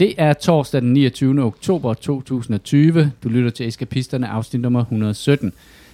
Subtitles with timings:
[0.00, 1.42] Det er torsdag den 29.
[1.42, 3.12] oktober 2020.
[3.22, 5.52] Du lytter til Eskapisterne, afsnit nummer 117.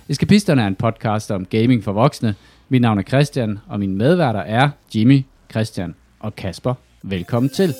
[0.08, 2.34] Eskapisterne er en podcast om gaming for voksne.
[2.68, 6.74] Mit navn er Christian, og mine medværter er Jimmy, Christian og Kasper.
[7.02, 7.74] Velkommen til.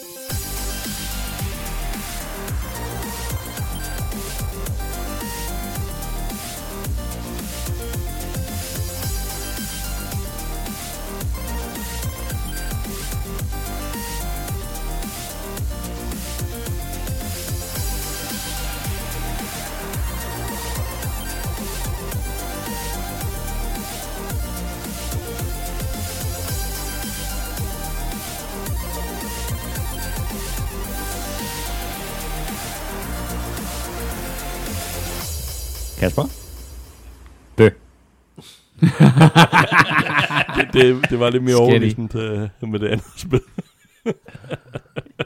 [40.76, 43.40] Det, det, var lidt mere overbevisende til, med det andet spil.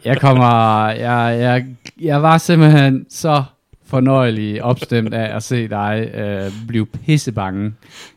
[0.05, 1.67] Jeg kommer, jeg, jeg,
[2.01, 3.45] jeg var simpelthen så
[3.91, 7.73] fornøjelig opstemt af at se dig øh, blive pissebange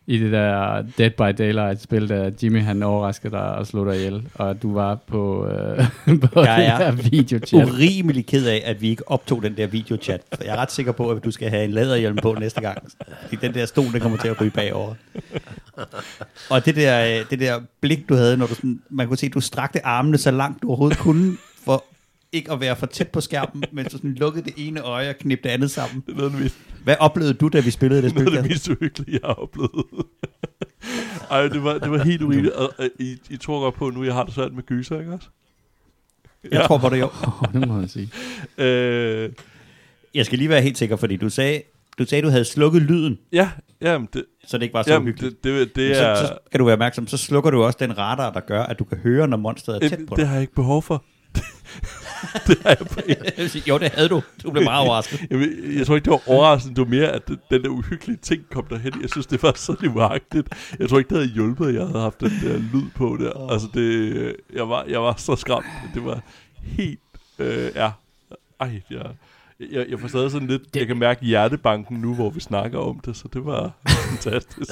[0.08, 4.24] i det der Dead by Daylight-spil, der Jimmy han overraskede dig og slog dig ihjel,
[4.34, 5.78] og du var på, øh,
[6.34, 7.70] på Jeg den er der videochat.
[7.70, 10.22] Urimelig ked af, at vi ikke optog den der videochat.
[10.36, 12.78] For jeg er ret sikker på, at du skal have en læderhjelm på næste gang.
[13.22, 14.94] Fordi den der stol, den kommer til at ryge bagover.
[16.50, 19.26] Og det der, øh, det der blik, du havde, når du sådan, man kunne se,
[19.26, 21.84] at du strakte armene så langt du overhovedet kunne, for
[22.32, 25.16] ikke at være for tæt på skærmen, men så sådan lukkede det ene øje og
[25.18, 26.04] knipte det andet sammen.
[26.08, 28.26] Det er noget det mest, Hvad oplevede du, da vi spillede det spil?
[28.26, 28.50] det Kasper?
[28.50, 29.86] mest uhyggelige, jeg har oplevet.
[31.32, 32.54] Ej, det var, det var helt urimeligt.
[32.54, 35.00] Og, og I, I tror godt på, at nu jeg har det svært med gyser,
[35.00, 35.28] ikke også?
[36.52, 37.10] Jeg tror på det jo.
[37.54, 38.10] Det må jeg sige.
[38.58, 39.30] Øh,
[40.14, 41.62] Jeg skal lige være helt sikker, fordi du sagde,
[42.00, 43.50] du sagde, du havde slukket lyden, ja,
[43.82, 45.44] jamen, det, så det ikke var så jamen, hyggeligt.
[45.44, 46.16] det, det, det så, er...
[46.16, 48.84] så skal du være opmærksom, så slukker du også den radar, der gør, at du
[48.84, 50.28] kan høre, når monsteret er tæt Jamen, på det dig.
[50.28, 51.04] har jeg ikke behov for.
[52.48, 54.22] det har jeg jo, det havde du.
[54.44, 55.22] Du blev meget overrasket.
[55.30, 56.76] jeg, jeg tror ikke, det var overraskende.
[56.76, 59.02] Det var mere, at den den der uhyggelige ting kom derhen.
[59.02, 60.48] Jeg synes, det var så livagtigt.
[60.80, 63.32] Jeg tror ikke, det havde hjulpet, at jeg havde haft den der lyd på der.
[63.36, 63.54] Oh.
[63.54, 65.66] Altså, det, jeg, var, jeg var så skræmt.
[65.94, 66.22] Det var
[66.62, 67.00] helt...
[67.40, 67.92] Øh, ja.
[68.60, 69.06] Ej, jeg,
[69.72, 70.62] jeg, jeg får stadig sådan lidt...
[70.76, 73.72] Jeg kan mærke hjertebanken nu, hvor vi snakker om det, så det var
[74.10, 74.72] fantastisk.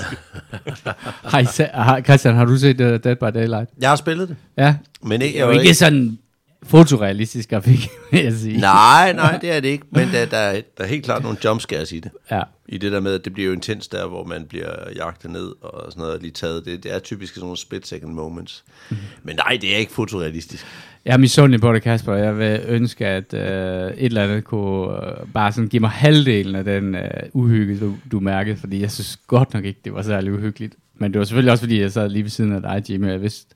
[1.31, 3.69] Hej, Christian, har du set uh, Dead by Daylight?
[3.81, 5.33] Jeg har spillet det, Ja, men ikke...
[5.33, 6.17] det er jo ikke sådan
[6.63, 8.57] fotorealistisk grafik, vil jeg sige.
[8.57, 11.37] Nej, nej, det er det ikke, men der, der, er, der er helt klart nogle
[11.45, 12.11] jumpscares i det.
[12.31, 12.41] Ja.
[12.67, 15.51] I det der med, at det bliver jo intens der, hvor man bliver jagtet ned
[15.61, 16.65] og sådan noget, og lige taget.
[16.65, 18.63] Det, det er typisk sådan nogle split-second moments.
[18.89, 18.99] Mhm.
[19.23, 20.65] Men nej, det er ikke fotorealistisk.
[21.05, 22.13] Jeg er misundelig på det, Kasper.
[22.13, 26.55] Jeg vil ønske, at øh, et eller andet kunne øh, bare sådan give mig halvdelen
[26.55, 30.01] af den øh, uhygge, du, du mærkede, fordi jeg synes godt nok ikke, det var
[30.01, 30.75] særlig uhyggeligt.
[30.95, 33.11] Men det var selvfølgelig også, fordi jeg sad lige ved siden af dig, Jimmy, og
[33.11, 33.55] jeg vidste,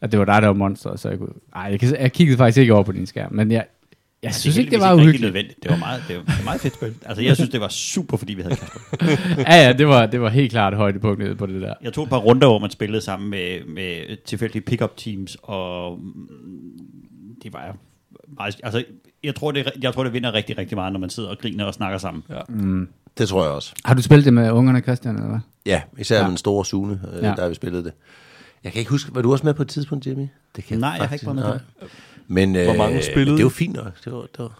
[0.00, 1.32] at det var dig, der var monster, så jeg kunne...
[1.54, 3.64] Ej, jeg, kan, jeg kiggede faktisk ikke over på din skærm, men jeg,
[4.22, 5.34] jeg synes ikke, det var heldigvis uhyggeligt.
[5.34, 5.62] nødvendigt.
[5.62, 6.94] Det var meget, det var, det var meget fedt spil.
[7.06, 8.78] Altså, jeg synes, det var super, fordi vi havde Kasper.
[9.52, 11.74] ja, ja, det var, det var helt klart højdepunktet på det der.
[11.82, 15.98] Jeg tog et par runder, hvor man spillede sammen med, med tilfældige pick-up teams, og
[15.98, 17.76] mm, det var
[18.36, 18.56] meget...
[18.62, 18.84] Altså,
[19.24, 21.64] jeg tror, det, jeg tror, det vinder rigtig, rigtig meget, når man sidder og griner
[21.64, 22.22] og snakker sammen.
[22.30, 22.40] Ja.
[23.18, 23.72] Det tror jeg også.
[23.84, 25.38] Har du spillet det med ungerne, Christian, eller hvad?
[25.66, 26.22] Ja, især Ja.
[26.22, 27.28] med den store Sune, øh, ja.
[27.36, 27.92] der har vi spillet det.
[28.64, 30.26] Jeg kan ikke huske, var du også med på et tidspunkt, Jimmy?
[30.56, 31.88] Det kan Nej, jeg har ikke været med.
[32.26, 34.04] Men, øh, Hvor mange spillede men Det var fint nok.
[34.04, 34.58] Det var, det var.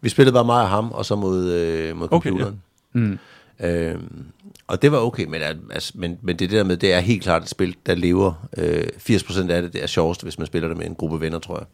[0.00, 2.62] Vi spillede bare mig og ham, og så mod, øh, mod Okay, computeren.
[2.92, 3.18] Mm.
[3.60, 4.24] Øhm,
[4.66, 7.22] og det var okay, men, al- altså, men, men det der med, det er helt
[7.22, 8.48] klart et spil, der lever.
[8.56, 11.38] Øh, 80% af det, det er sjovest, hvis man spiller det med en gruppe venner,
[11.38, 11.66] tror jeg.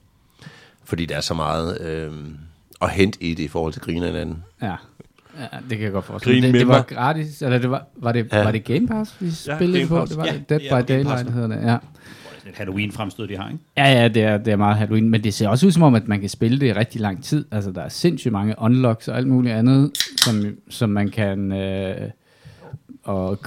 [0.85, 2.13] Fordi der er så meget øh,
[2.83, 4.45] at hente i det i forhold til griner hinanden.
[4.63, 4.75] Ja.
[5.39, 6.31] Ja, det kan jeg godt forstå.
[6.31, 8.45] Det, det var gratis, eller det var, var, det, Ja.
[8.45, 9.99] var det Game Pass, vi Ja, spillede Game på?
[10.01, 10.11] Pass.
[10.11, 10.49] Det var Ja, det.
[10.49, 10.85] Dead ja, by.
[10.89, 11.77] Daylight hedder det, ja.
[12.49, 13.65] Et Halloween-fremstød, de har, ikke?
[13.77, 15.95] Ja, ja, det er, det er meget Halloween, men det ser også ud som om,
[15.95, 17.45] at man kan spille det i rigtig lang tid.
[17.51, 21.53] Altså, der er sindssygt mange unlocks og alt muligt andet, som, som man kan...
[21.53, 22.11] Øh,
[23.05, 23.41] og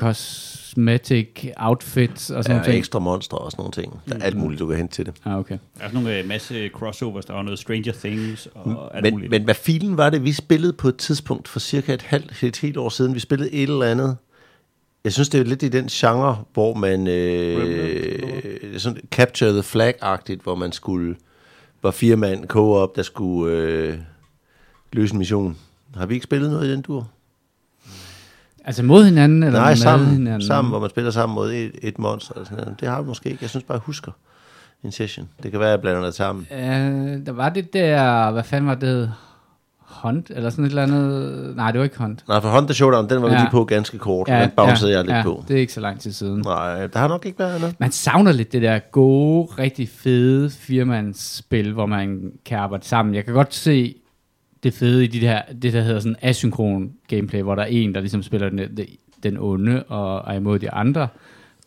[0.76, 2.78] cosmetic outfits og Der sådan er noget.
[2.78, 4.00] ekstra monstre og sådan nogle ting.
[4.10, 5.14] Der er alt muligt, du kan hente til det.
[5.26, 5.58] Ah, okay.
[5.78, 9.14] Der er sådan nogle øh, masse crossovers, der var noget Stranger Things og alt Men,
[9.14, 9.30] muligt.
[9.32, 12.58] men hvad filen var det, vi spillede på et tidspunkt for cirka et halvt, et
[12.58, 13.16] helt år siden?
[13.16, 14.18] Vi spillede et eller andet.
[15.04, 17.08] Jeg synes, det er lidt i den genre, hvor man...
[17.08, 21.16] Øh, sådan capture the flag-agtigt, hvor man skulle...
[21.84, 23.98] Var fire mand co-op, der skulle øh,
[24.94, 25.58] løse en mission.
[25.96, 27.08] Har vi ikke spillet noget i den dur?
[28.66, 30.42] Altså mod hinanden, eller Nej, sammen, hinanden?
[30.48, 32.34] sammen, hvor man spiller sammen mod et, et monster.
[32.34, 32.80] Eller sådan noget.
[32.80, 33.40] Det har vi måske ikke.
[33.42, 34.12] Jeg synes bare, jeg husker
[34.84, 35.30] en session.
[35.44, 36.48] Det kan være, at jeg blander det sammen.
[36.52, 39.12] Øh, der var det der, hvad fanden var det?
[39.80, 41.54] Hunt, eller sådan et eller andet.
[41.56, 42.24] Nej, det var ikke Hunt.
[42.28, 43.40] Nej, for Honda Showdown, den var vi Ja.
[43.40, 44.28] lige på ganske kort.
[44.30, 45.44] Ja, den bouncede jeg lidt ja, på.
[45.48, 46.42] det er ikke så lang tid siden.
[46.46, 47.76] Nej, der har nok ikke været andet.
[47.80, 53.16] Man savner lidt det der gode, rigtig fede firmandsspil, hvor man kan arbejde sammen.
[53.16, 53.96] Jeg kan godt se
[54.64, 57.94] det fede i de der, det, der hedder sådan asynkron gameplay, hvor der er en,
[57.94, 58.60] der ligesom spiller den,
[59.24, 61.08] den onde og er imod de andre.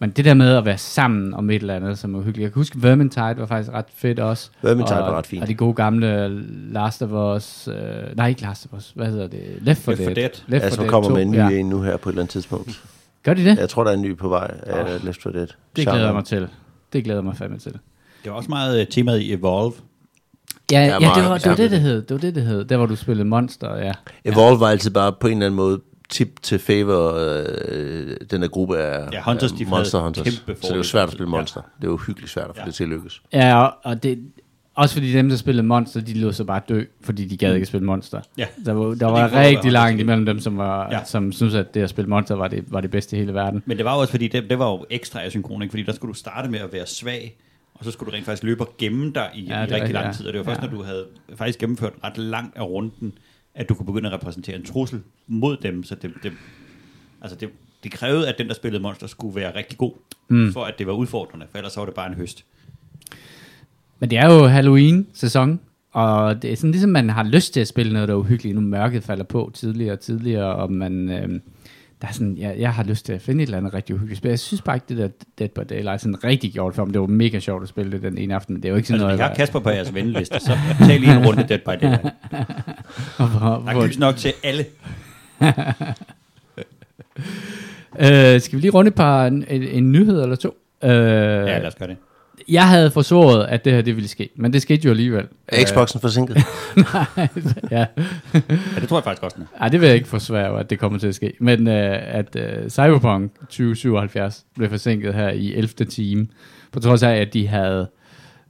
[0.00, 2.42] Men det der med at være sammen om et eller andet, som er hyggeligt.
[2.42, 4.50] Jeg kan huske, Vermintide var faktisk ret fedt også.
[4.62, 5.42] Vermintide og, var ret fint.
[5.42, 6.28] Og de gode gamle
[6.72, 9.40] Last of Us, øh, nej ikke Last of Us, hvad hedder det?
[9.60, 10.14] Left 4 Left 4 Dead.
[10.14, 10.30] Dead.
[10.46, 11.48] Left Ja, 4 som Dead kommer 2, med en ny ja.
[11.48, 12.84] en nu her på et eller andet tidspunkt.
[13.22, 13.58] Gør de det?
[13.58, 15.46] Jeg tror, der er en ny på vej af Left 4 Dead.
[15.76, 16.48] Det glæder jeg mig til.
[16.92, 17.72] Det glæder jeg mig fandme til.
[18.24, 19.72] Det var også meget øh, temaet i Evolve.
[20.72, 22.02] Ja, ja, Ja, det, var, det var ja, det, det det- hed.
[22.02, 22.64] Det var det, det hed.
[22.64, 23.92] Der, hvor du spillede Monster, ja.
[24.24, 25.80] Evolve var altid bare på en eller anden måde
[26.10, 30.26] tip til favor øh, den der gruppe af Ja, Hunters, af de Monster Hunters.
[30.62, 31.36] Så det var svært at spille Ja.
[31.38, 31.60] Monster.
[31.82, 32.66] Det var hyggeligt svært at få Ja.
[32.66, 33.22] det til at lykkes.
[33.32, 34.18] Ja, og, og det,
[34.74, 37.66] også fordi dem, der spillede Monster, de lå så bare dø, fordi de gad ikke
[37.66, 38.20] spille Monster.
[38.38, 38.46] Ja.
[38.66, 40.98] Der var, der var rigtig langt imellem dem, som, var, Ja.
[40.98, 41.04] ja.
[41.04, 43.62] som synes at det at spille Monster var det, var det bedste i hele verden.
[43.66, 45.72] Men det var også, fordi det, det var jo ekstra asynkron, ikke?
[45.72, 47.36] fordi der skulle du starte med at være svag,
[47.74, 50.06] og så skulle du rent faktisk løbe og gemme dig i, Ja, i rigtig lang
[50.06, 50.12] ja.
[50.12, 50.26] tid.
[50.26, 50.66] Og det var først, Ja.
[50.66, 51.06] når du havde
[51.36, 53.12] faktisk gennemført ret langt af runden,
[53.54, 55.84] at du kunne begynde at repræsentere en trussel mod dem.
[55.84, 56.32] Så det, det,
[57.22, 57.48] altså det,
[57.84, 59.92] det krævede, at den, der spillede monster, skulle være rigtig god,
[60.28, 60.52] mm.
[60.52, 62.44] for at det var udfordrende, for ellers så var det bare en høst.
[63.98, 65.60] Men det er jo Halloween-sæson,
[65.92, 68.54] og det er sådan ligesom, man har lyst til at spille noget, der er uhyggeligt.
[68.54, 71.08] Nu mørket falder på tidligere og tidligere, og man...
[71.10, 71.40] Øh,
[72.04, 74.18] der er sådan, jeg, jeg har lyst til at finde et eller andet rigtig uhyggeligt
[74.18, 74.28] spil.
[74.28, 75.08] Jeg synes bare ikke, det der
[75.38, 76.94] Dead by Daylight sådan rigtig gjort for mig.
[76.94, 78.88] Det var mega sjovt at spille det den ene aften, men det er jo ikke
[78.88, 79.18] sådan Altså, noget...
[79.18, 82.02] vi har jeg- Kasper på jeres venliste, så tag lige en runde Dead by Daylight.
[83.16, 84.64] hvor- Der hvor- er gys nok til alle.
[88.00, 90.48] Øh, skal vi lige runde et par en, en, en nyhed eller to?
[90.84, 91.96] Øh, Ja, lad os gøre det.
[92.48, 95.26] Jeg havde forsvaret, at det her det ville ske, men det skete jo alligevel.
[95.48, 96.36] Er Xboxen forsinket?
[96.76, 97.06] ja.
[97.70, 97.86] Ja,
[98.80, 99.58] det tror jeg faktisk også, den er.
[99.60, 101.32] Ej, det vil jeg ikke forsvare, at det kommer til at ske.
[101.40, 105.68] Men øh, at øh, Cyberpunk 2077 blev forsinket her i 11.
[105.68, 106.26] time,
[106.72, 107.88] på trods af, at de havde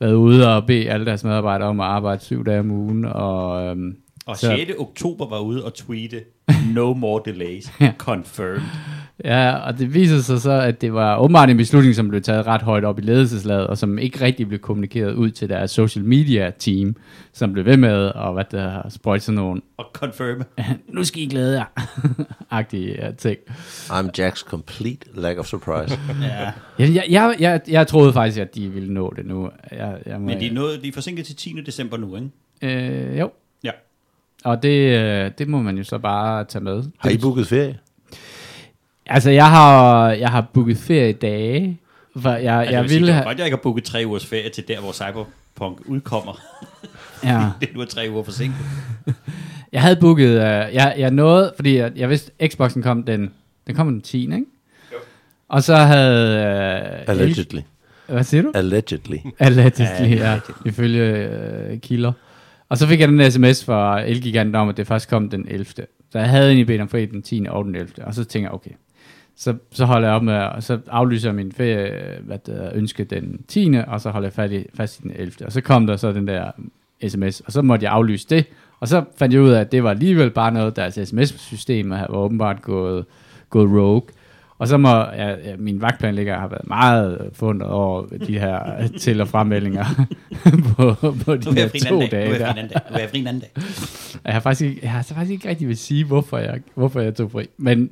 [0.00, 3.64] været ude og bede alle deres medarbejdere om at arbejde syv dage om ugen, og
[3.66, 3.96] øhm,
[4.26, 4.72] Og Så- 6.
[4.78, 6.20] oktober var ude og tweete,
[6.74, 8.60] no more delays, confirmed.
[9.24, 12.46] Ja, og det viser sig så, at det var åbenbart en beslutning, som blev taget
[12.46, 16.04] ret højt op i ledelseslaget, og som ikke rigtig blev kommunikeret ud til deres social
[16.04, 16.96] media team,
[17.32, 20.42] som blev ved med at hvad der sprøjte sådan nogle, Og confirm.
[20.96, 21.64] nu skal I glæde jer,
[22.50, 23.38] agtige uh, ting.
[23.90, 25.98] I'm Jack's complete lack of surprise.
[26.22, 26.50] Ja.
[26.78, 29.50] Jeg, jeg, jeg, jeg, jeg troede faktisk, at de ville nå det nu.
[29.72, 31.56] Jeg, jeg må, Men de er, nået, de er forsinket til 10.
[31.66, 33.10] december nu, ikke?
[33.12, 33.30] øh, jo,
[33.64, 33.70] Ja.
[34.44, 36.82] og det, øh, det må man jo så bare tage med.
[36.98, 37.78] Har I booket ferie?
[39.06, 41.80] Altså, jeg har, jeg har booket feriedage,
[42.16, 43.24] for jeg, Altså, jeg vil sige, ville det er have...
[43.24, 46.40] godt, jeg ikke har booket tre ugers ferie til der, hvor Cyberpunk udkommer.
[47.24, 47.50] Ja.
[47.60, 48.58] det er nu er tre uger forsinket.
[49.72, 50.40] Jeg havde booket, uh,
[50.74, 53.30] jeg, jeg nåede, fordi jeg, jeg vidste, Xboxen kom den,
[53.66, 54.22] den kom den 10.
[54.22, 54.34] Ikke?
[54.92, 54.96] Jo.
[55.48, 56.38] Og så havde...
[57.06, 57.60] Uh, Allegedly.
[58.08, 58.52] hvad siger du?
[58.54, 59.16] Allegedly.
[59.38, 61.30] Allegedly, ja, ifølge
[61.72, 62.12] uh, kilder.
[62.68, 65.64] Og så fik jeg den sms fra Elgiganten om, at det først kom den 11.
[66.10, 67.46] Så jeg havde egentlig bedt om fri den 10.
[67.48, 68.04] og den 11.
[68.04, 68.70] Og så tænker jeg, okay,
[69.36, 71.90] så, så holder jeg op med, og så aflyser jeg min ferie,
[72.22, 73.72] hvad det er, ønske den 10.
[73.86, 75.46] Og så holder jeg fast i, fast i den 11.
[75.46, 76.50] Og så kom der så den der
[77.08, 78.46] sms, og så måtte jeg aflyse det.
[78.80, 82.06] Og så fandt jeg ud af, at det var alligevel bare noget, deres sms-system var
[82.10, 83.04] åbenbart gået,
[83.50, 84.02] gået rogue.
[84.58, 88.60] Og så må ja, ja, min vagtplanlægger har været meget fundet over de her
[89.00, 89.84] til- og fremmeldinger
[90.76, 90.94] på,
[91.24, 92.10] på de er her jeg to dag.
[92.10, 92.46] Dage.
[92.46, 92.68] jeg.
[92.90, 93.62] Nu er jeg fri en anden dag.
[94.24, 97.14] Jeg har faktisk ikke, jeg har faktisk ikke rigtig vil sige, hvorfor jeg, hvorfor jeg
[97.14, 97.46] tog fri.
[97.56, 97.90] Men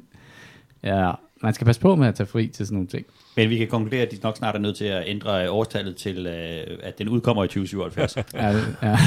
[0.84, 1.10] ja,
[1.42, 3.06] man skal passe på med at tage fri til sådan nogle ting.
[3.36, 5.96] Men vi kan konkludere, at de nok snart er nødt til at ændre øh, årstallet
[5.96, 8.16] til, øh, at den udkommer i 2077.
[8.34, 8.48] Ja,
[8.82, 8.98] ja.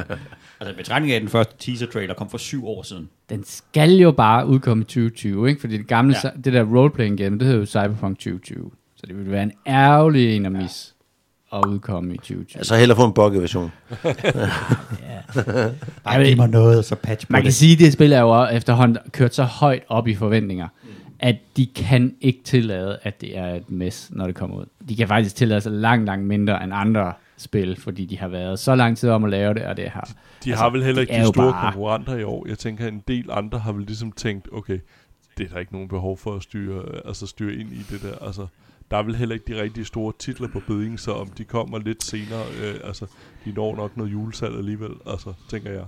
[0.60, 3.08] altså betragtning af, den første teaser-trailer kom for syv år siden.
[3.30, 5.60] Den skal jo bare udkomme i 2020, ikke?
[5.60, 6.28] Fordi det gamle, Ja.
[6.36, 6.40] ja.
[6.44, 8.70] det der roleplaying game, det hedder jo Cyberpunk 2020.
[8.96, 10.94] Så det ville være en ærgerlig en at mis
[11.52, 12.58] at udkomme i 2020.
[12.58, 13.72] Altså heller få en bugget version.
[16.04, 17.54] Bare Jeg ved- giv mig noget, og så patch på Man kan det.
[17.54, 20.68] sige, at det spil er jo efterhånden kørt så højt op i forventninger,
[21.22, 24.64] at de kan ikke tillade, at det er et mess, når det kommer ud.
[24.88, 28.58] De kan faktisk tillade sig langt, langt mindre end andre spil, fordi de har været
[28.58, 30.10] så lang tid om at lave det, og det har...
[30.44, 32.48] De har vel heller ikke de store bare- konkurrenter i år.
[32.48, 34.78] Jeg tænker, at en del andre har vel ligesom tænkt, okay,
[35.38, 38.26] det er der ikke nogen behov for at styre, altså styre ind i det der.
[38.26, 38.46] Altså,
[38.90, 41.78] der er vel heller ikke de rigtig store titler på beding, så om de kommer
[41.78, 43.06] lidt senere, øh, altså,
[43.44, 45.84] de når nok noget julesalg alligevel, altså, tænker jeg.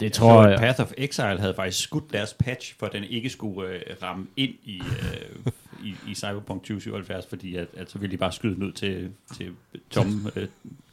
[0.00, 0.58] Det Jeg tror tror, at jeg...
[0.58, 4.26] Path of Exile havde faktisk skudt deres patch, for at den ikke skulle øh, ramme
[4.36, 5.52] ind i, øh,
[5.84, 9.12] i, i Cyberpunk 2077, fordi at, at så ville de bare skyde den ud til,
[9.36, 9.50] til
[9.90, 10.48] tomme, øh,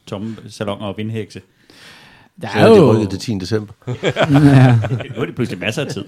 [0.06, 1.42] tomme salonger og vindhekse.
[2.42, 3.34] Der Så er jo, rykket til 10.
[3.34, 3.74] december.
[3.88, 4.80] ja,
[5.16, 6.06] Nu er det pludselig masser af tid.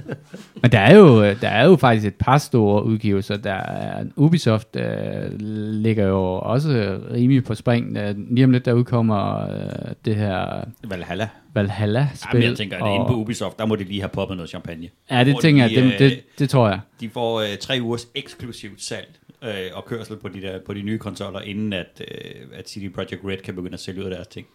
[0.61, 3.37] men der er, jo, der er jo faktisk et par store udgivelser.
[3.37, 5.39] Der er, Ubisoft øh,
[5.71, 7.97] ligger jo også rimelig på spring.
[7.97, 11.29] Øh, Lige om lidt, der udkommer øh, det her Valhalla.
[11.53, 12.29] Valhalla-spil.
[12.37, 14.87] Jamen, jeg tænker, at inde på Ubisoft, der må de lige have poppet noget champagne.
[15.11, 16.79] Ja, det Hvor tænker de, jeg, det, øh, det, det tror jeg.
[17.01, 19.07] De får øh, tre ugers eksklusivt salg
[19.43, 22.93] øh, og kørsel på de, der, på de nye konsoller, inden at, øh, at CD
[22.93, 24.47] Projekt Red kan begynde at sælge ud af deres ting.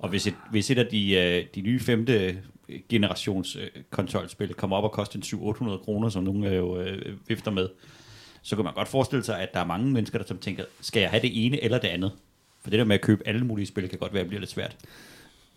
[0.00, 2.38] Og hvis et, hvis et af de, øh, de nye femte
[2.88, 7.16] generations øh, konsolspil kommer op og koster en 700-800 kroner, som nogen øh, jo øh,
[7.28, 7.68] vifter med,
[8.42, 11.00] så kan man godt forestille sig, at der er mange mennesker, der som tænker, skal
[11.00, 12.12] jeg have det ene eller det andet?
[12.62, 14.40] For det der med at købe alle mulige spil, kan godt være, at det bliver
[14.40, 14.76] lidt svært.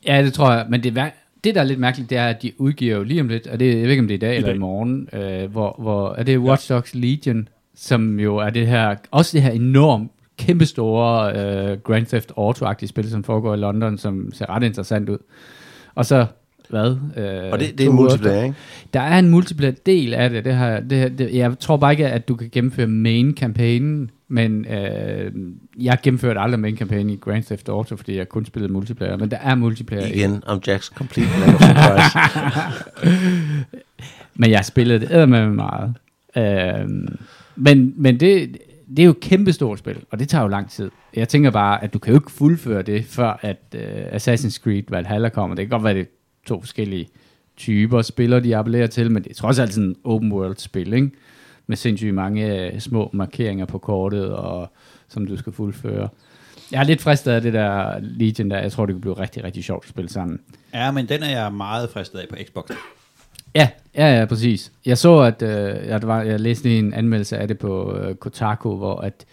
[0.05, 0.65] Ja, det tror jeg.
[0.69, 1.09] Men det, er
[1.43, 3.59] det, der er lidt mærkeligt, det er, at de udgiver jo lige om lidt, og
[3.59, 4.55] det, jeg ved ikke, om det er i dag I eller dag.
[4.55, 8.95] i morgen, øh, hvor, hvor er det Watch Dogs Legion, som jo er det her,
[9.11, 14.31] også det her enormt kæmpestore øh, Grand Theft Auto-agtige spil, som foregår i London, som
[14.33, 15.17] ser ret interessant ud.
[15.95, 16.25] Og så,
[16.69, 16.97] hvad?
[17.17, 18.55] Øh, Og det, det er en multiplayer, ikke?
[18.93, 20.45] Der er en multiplayer del af det.
[20.45, 25.31] det, her, det, det jeg tror bare ikke, at du kan gennemføre main-kampagnen, men øh,
[25.79, 29.37] jeg gennemførte aldrig main-kampagnen i Grand Theft Auto, fordi jeg kun spillede multiplayer, men der
[29.37, 32.17] er multiplayer Igen, I'm Jack's complete lack of surprise.
[34.35, 35.93] Men jeg spillede det eddermame meget.
[36.37, 37.17] Øhm,
[37.55, 38.57] men men det,
[38.97, 40.91] det er jo et kæmpestort spil, og det tager jo lang tid.
[41.13, 44.83] Jeg tænker bare, at du kan jo ikke fuldføre det, før at uh, Assassin's Creed
[44.89, 45.55] Valhalla kommer.
[45.55, 46.05] Det kan godt være, det er
[46.45, 47.07] to forskellige
[47.57, 50.93] typer spillere, de appellerer til, men det er trods alt sådan en open world spil,
[50.93, 51.11] ikke?
[51.67, 54.73] Med sindssygt mange uh, små markeringer på kortet, og
[55.07, 56.09] som du skal fuldføre.
[56.71, 58.59] Jeg er lidt fristet af det der Legion der.
[58.59, 60.39] Jeg tror, det kunne blive rigtig, rigtig sjovt at spille sammen.
[60.73, 62.65] Ja, men den er jeg meget fristet af på Xbox.
[63.55, 64.71] Ja, ja, ja, præcis.
[64.85, 68.75] Jeg så, at øh, jeg, var, jeg læste en anmeldelse af det på øh, Kotaku,
[68.75, 69.25] hvor at,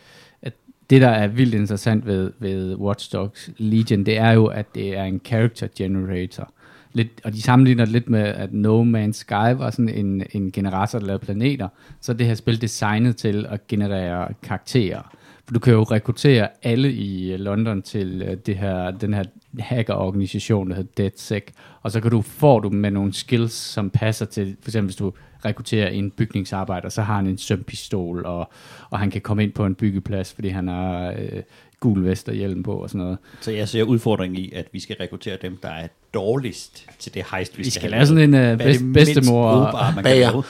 [0.43, 0.53] at
[0.91, 4.99] det, der er vildt interessant ved, ved Watch Dogs Legion, det er jo, at det
[4.99, 6.53] er en character generator.
[6.93, 10.53] Lidt, og de sammenligner det lidt med, at No Man's Sky var sådan en, en
[10.53, 11.69] generator, der lavede planeter.
[12.01, 15.17] Så det her spil designet til at generere karakterer.
[15.51, 19.25] For du kan jo rekruttere alle i øh, London til øh, det her, den her
[19.59, 21.45] hackerorganisation, der hedder DeadSec.
[21.83, 24.97] Og så kan du får du med nogle skills, som passer til, for eksempel hvis
[24.97, 25.13] du
[25.45, 28.51] rekrutterer en bygningsarbejder, så har han en sømpistol, og,
[28.91, 31.43] og han kan komme ind på en byggeplads, fordi han har øh,
[31.81, 33.19] gul vest og hjelm på og sådan noget.
[33.41, 37.25] Så jeg ser udfordringen i, at vi skal rekruttere dem, der er dårligst til det
[37.33, 39.55] heist, vi, Vi skal have lave sådan en uh, er bedst, bedstemor.
[39.55, 40.43] brugbare, man Bager.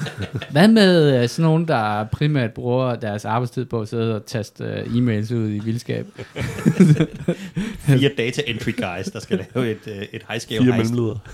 [0.52, 4.64] Hvad med uh, sådan nogen, der primært bruger deres arbejdstid på at sidde og taste
[4.64, 6.06] uh, e-mails ud i vildskab?
[7.78, 10.90] Fire data entry guys, der skal lave et, øh, et high-scale Fire heist.
[10.92, 11.18] mellemledere.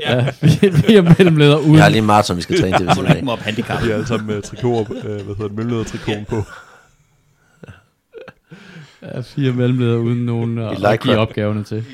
[0.00, 0.48] Ja, vi,
[0.86, 1.74] vi er mellemledere uden.
[1.74, 3.82] Jeg har lige en maraton, vi skal træne til ikke op handicap.
[3.82, 6.42] De er alle sammen med trikoter, øh, hvad hedder det, mellemledertrikoten på.
[9.02, 11.84] Ja, fire mellemledere uden nogen at, like give opgaverne til.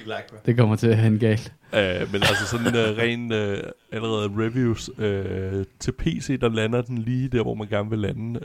[0.46, 1.52] Det kommer til at hænde galt.
[1.72, 3.58] Uh, men altså sådan uh, ren uh,
[3.92, 8.40] allerede reviews uh, til PC, der lander den lige der, hvor man gerne vil lande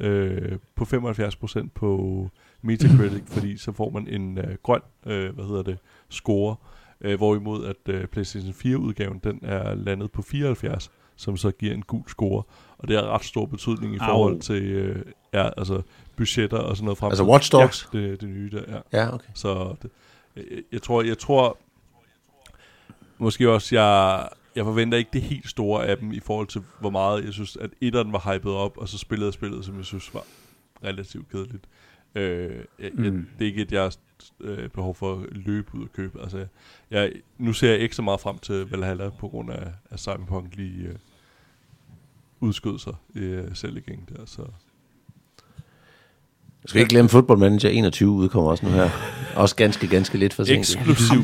[0.51, 2.29] uh, på 75% på
[2.61, 5.77] Metacritic, fordi så får man en uh, grøn, uh, hvad hedder det,
[6.09, 6.55] score,
[7.05, 11.73] uh, hvorimod at uh, PlayStation 4 udgaven, den er landet på 74, som så giver
[11.73, 12.43] en gul score,
[12.77, 14.05] og det har ret stor betydning i Au.
[14.05, 14.95] forhold til uh,
[15.33, 15.81] ja, altså
[16.15, 17.09] budgetter og sådan noget frem.
[17.09, 17.89] Altså Watch Dogs?
[17.93, 18.99] Ja, det, det nye der, ja.
[18.99, 19.29] Ja, okay.
[19.33, 19.91] Så det,
[20.35, 21.57] jeg, jeg tror, jeg tror
[23.17, 26.89] måske også, jeg, jeg forventer ikke det helt store af dem i forhold til, hvor
[26.89, 29.85] meget jeg synes, at etteren var hypet op, og så spillede jeg spillet, som jeg
[29.85, 30.23] synes var
[30.83, 31.65] relativt kedeligt.
[32.15, 33.03] Øh, jeg, mm.
[33.03, 33.95] jeg, det er ikke et, jeg har
[34.39, 36.21] øh, behov for at løbe ud og købe.
[36.21, 36.47] Altså,
[36.91, 40.55] jeg, nu ser jeg ikke så meget frem til Valhalla, på grund af, at Cyberpunk
[40.55, 40.95] lige øh,
[42.39, 44.45] udskød sig øh, selv igen der, så...
[46.63, 48.89] Jeg skal ikke glemme Football Manager 21 udkommer også nu her.
[49.35, 50.77] Også ganske, ganske lidt for sent.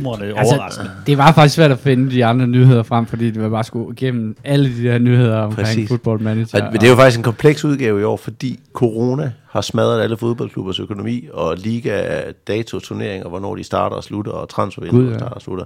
[0.05, 0.63] Overraskende.
[0.63, 3.63] Altså, det var faktisk svært at finde de andre nyheder frem, fordi det var bare
[3.63, 5.89] skulle igennem alle de der nyheder omkring Præcis.
[5.89, 6.61] Football Manager.
[6.61, 10.01] Og, men det er jo faktisk en kompleks udgave i år, fordi corona har smadret
[10.01, 15.11] alle fodboldklubbers økonomi, og liga dato turneringer, hvornår de starter og slutter, og Gud, transfervinduet
[15.11, 15.17] ja.
[15.17, 15.65] starter og slutter.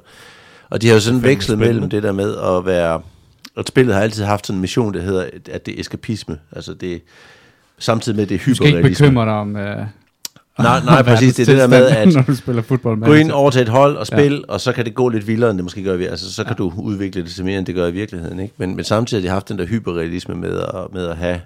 [0.70, 1.74] Og de har jo sådan vekslet spændende.
[1.74, 3.02] mellem det der med at være...
[3.56, 6.40] Og spillet har altid haft sådan en mission, der hedder, at det er eskapisme.
[6.52, 7.02] Altså det
[7.84, 9.06] samtidig med, det er du skal ikke hyperrealisme.
[9.06, 9.56] bekymre dig om...
[9.56, 9.88] Uh,
[10.60, 11.36] Nej, nej, præcis.
[11.36, 13.70] Det er det der med, at når du spiller Football gå ind over til et
[13.70, 14.54] hold og spil, ja.
[14.54, 15.98] og så kan det gå lidt vildere, end det måske gør.
[15.98, 16.58] i vir- Altså, så kan ja.
[16.58, 18.40] du udvikle det til mere, end det gør i virkeligheden.
[18.40, 18.54] Ikke?
[18.58, 21.42] Men, men samtidig har de haft den der hyperrealisme med at, med at have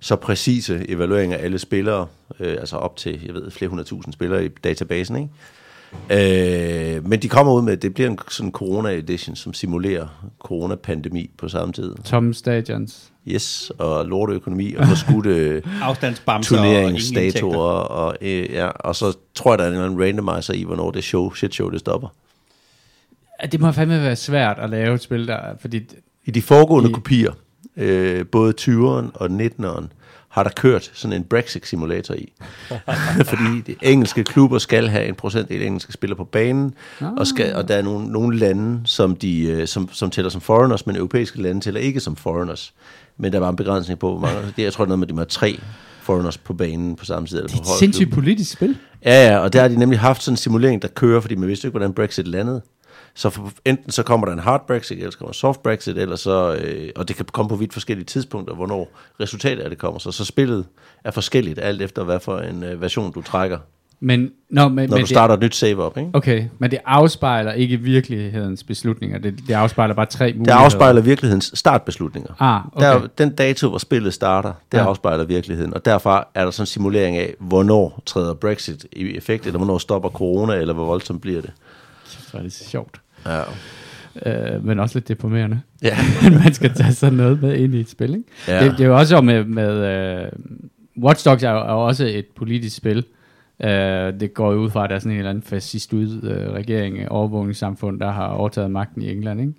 [0.00, 2.06] så præcise evalueringer af alle spillere,
[2.40, 5.28] øh, altså op til, jeg ved, flere hundrede tusind spillere i databasen, ikke?
[6.10, 10.06] Øh, men de kommer ud med, det bliver en sådan corona-edition, som simulerer
[10.40, 11.94] coronapandemi på samme tid.
[12.04, 13.12] Tom Stadions.
[13.28, 19.58] Yes, og lorteøkonomi, og forskudte Afstandsbamser og turneringsdatoer, og, øh, ja, og så tror jeg,
[19.58, 22.08] der er en eller anden randomizer i, hvornår det show, shit show, det stopper.
[23.52, 25.80] Det må fandme være svært at lave et spil der, fordi
[26.24, 27.32] I de foregående I- kopier,
[27.76, 29.84] øh, både 20'eren og 19'eren,
[30.32, 32.32] har der kørt sådan en Brexit-simulator i.
[33.30, 37.12] Fordi de engelske klubber skal have en procentdel engelske spillere på banen, Ah.
[37.16, 40.40] og, skal, og der er nogle, nogle lande, som, de, øh, som, som tæller som
[40.40, 42.74] foreigners, men europæiske lande tæller ikke som foreigners.
[43.16, 44.52] Men der var en begrænsning på, hvor mange.
[44.56, 45.58] Det, jeg tror, det er noget med, at de må have tre
[46.02, 47.40] foreigners på banen på samme side.
[47.40, 48.76] Eller det er et sindssygt politisk spil.
[49.04, 51.48] Ja, ja, og der har de nemlig haft sådan en simulering, der kører, fordi man
[51.48, 52.62] vidste ikke, hvordan Brexit landede.
[53.14, 56.16] Så for, enten så kommer der en hard Brexit, eller så kommer soft Brexit, eller
[56.16, 58.88] så, øh, og det kan komme på vidt forskellige tidspunkter, hvornår
[59.20, 59.98] resultatet af det kommer.
[59.98, 60.64] Så, så spillet
[61.04, 63.58] er forskelligt, alt efter hvad for en øh, version du trækker,
[64.00, 65.98] Men, no, men, når men du starter et nyt save op.
[65.98, 66.10] Ikke?
[66.12, 69.18] Okay, men det afspejler ikke virkelighedens beslutninger.
[69.18, 70.58] Det, det afspejler bare tre Det muligheder.
[70.64, 72.34] afspejler virkelighedens startbeslutninger.
[72.40, 72.86] Ah, okay.
[72.86, 74.84] Der, den dato, hvor spillet starter, det Ja.
[74.84, 75.74] afspejler virkeligheden.
[75.74, 79.78] Og derfor er der sådan en simulering af, hvornår træder Brexit i effekt, eller hvornår
[79.78, 81.50] stopper corona, eller hvor voldsomt bliver det.
[82.04, 83.00] Så er det sjovt.
[83.26, 83.42] Ja.
[84.26, 85.60] Øh, men også lidt deprimerende.
[85.82, 85.96] Ja.
[86.26, 88.24] at man skal tage sådan noget med ind i et spil, ikke?
[88.48, 88.64] Ja.
[88.64, 90.22] Det, det er jo også med, med
[90.96, 93.04] uh, Watch Dogs er jo, er jo også et politisk spil.
[93.64, 93.68] Uh,
[94.20, 96.54] det går jo ud fra, at der er sådan en eller anden fascist ud uh,
[96.54, 99.54] regering, øh, overvågningssamfund, der har overtaget magten i England, ikke?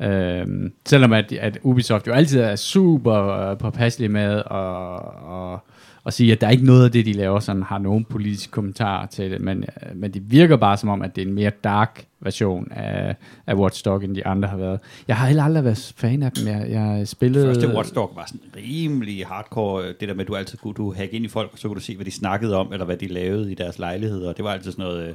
[0.00, 5.00] Uh, selvom at, at Ubisoft jo altid er super uh, påpasselig med at,
[5.30, 5.58] at,
[6.06, 8.50] at sige, at der er ikke noget af det, de laver, sådan har nogen politisk
[8.50, 11.34] kommentar til det, men, uh, men det virker bare som om, at det er en
[11.34, 14.80] mere dark version af, af Watch Dogs, end de andre har været.
[15.08, 16.48] Jeg har heller aldrig været fan af dem.
[16.48, 17.46] Jeg, jeg spillede...
[17.46, 20.94] Første Watchdog var sådan rimelig hardcore, øh, det der med, at du altid kunne du
[20.94, 22.96] hacke ind i folk, og så kunne du se, hvad de snakkede om, eller hvad
[22.96, 24.32] de lavede i deres lejligheder.
[24.32, 25.14] Det var altid sådan noget øh,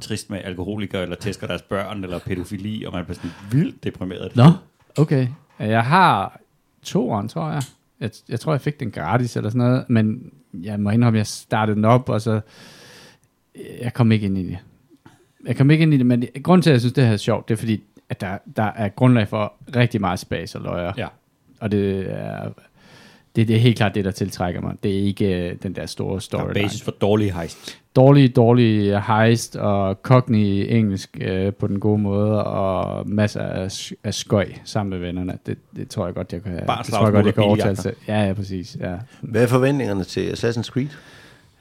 [0.00, 4.36] trist med alkoholikere, eller tæsker deres børn, eller pædofili, og man blev sådan vildt deprimeret.
[4.36, 4.50] Nå,
[4.98, 5.28] okay.
[5.58, 6.40] Jeg har
[6.82, 7.62] toeren, tror jeg.
[8.04, 8.12] Jeg.
[8.28, 10.32] Jeg tror, jeg fik den gratis eller sådan noget, men
[10.62, 12.40] jeg må indrømme, jeg startede den op, og så...
[13.80, 14.58] Jeg kom ikke ind i det.
[15.46, 17.16] Jeg kom ikke ind i det, men grund til, at jeg synes, det her er
[17.16, 20.92] sjovt, det er fordi, at der, der er grundlag for rigtig meget space og løjer.
[20.96, 21.06] Ja.
[21.60, 22.50] Og det er,
[23.36, 24.74] det, det er helt klart det, der tiltrækker mig.
[24.82, 27.80] Det er ikke øh, den der store Der er basis for dårlige heist.
[27.96, 34.14] Dårlig, dårlig heist og cockney engelsk øh, på den gode måde, og masser af, af
[34.14, 35.38] skøj sammen med vennerne.
[35.46, 37.92] Det, det tror jeg godt, jeg kan, det tror jeg godt, jeg kan overtale til.
[38.08, 38.76] Ja, ja, præcis.
[38.80, 38.94] Ja.
[39.20, 40.88] Hvad er forventningerne til Assassin's Creed?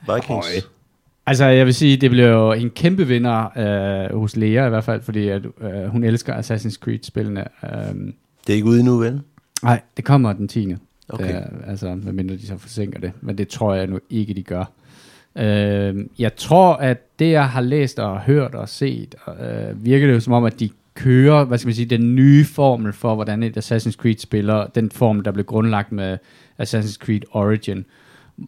[0.07, 0.27] Vikings?
[0.27, 0.61] Høje.
[1.25, 3.57] Altså, jeg vil sige, det blev jo en kæmpe vinder
[4.11, 7.43] øh, hos Lea i hvert fald, fordi at, øh, hun elsker Assassin's Creed-spillene.
[7.63, 7.69] Øh,
[8.47, 9.21] Det er ikke ude endnu, vel?
[9.63, 10.75] nej, det kommer den 10.
[11.09, 11.27] Okay.
[11.27, 13.11] Det er, altså, medmindre de så forsinker det.
[13.21, 14.71] Men det tror jeg nu ikke, de gør.
[15.35, 20.13] Øh, jeg tror, at det, jeg har læst og hørt og set, øh, virker det
[20.13, 23.43] jo som om, at de kører, hvad skal man sige, den nye formel for, hvordan
[23.43, 26.17] et Assassin's Creed spiller, den form, der blev grundlagt med
[26.61, 27.85] Assassin's Creed Origin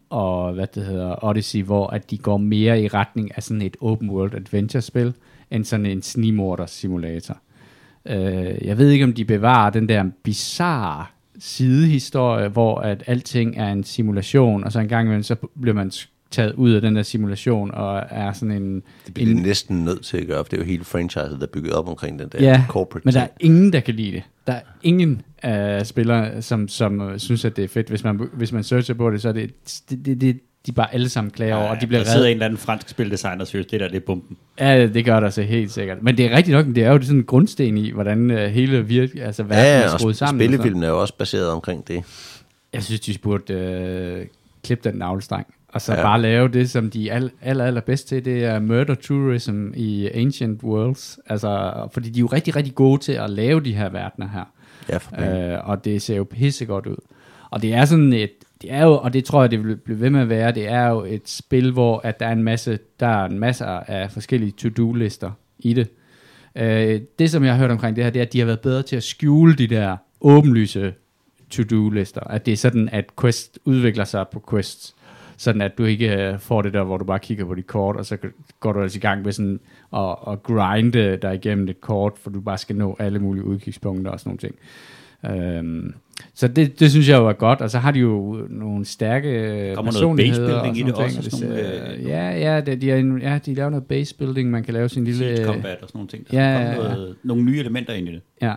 [0.10, 3.78] og hvad det hedder, Odyssey, hvor at de går mere i retning af sådan et
[3.82, 5.14] open world adventure spil,
[5.52, 7.38] end sådan en snimorder simulator.
[8.06, 11.06] Øh, jeg ved ikke, om de bevarer den der bizarre
[11.40, 15.92] sidehistorie, hvor at alting er en simulation, og så en gang imellem, så bliver man
[16.36, 18.84] taget ud af den der simulation, og er sådan en...
[19.06, 21.46] Det bliver en næsten nødt til at gøre, for det er jo hele franchiset, der
[21.46, 24.12] er bygget op omkring den der ja, corporate men der er ingen, der kan lide
[24.12, 24.24] det.
[24.48, 27.90] Der er ingen uh, spillere, som, som uh, synes, at det er fedt.
[27.90, 29.52] Hvis man, hvis man searcher på det, så er det,
[29.90, 32.32] det, det, det de bare alle sammen klager over, og de bliver der sidder reddet.
[32.32, 34.38] en eller anden fransk spildesigner og synes, det der det er bomben.
[34.60, 36.04] Ja, det gør der så helt sikkert.
[36.04, 38.38] Men det er rigtigt nok, men det er jo sådan en grundsten i, hvordan uh,
[38.38, 40.42] hele virk, altså verden Ja, er ja, og skruet sammen.
[40.42, 40.62] og sådan noget.
[40.62, 42.04] spillefilmen er jo også baseret omkring det.
[42.74, 44.26] Jeg synes, de burde øh,
[44.64, 45.48] klippe den navlstreng.
[45.76, 46.02] Og så ja.
[46.02, 48.26] Bare lave det, som de er all, aller, aller bedst til.
[48.26, 51.20] Det er murder tourism i Ancient Worlds.
[51.26, 54.44] Altså, fordi de er jo rigtig, rigtig gode til at lave de her verdener her.
[54.90, 56.96] Ja, øh, og det ser jo pissegodt ud.
[57.50, 60.00] Og det er sådan et, det er jo, og det tror jeg, det vil blive
[60.00, 62.80] ved med at være, det er jo et spil, hvor at der er en masse,
[63.00, 65.88] der er en masse af forskellige to-do-lister i det.
[66.56, 68.60] Øh, det, som jeg har hørt omkring det her, det er, at de har været
[68.60, 70.94] bedre til at skjule de der åbenlyse
[71.50, 72.22] to-do-lister.
[72.22, 74.95] At det er sådan, at Quest udvikler sig på Quest.
[75.38, 77.96] Sådan at du ikke øh, får det der, hvor du bare kigger på dit kort,
[77.96, 78.18] og så
[78.60, 79.60] går du altså i gang med sådan
[79.96, 84.12] at, at grinde dig igennem et kort, for du bare skal nå alle mulige udkigspunkter
[84.12, 84.56] og sådan nogle ting.
[85.26, 85.94] Øhm,
[86.34, 89.28] så det, det synes jeg jo er godt, og så har de jo nogle stærke
[89.76, 90.48] Kommer noget personligheder.
[90.48, 91.32] base building og i sådan det nogle også, ting.
[91.32, 92.98] sådan Det nogle, ser- øh, ja, ja, det, de, er,
[93.32, 95.18] ja, de laver noget base building, man kan lave sin lille...
[95.18, 96.32] Siege combat og sådan nogle ting.
[96.32, 98.22] Der Ja, ja, ja, noget, nogle nye elementer ind i det.
[98.42, 98.54] Ja,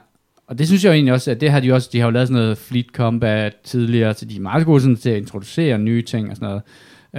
[0.49, 2.11] og det synes jeg jo egentlig også, at det har de også, de har jo
[2.11, 5.79] lavet sådan noget fleet combat tidligere, så de er meget gode sådan til at introducere
[5.79, 6.63] nye ting og sådan noget.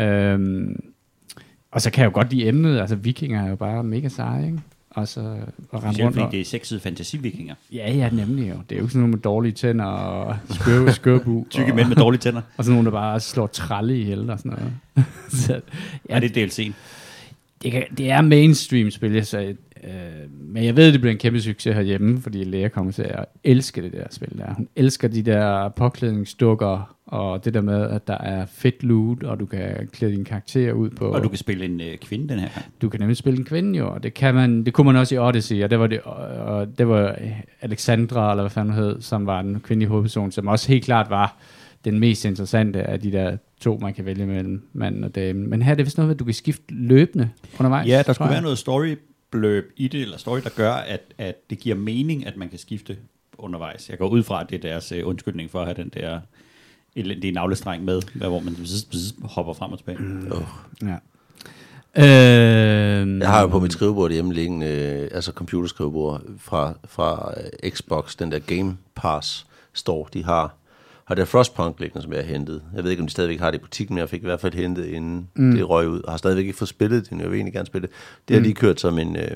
[0.08, 0.80] Øhm,
[1.72, 4.46] og så kan jeg jo godt lide emnet, altså vikinger er jo bare mega seje,
[4.46, 4.60] ikke?
[4.90, 5.20] Og så
[5.74, 7.56] at rende rundt og, det er sexede fantasivikinger.
[7.74, 8.56] Ja, ja, nemlig jo.
[8.70, 11.46] Det er jo ikke sådan nogle med dårlige tænder og skør, skørbu.
[11.50, 12.42] Tykke og, mænd med dårlige tænder.
[12.58, 14.74] og sådan nogle, der bare slår tralle i og sådan noget.
[15.46, 15.62] så,
[16.10, 16.74] Ja, det er DLC'en.
[17.64, 21.42] det, kan, det er mainstream spil, så Øh, men jeg ved, det bliver en kæmpe
[21.42, 24.54] succes herhjemme, fordi Lea kommer til at elske det der spil der.
[24.54, 29.40] Hun elsker de der påklædningsdukker, og det der med, at der er fedt loot, og
[29.40, 31.06] du kan klæde din karakter ud på...
[31.06, 32.50] Og du kan spille en øh, kvinde den her.
[32.82, 35.16] Du kan nemlig spille en kvinde jo, og det, kan man, det kunne man også
[35.16, 37.16] i Odyssey, og det var, det, og det var
[37.62, 41.38] Alexandra, eller hvad fanden hed, som var den kvindelige hovedperson, som også helt klart var
[41.86, 45.50] den mest interessante af de der to, man kan vælge mellem manden og damen.
[45.50, 47.88] Men her er det vist noget, at du kan skifte løbende undervejs.
[47.88, 48.58] Ja, der skulle være noget
[49.30, 52.60] storybløb i det, eller story, der gør, at, at det giver mening, at man kan
[52.60, 52.98] skifte
[53.38, 53.90] undervejs.
[53.90, 56.20] Jeg går ud fra, at det er deres øh, undskyldning for at have den der
[56.96, 59.98] elendige navlestreng med, hvor man bzz, bzz, hopper frem og tilbage.
[59.98, 60.32] Mm.
[60.82, 60.96] Ja.
[61.96, 67.72] Øh, Jeg har jo på mit skrivebord hjemme liggende, øh, altså computerskrivebord fra, fra øh,
[67.72, 70.56] Xbox, den der Game Pass store, de har.
[71.10, 72.62] Har der Frostpunk liggende, som jeg har hentet.
[72.76, 74.40] Jeg ved ikke, om de stadigvæk har det i butikken, men jeg fik i hvert
[74.42, 75.52] fald hentet, inden mm.
[75.56, 76.02] det røg ud.
[76.02, 77.96] Og har stadigvæk ikke fået spillet det, men jeg vil egentlig gerne spille det.
[78.28, 79.32] Det har lige kørt som en, øh,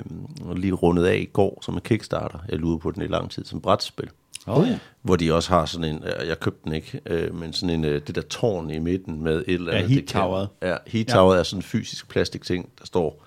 [0.56, 2.38] lige rundet af i går, som en Kickstarter.
[2.48, 4.08] Jeg lurede på den i lang tid, som brætspil.
[4.46, 4.78] Oh, ja.
[5.02, 8.00] Hvor de også har sådan en, jeg købte den ikke, øh, men sådan en, øh,
[8.06, 9.90] det der tårn i midten med et eller Ja, andet.
[9.90, 10.48] heat det kan- toweret.
[10.62, 13.24] Ja, heat toweret er sådan en fysisk plastikting, der står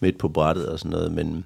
[0.00, 1.44] midt på brættet og sådan noget, men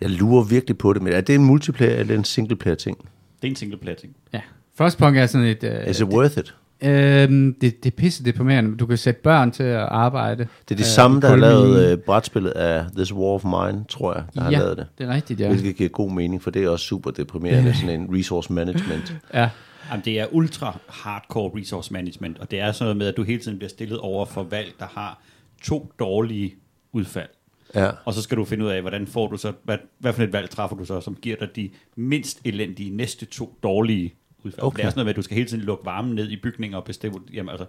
[0.00, 2.98] jeg lurer virkelig på det, men er det en multiplayer eller en singleplayer ting?
[3.42, 4.16] Det er en single player ting.
[4.32, 4.40] Ja.
[4.80, 5.64] Frostpunk er sådan et...
[5.64, 6.54] Øh, Is it worth it?
[6.82, 8.76] Øhm, det, det er pisse deprimerende.
[8.76, 10.46] Du kan sætte børn til at arbejde.
[10.68, 13.84] Det er de Øh, samme, der har lavet øh, brætspillet af This War of Mine,
[13.88, 14.86] tror jeg, der har ja, lavet det.
[14.98, 15.48] det er rigtigt, ja.
[15.48, 19.16] Hvilket giver god mening, for det er også super deprimerende, sådan en resource management.
[19.34, 19.50] ja.
[19.90, 23.22] Jamen, det er ultra hardcore resource management, og det er sådan noget med, at du
[23.22, 25.22] hele tiden bliver stillet over for valg, der har
[25.62, 26.54] to dårlige
[26.92, 27.28] udfald.
[27.74, 27.90] Ja.
[28.04, 30.32] Og så skal du finde ud af, hvordan får du så, hvad, hvad for et
[30.32, 34.14] valg træffer du så, som giver dig de mindst elendige næste to dårlige
[34.44, 34.62] udfald.
[34.64, 34.76] Okay.
[34.76, 36.78] Det er sådan noget med, at du skal hele tiden lukke varmen ned i bygninger
[36.78, 37.66] og bestemme, jamen altså,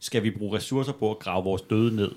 [0.00, 2.10] skal vi bruge ressourcer på at grave vores døde ned?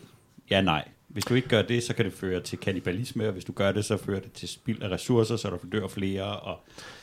[0.49, 0.87] Ja, nej.
[1.07, 3.71] Hvis du ikke gør det, så kan det føre til kannibalisme, og hvis du gør
[3.71, 6.23] det, så fører det til spild af ressourcer, så der dør flere.
[6.39, 6.59] Og,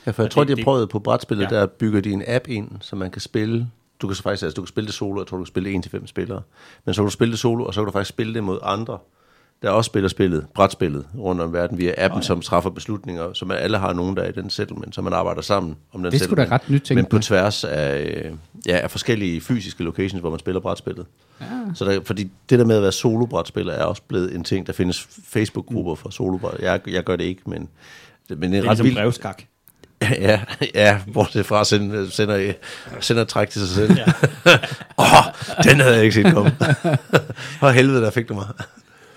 [0.06, 1.48] Ja, for jeg Og tror, det- de har prøvet på brætspillet, Ja.
[1.56, 3.66] der bygger de en app ind, så man kan spille.
[4.02, 5.68] Du kan så faktisk, altså du kan spille det solo, jeg tror, du kan spille
[5.68, 6.42] det 1-5 spillere.
[6.84, 8.58] Men så kan du spille det solo, og så kan du faktisk spille det mod
[8.62, 8.98] andre,
[9.62, 12.22] der også spiller spillet, brætspillet, rundt om verden via appen, Nå, ja.
[12.22, 15.42] som træffer beslutninger, man alle har nogen, der er i den settlement, så man arbejder
[15.42, 16.52] sammen om den Det settlement.
[16.52, 18.32] ret nyt Men på tværs af, øh,
[18.66, 21.06] ja, af forskellige fysiske locations, hvor man spiller brætspillet.
[21.40, 21.46] Ja.
[21.74, 24.66] Så der, fordi det der med at være solo-brætspiller er også blevet en ting.
[24.66, 27.68] Der findes Facebook-grupper for solo Jeg, jeg gør det ikke, men,
[28.28, 28.98] men det er, det er ret ligesom vildt.
[28.98, 29.42] brevskak.
[30.20, 30.40] Ja,
[30.74, 32.52] ja, bortset fra at sende, sender,
[33.00, 33.90] sender et træk til sig selv.
[33.98, 33.98] Åh,
[34.46, 34.58] ja.
[34.96, 35.24] oh,
[35.64, 36.50] den havde jeg ikke set komme.
[37.60, 38.46] For helvede, der fik du mig.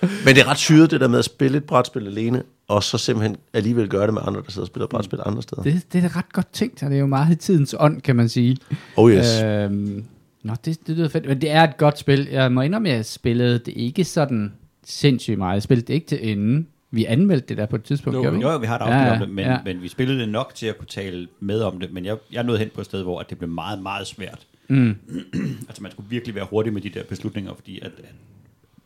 [0.02, 2.98] Men det er ret syret, det der med at spille et brætspil alene, og så
[2.98, 5.64] simpelthen alligevel gøre det med andre, der sidder og spiller brætspil andre steder.
[5.64, 8.02] Det, det er da ret godt tænkt, og det er jo meget i tidens ånd,
[8.02, 8.58] kan man sige.
[8.96, 9.42] Oh yes.
[9.44, 10.06] Øhm,
[10.44, 11.26] nå, det, det lyder fedt.
[11.26, 12.28] Men det er et godt spil.
[12.32, 14.54] Jeg må indrømme, at jeg spillede det ikke sådan
[14.86, 15.54] sindssygt meget.
[15.54, 16.68] Jeg spillede det ikke til enden.
[16.92, 19.14] Vi anmeldte det der på et tidspunkt, Jo, vi jo, vi har et afsnit Ja,
[19.14, 19.58] om det, men, ja.
[19.66, 22.44] men vi spillede det nok til at kunne tale med om det, men jeg, jeg
[22.44, 24.40] nåede hen på et sted, hvor at det blev meget, meget svært.
[24.68, 24.96] Mm.
[25.68, 28.14] altså man skulle virkelig være hurtig med de der beslutninger, fordi at, at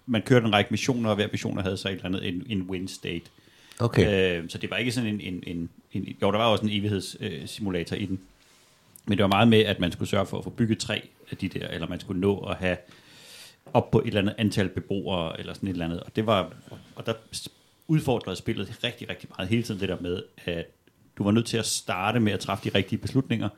[0.06, 2.62] man kørte en række missioner, og hver mission havde så et eller andet en, en
[2.62, 3.26] win state.
[3.80, 4.40] Okay.
[4.40, 6.72] Øh, så det var ikke sådan en, en, en, en jo, der var også en
[6.72, 8.20] evighedssimulator øh, i den.
[9.06, 11.38] Men det var meget med, at man skulle sørge for at få bygget tre af
[11.38, 12.78] de der, eller man skulle nå at have
[13.74, 16.00] op på et eller andet antal beboere, eller sådan et eller andet.
[16.00, 16.54] Og det var,
[16.96, 17.14] og der
[17.88, 20.66] udfordrede spillet rigtig, rigtig meget hele tiden det der med, at
[21.18, 23.50] du var nødt til at starte med at træffe de rigtige beslutninger,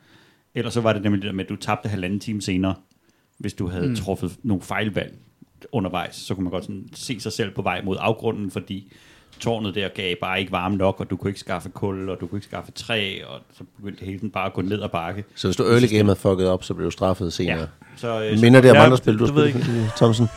[0.55, 2.75] ellers så var det nemlig det der med, at du tabte halvanden time senere,
[3.37, 3.95] hvis du havde mm.
[3.95, 5.13] truffet nogle fejlvalg
[5.71, 8.93] undervejs, så kunne man godt sådan se sig selv på vej mod afgrunden, fordi
[9.39, 12.27] tårnet der gav bare ikke varme nok, og du kunne ikke skaffe kul, og du
[12.27, 14.89] kunne ikke skaffe træ, og så begyndte det hele tiden bare at gå ned ad
[14.89, 15.23] bakke.
[15.35, 17.59] Så hvis du early game havde fucket op, så blev du straffet senere.
[17.59, 17.65] Ja.
[17.95, 20.27] Så, øh, Minder det om Ja, andre spil, du det har spillet, Thomsen?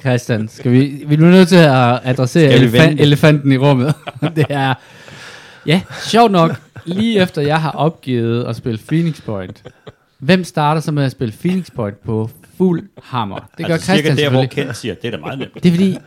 [0.00, 3.02] Christian, skal vi, vi er nu nødt til at adressere vende?
[3.02, 3.94] elefanten i rummet.
[4.36, 4.74] det er,
[5.66, 9.62] ja, sjovt nok, lige efter jeg har opgivet at spille Phoenix Point,
[10.18, 13.50] hvem starter så med at spille Phoenix Point på fuld hammer?
[13.58, 14.66] Det gør altså, Christian cirka der, hvor selvfølgelig.
[14.66, 15.54] Kent siger, det er da meget nemt.
[15.54, 15.98] Det er fordi,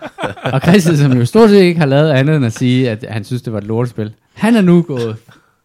[0.44, 3.24] og Christian, som jo stort set ikke har lavet andet end at sige, at han
[3.24, 5.16] synes, det var et lortespil, han er nu gået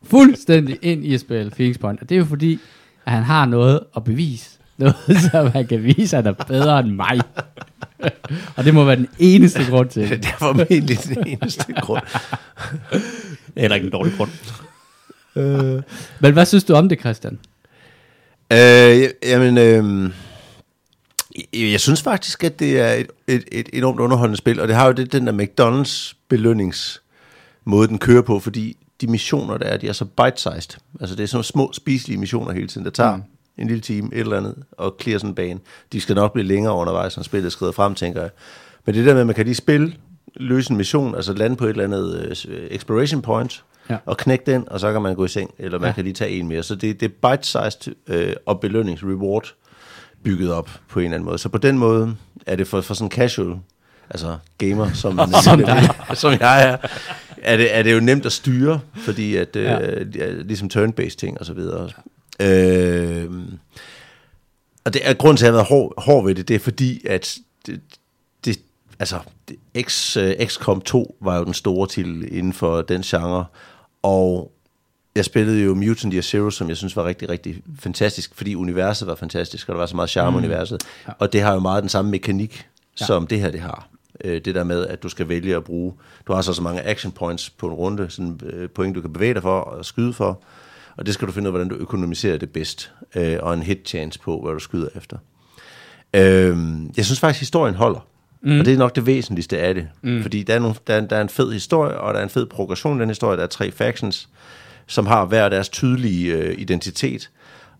[0.03, 2.59] fuldstændig ind i at spille Phoenix Point, og det er jo fordi,
[3.07, 4.51] at han har noget at bevise.
[4.77, 4.97] Noget,
[5.33, 7.21] som han kan vise, at han er bedre end mig.
[8.57, 10.11] og det må være den eneste grund til det.
[10.23, 12.03] Det er formentlig den eneste grund.
[13.55, 14.31] Det er ikke en dårlig grund.
[16.21, 17.39] Men hvad synes du om det, Christian?
[18.53, 20.11] Øh, jamen, øh,
[21.53, 24.87] jeg synes faktisk, at det er et, et, et enormt underholdende spil, og det har
[24.87, 29.89] jo det, den der McDonald's belønningsmåde, den kører på, fordi de missioner, der er, de
[29.89, 30.79] er så bite-sized.
[31.01, 33.23] Altså det er sådan små spiselige missioner hele tiden, der tager mm.
[33.59, 35.61] en lille time, et eller andet, og clear sådan en bane.
[35.93, 38.31] De skal nok blive længere undervejs, når spillet skrider frem, tænker jeg.
[38.87, 39.95] Men det der med, at man kan lige spille
[40.37, 43.97] løse en mission, altså lande på et eller andet øh, exploration point, Ja.
[44.07, 45.95] og knække den, og så kan man gå i seng, eller man ja.
[45.95, 46.63] kan lige tage en mere.
[46.63, 49.55] Så det, det er bite-sized øh, og belønnings-reward
[50.25, 51.39] bygget op på en eller anden måde.
[51.39, 53.57] Så på den måde er det for, for sådan casual,
[54.11, 55.89] altså gamer, som, Som dig.
[56.15, 56.77] som jeg er,
[57.43, 59.79] er det, er det jo nemt at styre, fordi at, øh, Ja.
[60.15, 60.31] ja.
[60.31, 61.91] ligesom turn-based ting og så videre.
[62.41, 63.31] Øh,
[64.85, 66.61] og det er grund til, at jeg har været hård, hård ved det, det er
[66.61, 67.81] fordi, at det,
[68.45, 68.59] det,
[68.99, 73.45] altså, det, X, uh, XCOM 2 var jo den store titel inden for den genre,
[74.03, 74.53] og
[75.15, 79.09] jeg spillede jo Mutant Year Zero, som jeg synes var rigtig, rigtig fantastisk, fordi universet
[79.09, 80.37] var fantastisk, og der var så meget charme mm.
[80.45, 80.83] universet.
[81.09, 81.13] Ja.
[81.19, 82.67] Og det har jo meget den samme mekanik,
[83.01, 83.07] Ja.
[83.07, 83.89] som det her det har.
[84.25, 85.93] Øh, Det der med, at du skal vælge at bruge,
[86.27, 89.13] du har så så mange action points på en runde, sådan øh, point, du kan
[89.13, 90.43] bevæge dig for og skyde for,
[90.97, 93.63] og det skal du finde ud af, hvordan du økonomiserer det bedst, øh, og en
[93.63, 95.17] hit chance på, hvad du skyder efter.
[96.15, 96.57] Øh,
[96.97, 98.07] jeg synes faktisk, historien holder.
[98.43, 98.59] Mm.
[98.61, 99.89] Og det er nok det væsentligste af det.
[100.03, 100.23] Mm.
[100.23, 102.31] Fordi der er, nogle, der, er, der er en fed historie, og der er en
[102.31, 103.37] fed progression i den historie.
[103.37, 104.29] Der er tre factions,
[104.87, 107.31] som har hver deres tydelige øh, identitet.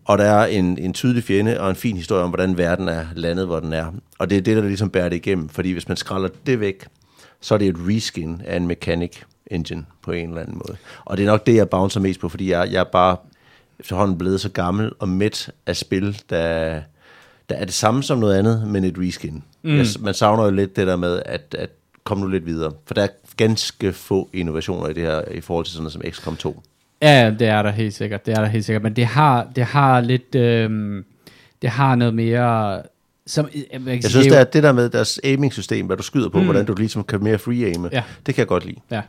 [0.05, 3.05] Og der er en, en tydelig fjende og en fin historie om, hvordan verden er
[3.15, 3.91] landet, hvor den er.
[4.19, 5.49] Og det er det, der ligesom bærer det igennem.
[5.49, 6.87] Fordi hvis man skralder det væk,
[7.41, 10.77] så er det et reskin af en mechanic engine på en eller anden måde.
[11.05, 13.17] Og det er nok det, jeg bouncer mest på, fordi jeg, jeg er bare
[13.79, 16.81] efterhånden blevet så gammel og mæt af spil, der,
[17.49, 19.43] der er det samme som noget andet, men et reskin.
[19.61, 19.77] Mm.
[19.77, 21.69] Jeg, man savner jo lidt det der med, at, at
[22.03, 22.71] komme nu lidt videre.
[22.85, 26.01] For der er ganske få innovationer i det her, i forhold til sådan noget som
[26.11, 26.63] XCOM 2.
[27.03, 28.25] Ja, det er der helt sikkert.
[28.25, 28.83] Det er der helt sikkert.
[28.83, 30.35] Men det har, det har lidt...
[30.35, 31.05] Øhm,
[31.61, 32.81] det har noget mere...
[33.27, 36.29] Som, jeg, jeg, Jeg synes, det er det der med deres aiming-system, hvad du skyder
[36.29, 36.43] på, mm.
[36.45, 38.03] hvordan du ligesom kan mere free aime, Ja.
[38.25, 38.79] det kan jeg godt lide.
[38.91, 39.01] Ja.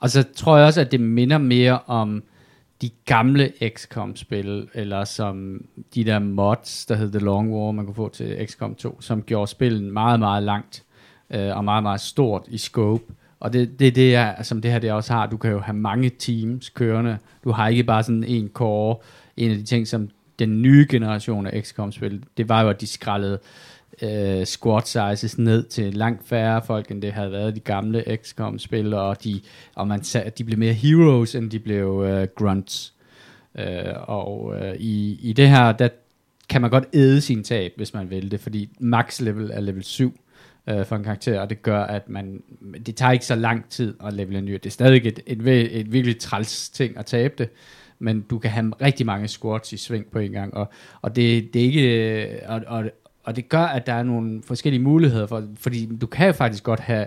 [0.00, 2.22] Og så tror jeg også, at det minder mere om
[2.82, 7.94] de gamle XCOM-spil, eller som de der mods, der hed The Long War, man kunne
[7.94, 10.82] få til XCOM 2, som gjorde spillet meget, meget langt,
[11.30, 13.04] øh, og meget, meget stort i scope.
[13.44, 15.26] Og det, det er det, jeg, som det her det også har.
[15.26, 17.18] Du kan jo have mange teams kørende.
[17.44, 18.96] Du har ikke bare sådan en core.
[19.36, 22.86] En af de ting, som den nye generation af XCOM-spil, det var jo, at de
[22.86, 23.38] skrællede
[24.02, 28.94] øh, squad sizes ned til langt færre folk, end det havde været de gamle XCOM-spil,
[28.94, 29.40] og de,
[29.74, 32.94] og man sagde, at de blev mere heroes, end de blev øh, grunts.
[33.58, 35.88] Øh, og øh, i, i det her, der
[36.48, 39.84] kan man godt æde sin tab, hvis man vil det, fordi max level er level
[39.84, 40.20] 7
[40.68, 42.42] øh, for en karakter, og det gør, at man,
[42.86, 44.52] det tager ikke så lang tid at levele en ny.
[44.52, 47.48] Det er stadig et, et, et, et virkelig træls ting at tabe det,
[47.98, 50.72] men du kan have rigtig mange squats i sving på en gang, og,
[51.02, 52.84] og det, det er ikke, øh, og, og,
[53.24, 56.64] og det gør, at der er nogle forskellige muligheder, for, fordi du kan jo faktisk
[56.64, 57.06] godt have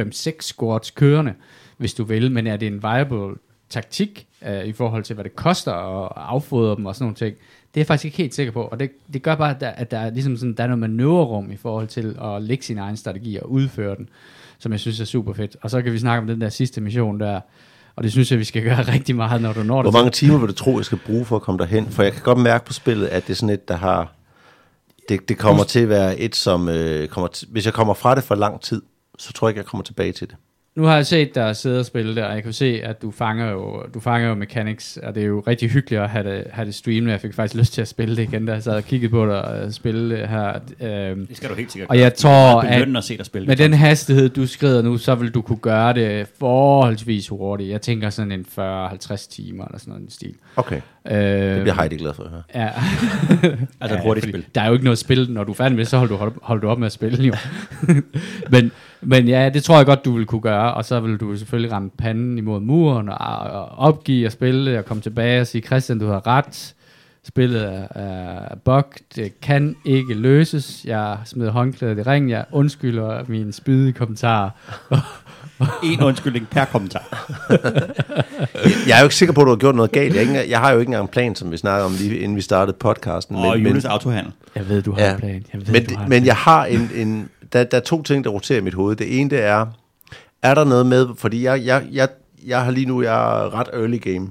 [0.00, 1.34] 5-6 squats kørende,
[1.76, 3.34] hvis du vil, men er det en viable
[3.68, 7.36] taktik øh, i forhold til, hvad det koster at affodre dem og sådan nogle ting,
[7.74, 9.68] det er jeg faktisk ikke helt sikker på, og det, det gør bare, at der,
[9.68, 12.78] at der er ligesom sådan, der er noget manøvrerum i forhold til at lægge sin
[12.78, 14.08] egen strategi og udføre den,
[14.58, 15.56] som jeg synes er super fedt.
[15.62, 17.40] Og så kan vi snakke om den der sidste mission der,
[17.96, 19.92] og det synes jeg, vi skal gøre rigtig meget, når du når Hvor det.
[19.92, 21.86] mange timer vil du tro, jeg skal bruge for at komme derhen?
[21.86, 24.12] For jeg kan godt mærke på spillet, at det er sådan et, der har...
[25.08, 26.68] Det, det kommer til at være et, som...
[26.68, 28.82] Øh, kommer til, hvis jeg kommer fra det for lang tid,
[29.18, 30.36] så tror jeg ikke, jeg kommer tilbage til det.
[30.76, 33.10] Nu har jeg set dig sidde og spille der, og jeg kan se, at du
[33.10, 36.44] fanger jo, du fanger jo mechanics, og det er jo rigtig hyggeligt at have det,
[36.50, 37.10] have det streamet.
[37.10, 39.26] Jeg fik faktisk lyst til at spille det igen, da jeg sad og kiggede på
[39.26, 40.58] dig og spille det her.
[40.80, 43.46] Øhm, Det skal du helt sikkert Og jeg tror, at at se dig spille.
[43.46, 47.70] Med det, den hastighed, du skrider nu, så vil du kunne gøre det forholdsvis hurtigt.
[47.70, 50.34] Jeg tænker sådan en 40-50 timer eller sådan noget den stil.
[50.56, 52.42] Okay, Øh, det bliver Heidi glad for at høre.
[52.54, 52.68] Ja.
[53.80, 54.44] Altså et hurtigt spil.
[54.54, 56.60] Der er jo ikke noget spil, når du er færdig med så holder du, holder
[56.60, 57.34] du op med at spille jo.
[58.52, 61.36] men, men ja, det tror jeg godt, du vil kunne gøre, og så vil du
[61.36, 65.62] selvfølgelig ramme panden imod muren, og, og opgive at spille, og komme tilbage og sige,
[65.62, 66.74] Christian, du har ret,
[67.28, 68.84] spillet er, er bug,
[69.16, 74.50] det kan ikke løses, jeg smider håndklædet i ring, jeg undskylder mine spydige kommentarer.
[75.84, 77.32] En undskyldning per kommentar.
[78.88, 80.14] Jeg er jo ikke sikker på, at du har gjort noget galt.
[80.14, 82.36] Jeg, ikke, jeg har jo ikke engang en plan, som vi snakkede om lige inden
[82.36, 83.36] vi startede podcasten.
[83.36, 84.32] Og Jules autohandel.
[84.54, 85.12] Jeg ved, du har Ja.
[85.12, 85.44] en plan.
[85.52, 86.26] Jeg ved, men, du har en men plan.
[86.26, 88.96] jeg har en, en der, der er to ting, der roterer i mit hoved.
[88.96, 89.66] Det ene, det er,
[90.42, 92.08] er der noget med, fordi jeg, jeg, jeg,
[92.46, 94.30] jeg har lige nu, jeg er ret early game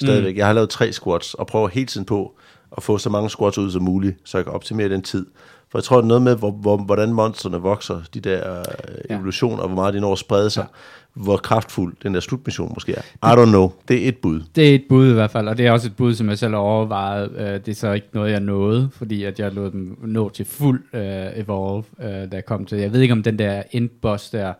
[0.00, 0.34] stadigvæk.
[0.34, 0.38] Mm.
[0.38, 2.36] Jeg har lavet tre squats, og prøver hele tiden på
[2.76, 5.26] at få så mange squats ud som muligt, så jeg kan optimere den tid.
[5.70, 8.64] For jeg tror, det er noget med, hvor, hvor, hvordan monsterne vokser, de der øh,
[9.10, 9.14] Ja.
[9.14, 10.66] evolutioner, hvor meget de når at sprede sig,
[11.14, 13.00] hvor kraftfuld den der slutmission måske er.
[13.02, 13.70] I don't know.
[13.88, 14.40] Det er et bud.
[14.54, 16.38] Det er et bud i hvert fald, og det er også et bud, som jeg
[16.38, 17.30] selv har overvejet.
[17.36, 20.44] Øh, det er så ikke noget, jeg nåede, fordi at jeg lod dem nå til
[20.44, 22.78] fuld øh, evolve, øh, da jeg kom til.
[22.78, 24.52] Jeg ved ikke, om den der endboss der,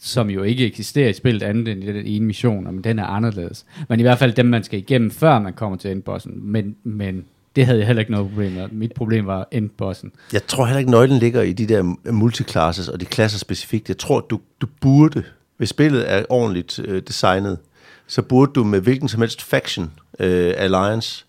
[0.00, 3.06] som jo ikke eksisterer i spillet andet end i den ene mission, men den er
[3.06, 3.66] anderledes.
[3.88, 6.32] Men i hvert fald dem, man skal igennem, før man kommer til endbossen.
[6.42, 7.24] Men, men
[7.56, 8.68] Det havde jeg heller ikke noget problem med.
[8.68, 10.12] Mit problem var endbossen.
[10.32, 13.88] Jeg tror heller ikke, nøglen ligger i de der multiclasses og de klasser specifikt.
[13.88, 15.22] Jeg tror, du, du burde,
[15.56, 17.58] hvis spillet er ordentligt øh, designet,
[18.06, 21.24] så burde du med hvilken som helst faction, øh, alliance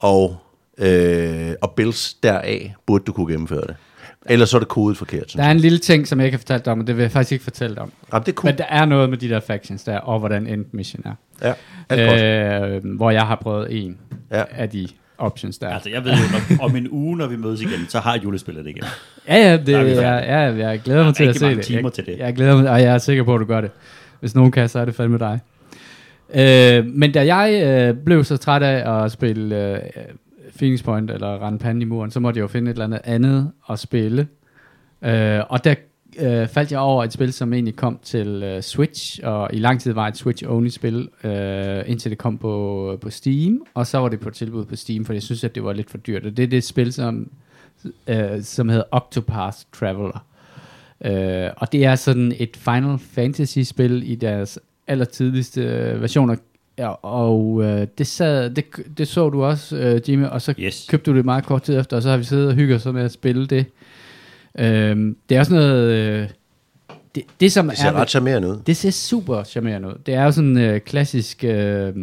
[0.00, 0.36] og,
[0.78, 3.76] øh, og builds deraf, burde du kunne gennemføre det.
[4.28, 5.32] Ellers så er det kodet forkert.
[5.36, 7.02] Der er en lille ting, som jeg ikke har fortalt dig om, og det vil
[7.02, 7.92] jeg faktisk ikke fortælle dig om.
[8.12, 8.50] Jamen, det er cool.
[8.50, 11.12] Men der er noget med de der factions der, og hvordan end mission er.
[11.48, 11.54] Ja,
[11.88, 12.84] alt.
[12.84, 13.98] Øh, hvor jeg har prøvet en
[14.30, 14.42] Ja.
[14.50, 15.68] af de options der.
[15.68, 18.70] Altså, jeg ved jo, om en uge, når vi mødes igen, så har julespillet det
[18.70, 18.84] igen.
[19.28, 21.64] Ja, ja, det, er jeg, ja, jeg glæder mig til at se det.
[21.64, 22.18] timer jeg, til det.
[22.18, 23.70] Jeg glæder mig, og jeg er sikker på, at du gør det.
[24.20, 25.40] Hvis nogen kan, så er det fandme dig.
[26.34, 29.78] Øh, men da jeg øh, blev så træt af at spille øh,
[30.56, 33.00] Phoenix Point eller rende panden i muren, så måtte jeg jo finde et eller andet
[33.04, 34.26] andet at spille.
[35.04, 35.74] Øh, og der
[36.18, 39.80] øh, faldt jeg over et spil, som egentlig kom til øh, Switch, og i lang
[39.80, 44.08] tid var et Switch-only spil, øh, indtil det kom på, på Steam, og så var
[44.08, 46.26] det på tilbud på Steam, for jeg synes, at det var lidt for dyrt.
[46.26, 47.30] Og det er det spil, som,
[48.06, 50.24] øh, som hedder Octopath Traveler.
[51.04, 56.36] Øh, og det er sådan et Final Fantasy-spil i deres allertidligste øh, versioner,
[56.78, 58.64] ja, og øh, det, sad, det,
[58.98, 60.86] det så du også, øh, Jimmy, og så Yes.
[60.90, 62.86] købte du det meget kort tid efter, og så har vi siddet og hygget os
[62.92, 63.66] med at spille det.
[64.58, 65.92] Øhm, det er også noget...
[65.92, 66.28] Øh,
[67.14, 68.56] det, det, som Det ser er, ret charmerende ud.
[68.66, 69.94] det ser super charmerende ud.
[70.06, 71.94] Det er jo sådan øh, klassisk, øh,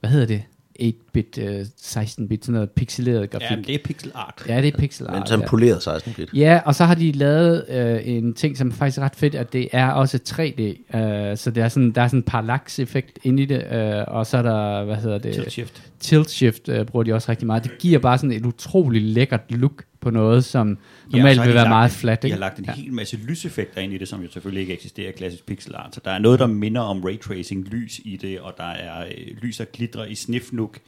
[0.00, 0.42] hvad hedder det?
[0.82, 3.50] 8-bit, øh, 16-bit, sådan noget pixeleret grafik.
[3.50, 4.42] Ja, men det er pixel art.
[4.48, 5.28] Ja, det er pixel Men art.
[5.28, 5.48] sådan ja.
[5.48, 6.28] poleret 16 bit.
[6.34, 9.52] Ja, og så har de lavet øh, en ting, som faktisk er ret fedt, at
[9.52, 10.96] det er også 3D.
[10.98, 14.26] Øh, så det er sådan, der er sådan en parallax-effekt inde i det, øh, og
[14.26, 15.34] så er der, hvad hedder det?
[15.34, 15.82] Tilt shift.
[16.00, 17.64] Tilt shift øh, bruger de også rigtig meget.
[17.64, 20.78] Det giver bare sådan et utroligt lækkert look på noget, som
[21.12, 22.22] Ja, normalt har vil være meget flat.
[22.22, 22.34] De Ikke?
[22.34, 22.72] har lagt en ja.
[22.72, 25.94] hel masse lyseffekter ind i det, som jo selvfølgelig ikke eksisterer i klassisk pixel art.
[25.94, 29.36] Så der er noget, der minder om raytracing, lys i det, og der er øh,
[29.42, 30.78] lys, der glitrer i snifnuk.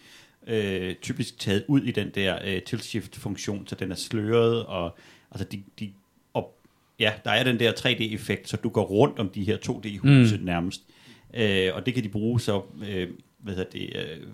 [0.46, 4.66] Øh, typisk taget ud i den der øh, tilt shift funktion, så den er sløret,
[4.66, 4.99] og
[5.31, 5.90] altså de, de
[6.35, 6.55] og,
[6.99, 10.44] ja, der er den der 3D-effekt, så du går rundt om de her 2D-huse mm.
[10.44, 10.83] nærmest.
[11.35, 14.27] Øh, og det kan de bruge så, øh, hvad hedder det, øh,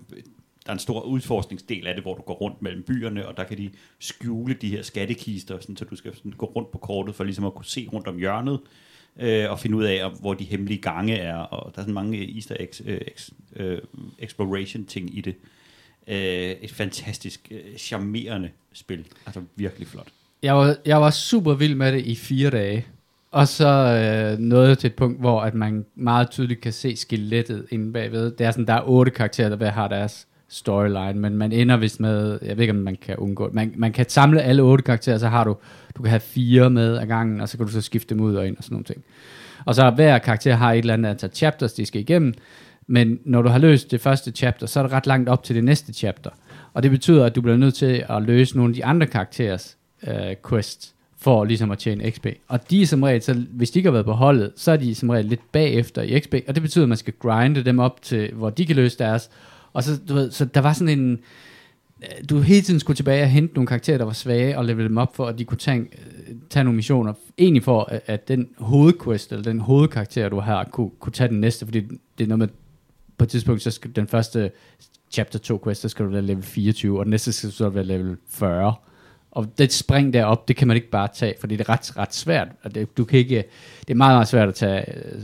[0.67, 3.43] der er en stor udforskningsdel af det, hvor du går rundt mellem byerne, og der
[3.43, 7.15] kan de skjule de her skattekister, sådan, så du skal sådan gå rundt på kortet
[7.15, 8.59] for ligesom at kunne se rundt om hjørnet,
[9.19, 12.35] øh, og finde ud af, hvor de hemmelige gange er, og der er sådan mange
[12.35, 13.81] easter eggs, øh, ex, øh,
[14.19, 15.35] exploration ting i det.
[16.07, 19.05] Øh, et fantastisk, øh, charmerende spil.
[19.25, 20.07] Altså virkelig flot.
[20.43, 22.85] Jeg var, jeg var super vild med det i fire dage.
[23.31, 26.95] Og så øh, nåede jeg til et punkt, hvor at man meget tydeligt kan se
[26.95, 28.31] skelettet inde bagved.
[28.31, 31.77] Det er sådan, der er otte karakterer, der hver har deres storyline, men man ender
[31.77, 34.83] vist med, jeg ved ikke, om man kan undgå man, man kan samle alle otte
[34.83, 35.55] karakterer, så har du,
[35.97, 38.35] du kan have fire med ad gangen, og så kan du så skifte dem ud
[38.35, 39.03] og ind og sådan nogle ting.
[39.65, 42.33] Og så hver karakter har et eller andet antal chapters, de skal igennem,
[42.87, 45.55] men når du har løst det første chapter, så er det ret langt op til
[45.55, 46.29] det næste chapter.
[46.73, 49.77] Og det betyder, at du bliver nødt til at løse nogle af de andre karakterers
[50.07, 52.27] øh, quests, for ligesom at tjene XP.
[52.47, 54.77] Og de er som regel, så hvis de ikke har været på holdet, så er
[54.77, 57.79] de som regel lidt bagefter i XP, og det betyder, at man skal grinde dem
[57.79, 59.29] op til, hvor de kan løse deres.
[59.77, 61.19] Og så, du ved, så der var sådan en,
[62.01, 64.89] øh, du hele tiden skulle tilbage og hente nogle karakterer, der var svage, og levele
[64.89, 67.13] dem op for, at de kunne tage, øh, tage nogle missioner.
[67.37, 71.41] Egentlig for, at, at den hovedquest, eller den hovedkarakter, du har, kunne, kunne tage den
[71.41, 71.79] næste, fordi
[72.17, 72.47] det er noget med,
[73.17, 74.51] på et tidspunkt, så skal den første
[75.11, 77.69] chapter 2 quest, der skal du være level 24, og den næste skal du så
[77.69, 78.73] være level 40.
[79.31, 82.15] Og det spring derop, det kan man ikke bare tage, fordi det er ret, ret
[82.15, 82.47] svært.
[82.63, 83.43] Og det, du kan ikke,
[83.79, 85.21] det er meget, meget svært at tage øh,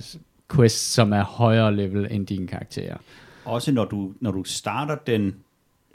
[0.55, 2.97] quests, som er højere level end dine karakterer.
[3.45, 5.35] Også når du, når du starter den,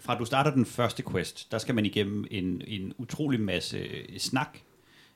[0.01, 3.79] fra du starter den første quest, der skal man igennem en, en utrolig masse
[4.19, 4.59] snak.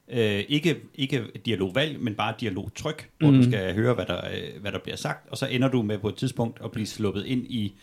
[0.08, 3.36] Øh, ikke, ikke dialogvalg, men bare dialogtryk, hvor mm.
[3.36, 5.98] du skal høre, hvad der, øh, hvad der bliver sagt, og så ender du med
[5.98, 7.74] på et tidspunkt at blive sluppet ind i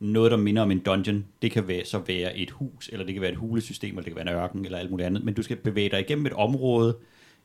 [0.00, 1.24] noget, der minder om en dungeon.
[1.42, 4.12] Det kan være, så være et hus, eller det kan være et hulesystem, eller det
[4.12, 5.24] kan være en ørken, eller alt muligt andet.
[5.24, 6.96] Men du skal bevæge dig igennem et område.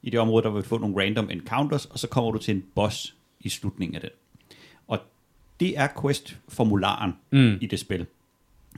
[0.03, 2.65] I det område, der vil få nogle random encounters, og så kommer du til en
[2.75, 4.09] boss i slutningen af den.
[5.59, 7.57] Det er quest-formularen mm.
[7.61, 8.05] i det spil.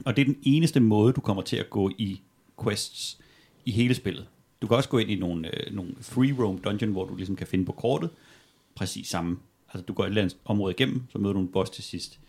[0.04, 2.20] Og det er den eneste måde, du kommer til at gå i
[2.64, 3.18] quests
[3.64, 4.26] i hele spillet.
[4.62, 7.36] Du kan også gå ind i nogle, øh, nogle free roam dungeon, hvor du ligesom
[7.36, 8.10] kan finde på kortet
[8.74, 9.38] præcis samme.
[9.68, 12.20] Altså du går et eller andet område igennem, så møder du en boss til sidst.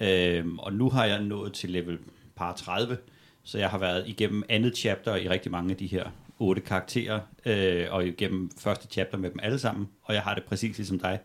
[0.00, 1.98] Øhm, og nu har jeg nået til level
[2.36, 2.98] par 30,
[3.42, 7.20] så jeg har været igennem andet chapter i rigtig mange af de her otte karakterer,
[7.46, 10.98] øh, og igennem første chapter med dem alle sammen, og jeg har det præcis ligesom
[10.98, 11.18] dig.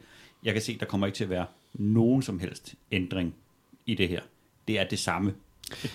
[0.43, 1.45] Jeg kan se, der kommer ikke til at være
[1.79, 3.35] nogen som helst ændring
[3.85, 4.21] i det her.
[4.67, 5.33] Det er det samme.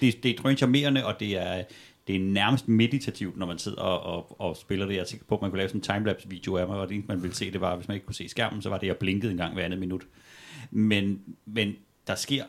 [0.01, 1.65] Det, det er drøncharmerende, og det er,
[2.07, 4.95] det er nærmest meditativt, når man sidder og, og, og spiller det.
[4.95, 6.95] Jeg er sikker på, at man kunne lave sådan en timelapse-video af mig, og det
[6.95, 8.87] eneste, man ville se, det var, hvis man ikke kunne se skærmen, så var det,
[8.87, 10.03] jeg blinkede en gang hver andet minut.
[10.71, 11.77] Men, men
[12.07, 12.45] der sker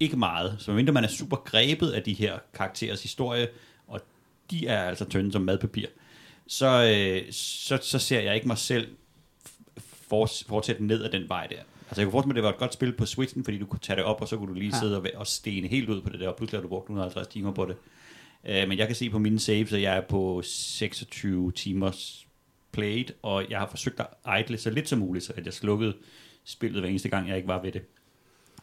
[0.00, 3.48] ikke meget, så medmindre man er super grebet af de her karakterers historie,
[3.86, 4.00] og
[4.50, 5.86] de er altså tynde som madpapir,
[6.46, 8.88] så, øh, så, så ser jeg ikke mig selv
[10.48, 11.62] fortsætte ned ad den vej der.
[11.92, 13.78] Altså jeg kunne forestille mig, det var et godt spil på Switchen, fordi du kunne
[13.78, 14.80] tage det op, og så kunne du lige Ja.
[14.80, 17.26] sidde og, og stene helt ud på det der, og pludselig har du brugt 150
[17.28, 17.76] timer på det.
[18.48, 22.26] Øh, men jeg kan se på mine saves, at jeg er på 26 timers
[22.72, 25.94] played, og jeg har forsøgt at idle så lidt som muligt, så at jeg slukkede
[26.44, 27.82] spillet hver eneste gang, jeg ikke var ved det.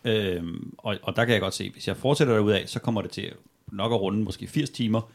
[0.06, 3.12] Øhm, og, og der kan jeg godt se, hvis jeg fortsætter derudad, så kommer det
[3.12, 3.32] til
[3.72, 5.12] nok at runde måske 80 timer,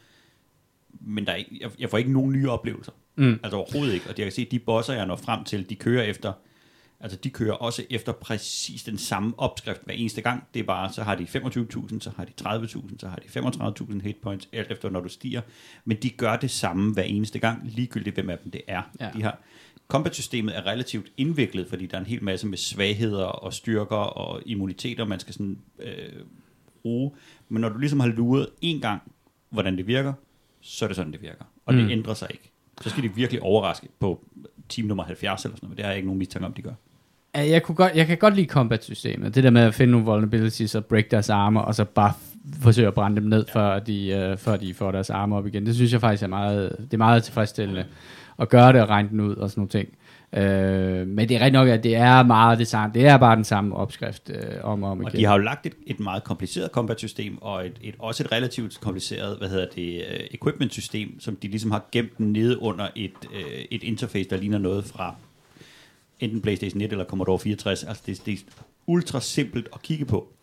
[1.01, 2.91] men der er, ikke- jeg, jeg får ikke nogen nye oplevelser.
[3.15, 3.39] Mm.
[3.43, 4.05] Altså overhovedet ikke.
[4.09, 6.33] Og jeg kan se, at de bosser, jeg når frem til, de kører efter,
[6.99, 10.43] altså de kører også efter præcis den samme opskrift hver eneste gang.
[10.53, 14.01] Det er bare, så har de 25.000, så har de 30.000, så har de 35.000
[14.01, 15.41] hit points, alt efter når du stiger.
[15.85, 18.81] Men de gør det samme hver eneste gang, ligegyldigt hvem af dem det er.
[18.99, 19.09] Ja.
[19.13, 19.39] De har,
[19.87, 24.41] combat-systemet er relativt indviklet, fordi der er en hel masse med svagheder og styrker og
[24.45, 26.23] immuniteter, man skal sådan øh,
[26.81, 27.11] bruge.
[27.49, 29.01] Men når du ligesom har luret en gang,
[29.49, 30.13] hvordan det virker,
[30.61, 31.45] så er det sådan, det virker.
[31.65, 31.73] Og.
[31.73, 31.79] Mm.
[31.79, 32.51] det ændrer sig ikke.
[32.81, 34.19] Så skal de virkelig overraske på
[34.69, 36.61] team nummer 70 eller sådan noget, men det har jeg ikke nogen mistanke om, de
[36.61, 36.71] gør.
[37.35, 39.35] Ja, Jeg, kunne godt, jeg kan godt lide combat-systemet.
[39.35, 42.13] Det der med at finde nogle vulnerabilities og break deres arme, og så bare
[42.61, 45.65] forsøge at brænde dem ned, før de, øh, før de får deres arme op igen.
[45.65, 47.85] Det synes jeg faktisk er meget, det er meget tilfredsstillende
[48.39, 49.89] at gøre det og regne den ud og sådan nogle ting.
[50.33, 52.93] Øh, men det er rigtigt nok, at det er meget det samme.
[52.93, 55.05] Det er bare den samme opskrift øh, om og om igen.
[55.05, 58.31] Og de har jo lagt et, et meget kompliceret combat-system, og et, et, også et
[58.31, 63.13] relativt kompliceret, hvad hedder det, uh, equipment-system, som de ligesom har gemt nede under et,
[63.25, 65.15] uh, et interface, der ligner noget fra
[66.19, 67.83] enten PlayStation 1 eller Commodore 64.
[67.83, 70.34] Altså det, det er ultra simpelt at kigge på.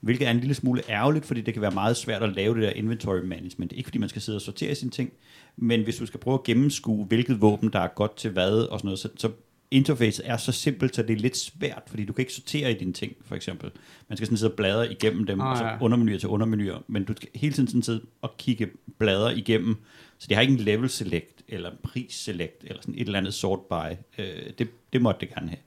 [0.00, 2.62] Hvilket er en lille smule ærgerligt, fordi det kan være meget svært at lave det
[2.62, 3.72] der inventory management.
[3.72, 5.12] Ikke fordi man skal sidde og sortere sine ting,
[5.56, 8.78] men hvis du skal prøve at gennemskue, hvilket våben, der er godt til hvad og
[8.78, 9.30] sådan noget, så, så
[9.70, 12.74] interfacet er så simpelt, så det er lidt svært, fordi du kan ikke sortere i
[12.74, 13.70] dine ting, for eksempel.
[14.08, 15.76] Man skal sådan sidde og bladre igennem dem, Ah, og så ja.
[15.80, 19.76] undermenuer til undermenuer, men du skal hele tiden sådan sidde og kigge blader igennem,
[20.18, 23.18] så de har ikke en level select, eller en pris select, eller sådan et eller
[23.18, 23.96] andet sort by.
[24.18, 24.26] Øh,
[24.58, 25.58] det, det måtte det gerne have.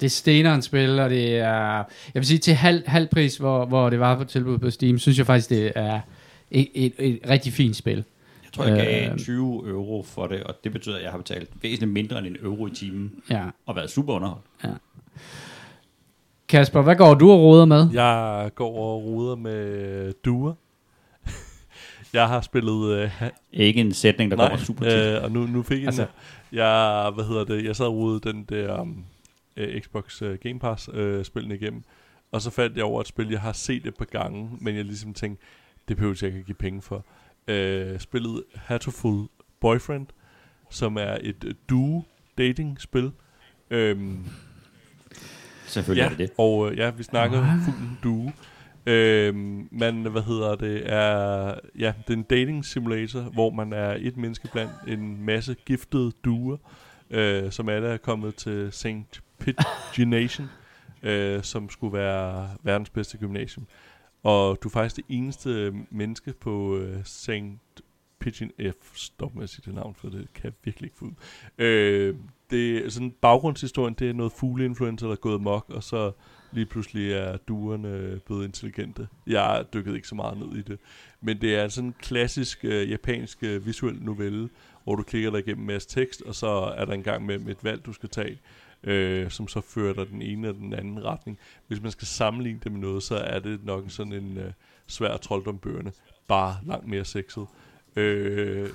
[0.00, 1.84] Det er steneren spil, og det er, jeg
[2.14, 5.18] vil sige, til halv, halv pris, hvor, hvor det var på tilbud på Steam, synes
[5.18, 6.00] jeg faktisk, det er
[6.50, 7.96] et, et, et rigtig fint spil.
[8.44, 9.18] Jeg tror, jeg gav Øh.
[9.18, 12.36] 20 euro for det, og det betyder, at jeg har betalt væsentligt mindre end en
[12.42, 13.42] euro i timen, Ja.
[13.66, 14.44] og været super underholdt.
[16.48, 17.88] Kasper, hvad går du og roder med?
[17.92, 20.52] Jeg går og ruder med duer.
[22.12, 22.90] jeg har spillet...
[22.98, 23.10] Øh,
[23.52, 24.92] Ikke en sætning, der nej, kommer super tit.
[24.98, 26.14] øh, og nu, nu fik jeg Altså- altså,
[26.52, 29.04] jeg, hvad hedder det, jeg sad og rodede den der um,
[29.56, 31.82] øh, Xbox øh, Game Pass øh, spillene igennem,
[32.32, 34.84] og så faldt jeg over et spil, jeg har set et par gange, men jeg
[34.84, 35.44] ligesom tænkte,
[35.88, 37.04] det behøver jeg ikke at give penge for.
[37.48, 39.28] Øh, spillet Hatoful
[39.60, 40.06] Boyfriend,
[40.70, 42.02] som er et øh, duo
[42.38, 43.12] dating spil.
[43.70, 44.24] Øhm,
[45.66, 46.30] Selvfølgelig ja, er det det.
[46.38, 47.58] og øh, ja, vi snakker Ah.
[47.64, 48.32] fuld due.
[48.86, 53.96] Øhm, men hvad hedder det, er, ja, det er en dating simulator, hvor man er
[54.00, 56.56] et menneske blandt en masse giftede duer,
[57.10, 59.22] øh, som alle er kommet til St.
[59.38, 60.50] Pagination,
[61.02, 63.66] øh, som skulle være verdens bedste gymnasium.
[64.22, 67.30] Og du er faktisk det eneste øh, menneske på øh, St.
[68.18, 68.96] Pigeon F.
[68.96, 71.12] Stop med at sige det navn, for det kan jeg virkelig ikke få ud.
[71.58, 72.14] Øh,
[72.50, 76.12] det er sådan baggrundshistorien, det er noget fugleinfluencer, der er gået mok, og så
[76.52, 79.08] lige pludselig er duerne øh, blevet intelligente.
[79.26, 80.78] Jeg dykkede ikke så meget ned i det.
[81.20, 84.48] Men det er sådan en klassisk øh, japansk øh, visuel novelle,
[84.84, 87.48] hvor du klikker dig igennem en masse tekst, og så er der en gang med
[87.48, 88.38] et valg, du skal tage,
[88.84, 91.38] øh, som så fører dig den ene eller den anden retning.
[91.68, 94.52] Hvis man skal sammenligne det med noget, så er det nok sådan en øh,
[94.86, 95.92] svær trolddombøgerne,
[96.28, 97.46] bare langt mere sexet.
[97.96, 98.68] Øh,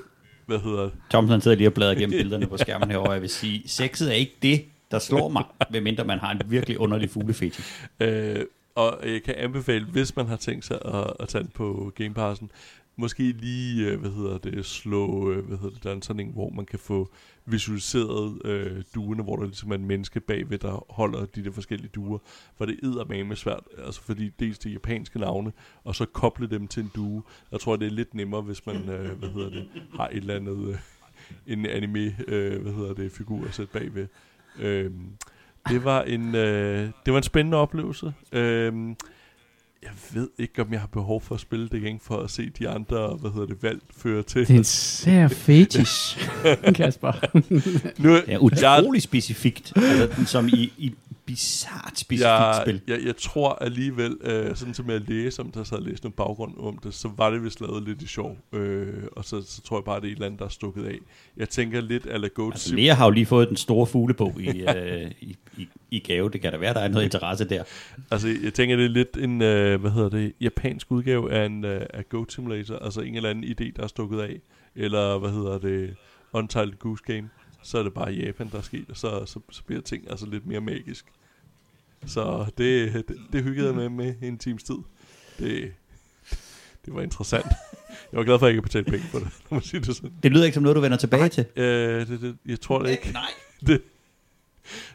[0.45, 0.91] hvad hedder det?
[1.09, 3.11] Thomsen han sidder lige og bladrer igennem billederne på skærmen herovre.
[3.11, 6.79] Jeg vil sige, sexet er ikke det, der slår mig, medmindre man har en virkelig
[6.79, 7.87] underlig fuglefetish.
[7.99, 8.45] Øh,
[8.75, 12.13] og jeg kan anbefale, hvis man har tænkt sig at, at tage den på Game
[12.13, 12.51] Passen,
[12.99, 16.19] måske lige, øh, hvad hedder det, slå, øh, hvad hedder det, der er en sådan
[16.19, 17.11] en, hvor man kan få
[17.45, 21.89] visualiseret øh, duerne, hvor der ligesom er en menneske bagved, der holder de der forskellige
[21.95, 22.17] duer.
[22.57, 25.51] For det er med svært, altså fordi dels de japanske navne,
[25.83, 27.23] og så koble dem til en due.
[27.51, 30.35] Jeg tror, det er lidt nemmere, hvis man, øh, hvad hedder det, har et eller
[30.35, 30.75] andet, øh,
[31.47, 34.07] en anime, øh, hvad hedder det, figur at sætte bagved.
[34.59, 34.91] Øh,
[35.69, 38.13] det var en, øh, det var en spændende oplevelse.
[38.31, 38.95] Øh,
[39.83, 42.49] jeg ved ikke, om jeg har behov for at spille det igen, for at se
[42.49, 44.41] de andre, hvad hedder det, valg føre til.
[44.47, 46.29] Det er en sær fetish,
[46.75, 47.11] Kasper.
[48.01, 50.95] Nu, Det er utrolig specifikt, altså, den, som i, i
[51.29, 52.81] bizart specifikt jeg, spil.
[52.87, 56.03] jeg, jeg tror alligevel, øh, sådan som jeg læste om det, så havde jeg læst
[56.03, 58.37] noget baggrund om det, så var det vist lavet lidt i sjov.
[58.53, 60.85] Øh, og så, så tror jeg bare, det er et eller andet, der er stukket
[60.85, 60.97] af.
[61.37, 64.41] Jeg tænker lidt, at la Goat Altså, Lea har jo lige fået den store fuglebog
[64.41, 66.29] i, øh, i, i, i gave.
[66.29, 67.63] Det kan da være, der er noget interesse der.
[68.11, 71.65] Altså, jeg tænker, det er lidt en, øh, hvad hedder det, japansk udgave af en
[71.65, 74.39] øh, af Goat Simulator, altså en eller anden idé, der er stukket af,
[74.75, 75.95] eller hvad hedder det,
[76.33, 77.29] Untitled Goose Game,
[77.63, 80.25] så er det bare Japan, der er sket, og så, så, så bliver ting altså
[80.25, 81.05] lidt mere magisk.
[82.05, 84.77] Så det, det, det hyggede jeg med med en times tid.
[85.39, 85.73] Det,
[86.85, 87.45] det var interessant.
[88.11, 89.95] Jeg var glad for, at jeg ikke betalte penge for det, lad mig sige det
[89.95, 90.13] sådan.
[90.23, 91.45] Det lyder ikke som noget, du vender tilbage til.
[91.55, 93.11] Øh, det, det, jeg tror det ikke.
[93.11, 93.31] Nej.
[93.67, 93.81] det,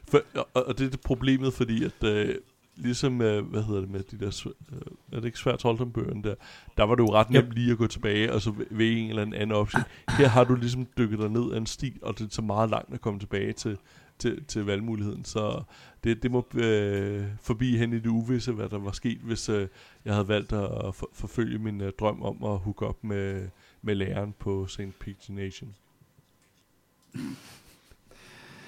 [0.09, 2.34] for, og, og det er det problemet, fordi at øh,
[2.77, 4.79] ligesom, øh, hvad hedder det med de der, øh,
[5.12, 5.62] er det ikke svært
[5.95, 6.35] bøgerne der,
[6.77, 9.09] der var det jo ret nemt lige at gå tilbage, og så v- vælge en
[9.09, 9.83] eller anden option.
[10.18, 12.70] Her har du ligesom dykket dig ned af en stil, og det er så meget
[12.70, 13.79] langt at komme tilbage til,
[14.18, 15.62] til, til valgmuligheden, så
[16.05, 19.68] det, det må øh, forbi hen i det uvisse, hvad der var sket, hvis øh,
[20.05, 23.49] jeg havde valgt at for, forfølge min øh, drøm om at hooke op med,
[23.83, 24.81] med læreren på St.
[24.81, 25.75] Pete's Nation.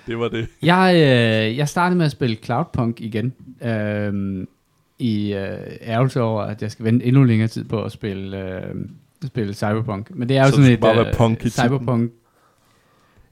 [0.07, 0.49] Det var det.
[0.63, 3.33] Jeg, øh, jeg startede med at spille Cloudpunk igen.
[3.65, 4.47] Øh,
[4.99, 8.75] I øh, ærgelse over, at jeg skal vente endnu længere tid på at spille, øh,
[9.27, 10.11] spille Cyberpunk.
[10.15, 10.81] Men det er jo Så sådan et...
[10.81, 11.51] bare være punk i.
[11.51, 12.11] Cyberpunk.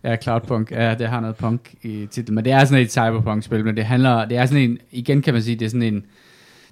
[0.04, 0.70] Ja, Cloudpunk.
[0.70, 2.34] Ja, det har noget punk i titlen.
[2.34, 3.64] Men det er sådan et Cyberpunk-spil.
[3.64, 4.24] Men det handler...
[4.24, 4.78] Det er sådan en...
[4.90, 6.04] Igen kan man sige, det er sådan en...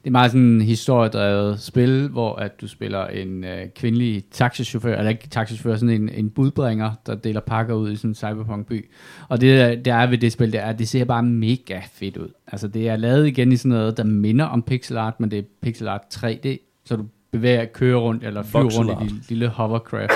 [0.05, 4.97] Det er meget sådan en historiedrevet spil, hvor at du spiller en øh, kvindelig taxichauffør,
[4.97, 8.91] eller ikke taxichauffør, sådan en, en budbringer, der deler pakker ud i sådan en cyberpunk-by.
[9.29, 12.17] Og det, der er ved det spil, det er, at det ser bare mega fedt
[12.17, 12.29] ud.
[12.47, 15.39] Altså det er lavet igen i sådan noget, der minder om pixel art, men det
[15.39, 20.13] er pixel art 3D, så du bevæger, kører rundt, eller flyver rundt i lille hovercraft.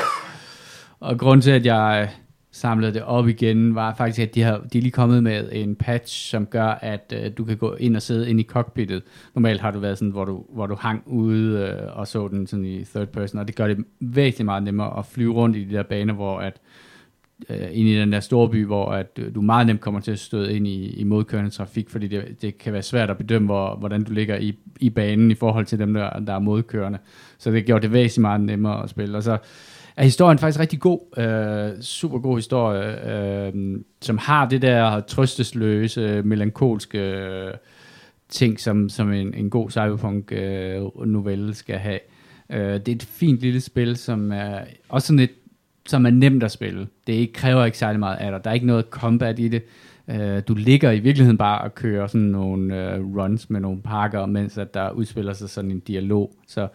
[1.00, 2.10] Og grund til, at jeg
[2.56, 5.76] samlede det op igen, var faktisk, at de, har, de er lige kommet med en
[5.76, 9.02] patch, som gør, at øh, du kan gå ind og sidde ind i cockpittet.
[9.34, 12.46] Normalt har du været sådan, hvor du, hvor du hang ude øh, og så den
[12.46, 15.64] sådan i third person, og det gør det væsentligt meget nemmere at flyve rundt i
[15.64, 16.60] de der baner, hvor at
[17.50, 20.12] øh, ind i den der store by, hvor at øh, du meget nemt kommer til
[20.12, 23.46] at støde ind i, i modkørende trafik, fordi det, det kan være svært at bedømme,
[23.46, 26.98] hvor, hvordan du ligger i, i banen i forhold til dem, der, der er modkørende.
[27.38, 29.16] Så det gjorde det væsentligt meget nemmere at spille.
[29.16, 29.38] Og så
[29.96, 31.18] er historien faktisk rigtig god.
[31.18, 33.52] Øh, super god historie, øh,
[34.02, 37.54] som har det der trøstesløse, melankolske øh,
[38.28, 41.98] ting, som, som en, en god cyberpunk-novelle øh, skal have.
[42.50, 45.30] Øh, det er et fint lille spil, som er også sådan et,
[45.86, 46.86] som er nemt at spille.
[47.06, 48.44] Det ikke, kræver ikke særlig meget af dig.
[48.44, 49.62] Der er ikke noget combat i det.
[50.08, 54.26] Øh, du ligger i virkeligheden bare og kører sådan nogle øh, runs med nogle pakker,
[54.26, 56.34] mens at der udspiller sig sådan en dialog.
[56.48, 56.68] Så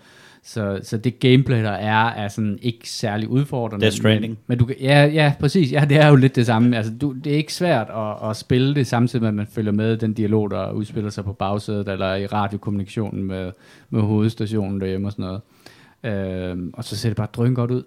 [0.43, 3.83] så, så det gameplay, der er, er sådan ikke særlig udfordrende.
[3.83, 4.31] Death Stranding.
[4.31, 5.71] Men, men du, ja, ja, præcis.
[5.71, 6.77] Ja, det er jo lidt det samme.
[6.77, 9.71] Altså, du, det er ikke svært at, at spille det, samtidig med, at man følger
[9.71, 13.51] med den dialog, der udspiller sig på bagsædet, eller i radiokommunikationen med,
[13.89, 15.41] med hovedstationen derhjemme og sådan noget.
[16.03, 17.83] Øhm, og så ser det bare drøn godt ud.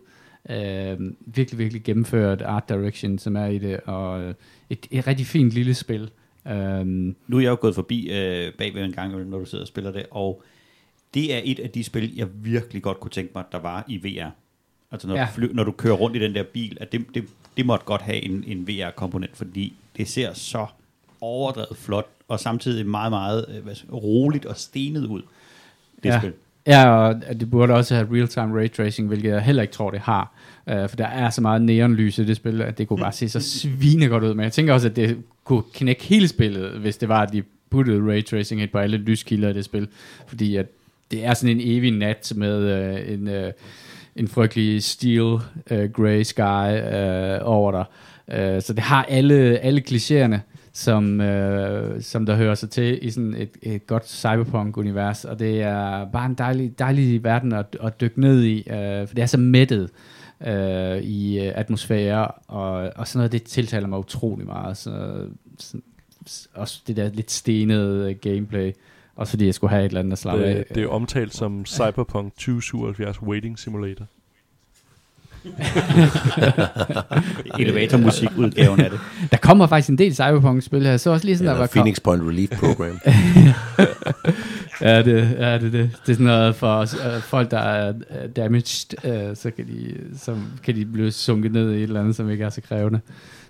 [0.51, 4.35] Øhm, virkelig, virkelig gennemført art direction, som er i det, og øh,
[4.71, 6.11] et, et rigtig fint lille spil.
[6.49, 9.69] Øhm, Nu er jeg jo gået forbi øh, bagved en gang, når du sidder og
[9.69, 10.43] spiller det, og
[11.15, 13.97] det er et af de spil, jeg virkelig godt kunne tænke mig, der var i
[13.99, 14.31] VR.
[14.93, 15.29] Altså når, Ja.
[15.35, 17.25] fly, når du kører rundt i den der bil, at det, det,
[17.57, 20.67] det måtte godt have en, en VR-komponent, fordi det ser så
[21.21, 25.23] overdrevet flot, og samtidig meget, meget øh, hvad, roligt og stenet ud,
[26.03, 26.19] det Ja.
[26.19, 26.33] spil.
[26.67, 30.01] Ja, og det burde også have real-time ray tracing, hvilket jeg heller ikke tror, det
[30.01, 30.35] har.
[30.73, 33.29] Uh, for der er så meget neonlys i det spil, at det kunne bare se
[33.29, 34.35] så svine godt ud.
[34.35, 37.43] Men jeg tænker også, at det kunne knække hele spillet, hvis det var, at de
[37.71, 39.89] puttede ray tracing ind på alle lyskilder i det spil.
[40.27, 40.67] Fordi at
[41.11, 43.53] det er sådan en evig nat med øh, en, øh,
[44.17, 45.39] en frygtelig steel
[45.71, 47.85] øh, grey sky øh, over dig.
[48.39, 50.39] Øh, så det har alle, alle klichéerne,
[50.73, 55.63] som, øh, som der hører sig til i sådan et, et godt cyberpunk-univers, og det
[55.63, 59.27] er bare en dejlig, dejlig verden at, at dykke ned i, øh, for det er
[59.27, 59.91] så mættet
[60.47, 64.77] øh, i øh, atmosfære, og, og sådan noget, det tiltaler mig utrolig meget.
[64.77, 65.27] Så,
[65.59, 65.79] så,
[66.55, 68.73] også det der lidt stenede øh, gameplay,
[69.17, 70.55] også fordi jeg skulle have et eller andet at slappe af.
[70.55, 74.05] Det, det er omtalt som Cyberpunk 2077 Waiting Simulator.
[77.61, 79.01] Elevatormusikudgaven af det.
[79.31, 82.03] Der kommer faktisk en del cyberpunk-spil her, så også lige sådan, der Eller var Phoenix
[82.03, 82.99] Point Relief Program.
[84.81, 85.73] Ja, det, ja, det, det.
[85.73, 89.95] det er sådan noget for uh, folk, der er uh, damaged, uh, så kan de,
[90.19, 93.01] så kan de blive sunket ned i et eller andet, som ikke er så krævende.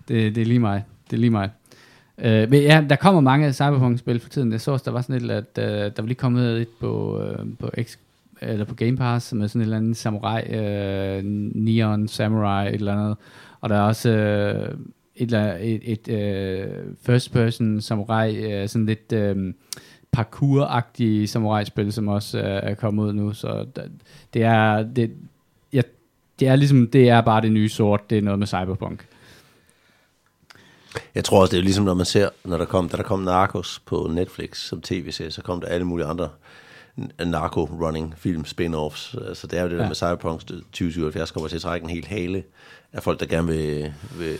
[0.08, 0.84] Det, det er lige mig.
[1.10, 1.50] Det er lige mig.
[2.18, 4.52] Øh, men ja, der kommer mange Cyberpunk-spil for tiden.
[4.52, 7.22] Jeg så også, der var sådan et, at øh, der var lige kommet et på,
[7.22, 7.96] øh, på, X,
[8.40, 12.92] eller på Game Pass, med sådan et eller andet samurai, øh, neon samurai, et eller
[12.92, 13.16] andet.
[13.60, 14.08] Og der er også
[15.16, 19.54] et eller et, et, et uh, first person samurai, øh, sådan lidt øh,
[20.16, 23.82] parkour-agtige samurai-spil, som også øh, er kommet ud nu, så der,
[24.34, 25.10] det er, det,
[25.72, 25.82] ja,
[26.40, 29.06] det er ligesom, det er bare det nye sort, det er noget med cyberpunk.
[31.14, 33.20] Jeg tror også, det er ligesom, når man ser, når der kom, da der kom
[33.20, 36.28] Narcos på Netflix som tv-serie, så kom der alle mulige andre
[37.24, 39.16] narco-running film spin-offs.
[39.28, 39.80] Altså det er jo det ja.
[39.80, 42.44] der med Cyberpunk 2077 kommer til at trække en helt hale
[42.92, 44.38] af folk, der gerne vil, vil,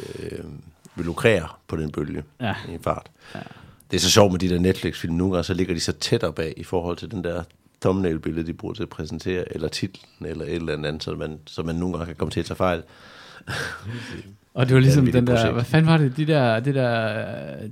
[0.96, 2.54] vil lukrere på den bølge Ja.
[2.68, 3.06] i en fart.
[3.34, 3.40] Ja.
[3.90, 5.14] Det er så sjovt med de der Netflix-film.
[5.14, 7.42] Nogle gange så ligger de så tæt op af i forhold til den der
[7.80, 11.62] thumbnail-billede, de bruger til at præsentere, eller titlen, eller et eller andet, så man, så
[11.62, 12.82] man nogle gange kan komme til at tage fejl.
[14.54, 15.52] Og det var ligesom den der, projekt.
[15.54, 17.14] hvad fanden var det, de der, det der,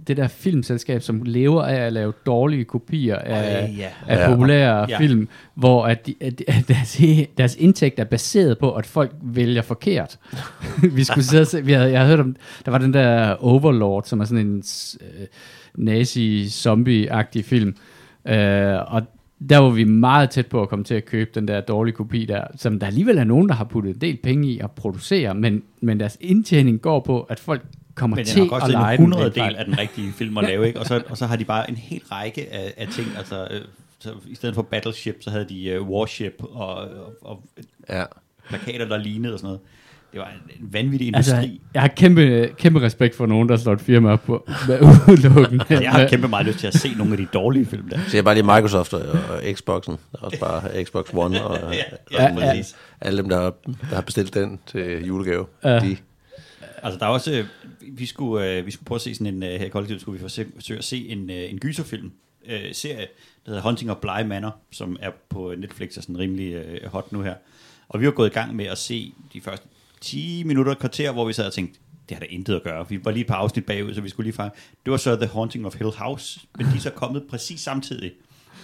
[0.07, 3.89] det der filmselskab, som lever af at lave dårlige kopier af, Ej, ja.
[4.07, 4.29] af Ja.
[4.35, 4.99] populære Ja.
[4.99, 7.01] film, hvor at, de, at, deres,
[7.39, 10.19] deres indtægt er baseret på, at folk vælger forkert.
[10.97, 14.03] vi skulle sidde se, vi havde, jeg havde hørt om, der var den der Overlord,
[14.05, 14.63] som er sådan en
[15.01, 15.27] øh,
[15.75, 17.75] nazi-zombie-agtig film,
[18.29, 19.03] øh, og
[19.49, 22.25] der var vi meget tæt på at komme til at købe den der dårlige kopi
[22.25, 25.35] der, som der alligevel er nogen, der har puttet en del penge i at producere,
[25.35, 27.63] men, men deres indtjening går på, at folk
[27.95, 29.05] kommer Men den til har at en lege den.
[29.05, 30.81] hundreddel af den rigtige film at lave, ikke?
[30.81, 33.49] Og så, og så har de bare en hel række af, af ting, altså...
[33.51, 33.61] Øh,
[33.99, 37.43] så i stedet for Battleship, så havde de uh, Warship og, og, og
[37.89, 38.05] Ja.
[38.49, 39.61] plakater, der lignede og sådan noget.
[40.13, 41.35] Det var en, vanvittig industri.
[41.37, 44.81] Altså, jeg har kæmpe, kæmpe respekt for nogen, der slår et firma op på med
[45.09, 45.65] udelukkende.
[45.69, 47.99] Altså, jeg har kæmpe meget lyst til at se nogle af de dårlige film der.
[48.09, 49.01] Så jeg bare lige Microsoft og,
[49.31, 49.97] og Xboxen.
[50.13, 51.83] Der er også bare Xbox One og, Ja,
[52.13, 52.63] Ja, ja, ja.
[53.01, 55.47] alle dem, der har, der har bestilt den til julegave.
[55.65, 55.79] Ja.
[55.81, 55.97] De,
[56.83, 57.33] Altså, der er også...
[57.33, 57.45] øh,
[57.99, 59.43] Vi skulle, øh, vi skulle prøve at se sådan en...
[59.43, 62.11] øh, Her i kollektivet skulle vi forsøge, at se en, en gyserfilm.
[62.49, 62.97] Øh, serie,
[63.47, 67.13] der hedder Hunting of Bly Manor, som er på Netflix og sådan rimelig øh, hot
[67.13, 67.35] nu her.
[67.89, 69.67] Og vi var gået i gang med at se de første
[70.03, 72.89] 10 minutter, et kvarter, hvor vi sad og tænkte, det har da intet at gøre.
[72.89, 74.51] Vi var lige et par afsnit bagud, så vi skulle lige fange.
[74.85, 78.13] Det var så The Haunting of Hill House, men de er så kommet præcis samtidig.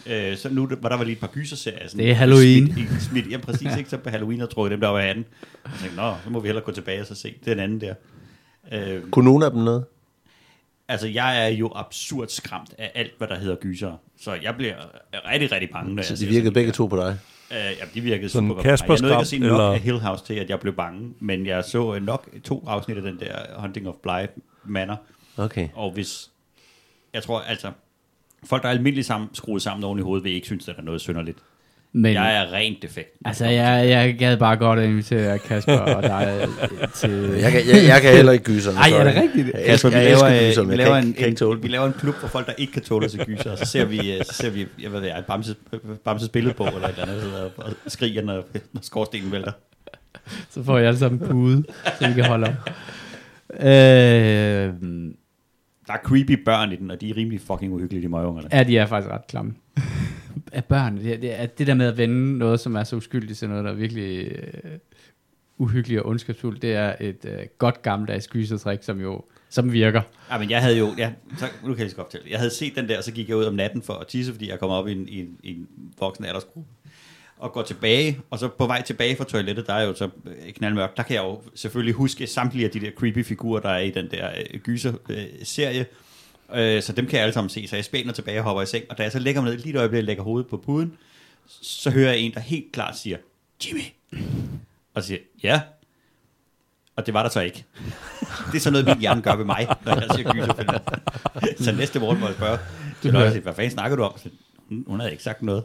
[0.06, 1.88] Øh, så nu var der var lige et par gyserserier.
[1.88, 2.72] Sådan, Det er Halloween.
[2.72, 3.76] Smidt, smidt, ja, præcis.
[3.76, 3.90] Ikke?
[3.90, 5.24] Så på Halloween og trukket dem, der var 18.
[5.64, 7.80] Og jeg tænkte, nå, så må vi hellere gå tilbage og så se den anden
[7.80, 7.94] der.
[8.72, 9.84] Øh, kunne nogen af dem noget?
[10.88, 13.92] altså, jeg er jo absurd skræmt af alt, hvad der hedder gyser.
[14.20, 14.74] Så jeg bliver
[15.32, 17.18] rigtig, rigtig bange, når Så jeg de virkede begge to på dig?
[17.52, 19.00] Øh, ja, de virkede Sådan super Kasper godt.
[19.00, 21.14] Jeg nåede ikke at se nok eller- af Hill House til, at jeg blev bange,
[21.20, 24.26] men jeg så øh, nok to afsnit af den der Hunting of Bly
[24.64, 25.00] Manor,
[25.36, 25.68] Okay.
[25.74, 26.30] og hvis,
[27.14, 27.72] jeg tror altså,
[28.44, 30.80] folk der er almindeligt sammen, skruet sammen oven i hovedet, vil ikke synes, at der
[30.80, 31.38] er noget synderligt.
[31.92, 33.08] Men, Jeg er rent defekt.
[33.24, 36.48] altså, jeg, jeg gad bare godt at invitere Kasper og dig
[36.94, 37.10] til...
[37.10, 38.70] Jeg kan, jeg, jeg kan heller ikke gyse.
[38.70, 39.46] Ej, er det rigtigt?
[39.54, 41.62] Jeg Kasper, elsker, vi jeg laver, øh, gyser, vi, jeg laver en, ikke- kan en,
[41.62, 43.84] vi laver en klub for folk, der ikke kan tåle se gyser, og så ser
[43.84, 45.56] vi, øh, så ser vi jeg ved, det er, Bamses,
[46.04, 49.52] Bamses billedbog, eller et eller andet, der sidder og skriger, når, når skorstenen vælter.
[50.50, 51.64] Så får jeg alle sammen pude,
[52.00, 52.70] så vi kan holde op.
[53.60, 53.64] Øh,
[55.86, 58.48] Der er creepy børn i den, og de er rimelig fucking uhyggelige, de møgeungerne.
[58.52, 59.54] ja, de er faktisk ret klamme.
[60.52, 63.48] Af børn, det, det, det der med at vende noget, som er så uskyldigt til
[63.48, 64.78] noget, der er virkelig øh,
[65.58, 70.02] uhyggeligt og ondskabsfuldt, det er et øh, godt gammeldags gysertrik, som jo som virker.
[70.30, 72.30] Ja, men jeg havde jo, ja, så, nu kan jeg lige så godt fortælle.
[72.30, 74.32] Jeg havde set den der, og så gik jeg ud om natten for at tisse,
[74.32, 75.68] fordi jeg kom op i en, i en, i en
[75.98, 76.70] voksen aldersgruppe.
[77.38, 80.52] Og går tilbage, og så på vej tilbage fra toilettet, der er jo så øh,
[80.52, 83.78] knaldmørkt, der kan jeg jo selvfølgelig huske samtlige af de der creepy figurer, der er
[83.78, 85.80] i den der øh, gyser-serie.
[85.80, 85.86] Øh,
[86.82, 88.84] så dem kan jeg alle sammen se, så jeg spænder tilbage og hopper i seng,
[88.90, 90.98] og da jeg så lægger mig ned, lige et øjeblik lægger hovedet på puden,
[91.62, 93.16] så hører jeg en, der helt klart siger,
[93.66, 93.82] Jimmy.
[94.94, 95.60] Og siger, ja.
[96.96, 97.64] Og det var der så ikke.
[98.46, 100.68] det er sådan noget, min hjerne gør ved mig, når jeg ser gyserfilm.
[101.64, 102.58] så næste morgen må jeg spørge,
[103.04, 104.12] jeg siger, hvad fanden snakker du om?
[104.86, 105.62] Hun, havde ikke sagt noget.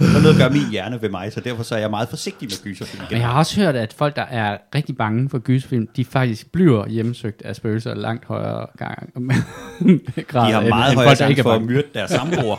[0.00, 2.62] Så noget gør min hjerne ved mig, så derfor så er jeg meget forsigtig med
[2.62, 3.04] gyserfilm.
[3.10, 6.52] Men jeg har også hørt, at folk, der er rigtig bange for gyserfilm, de faktisk
[6.52, 9.12] bliver hjemsøgt af spøgelser langt højere gang.
[10.26, 12.56] grad, De har meget end højere folk, der chance ikke for at myrde deres samboer,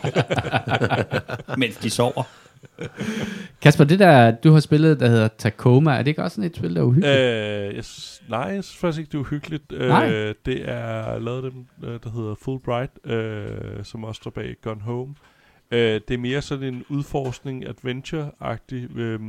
[1.62, 2.24] mens de sover.
[3.62, 6.56] Kasper, det der, du har spillet, der hedder Tacoma, er det ikke også sådan et
[6.56, 7.20] spil, der er uhyggeligt?
[7.20, 7.84] Øh, jeg,
[8.30, 9.72] nej, jeg synes faktisk ikke, det er uhyggeligt.
[9.72, 10.12] Nej.
[10.12, 14.82] Øh, det er lavet dem, øh, der hedder Fulbright, øh, som også står bag Gone
[14.82, 15.16] Home.
[15.72, 18.98] Øh, det er mere sådan en udforskning, adventure-agtig.
[18.98, 19.20] Øh,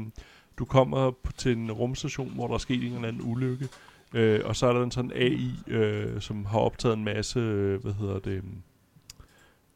[0.58, 3.68] du kommer til en rumstation, hvor der er sket en eller anden ulykke,
[4.14, 7.82] øh, og så er der en sådan AI, øh, som har optaget en masse, øh,
[7.82, 8.42] hvad hedder det,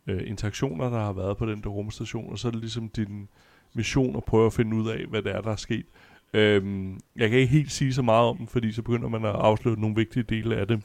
[0.06, 3.28] øh, interaktioner, der har været på den der rumstation, og så er det ligesom din
[3.74, 5.86] mission at prøve at finde ud af, hvad det er, der er sket.
[6.34, 9.30] Øhm, jeg kan ikke helt sige så meget om den, fordi så begynder man at
[9.30, 10.82] afsløre nogle vigtige dele af det.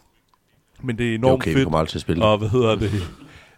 [0.84, 1.66] Men det er Det er enormt okay, vi fedt.
[1.66, 2.26] kommer aldrig til at spille.
[2.26, 2.92] Og hvad hedder det?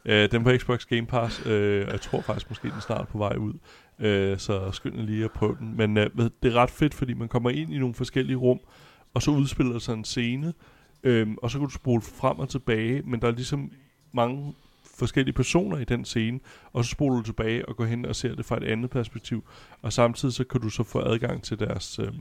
[0.05, 1.45] øh, den på Xbox Game Pass.
[1.45, 3.53] Øh, og jeg tror faktisk måske, den er snart på vej ud.
[3.99, 5.77] Øh, så skynd lige at prøve den.
[5.77, 6.09] Men øh,
[6.43, 8.59] det er ret fedt, fordi man kommer ind i nogle forskellige rum,
[9.13, 10.53] og så udspiller der sig en scene,
[11.03, 13.71] Øhm, og så kan du spole frem og tilbage, men der er ligesom
[14.11, 14.53] mange
[14.97, 16.39] forskellige personer i den scene,
[16.73, 19.43] og så spoler du tilbage og går hen og ser det fra et andet perspektiv,
[19.81, 22.13] og samtidig så kan du så få adgang til deres øh,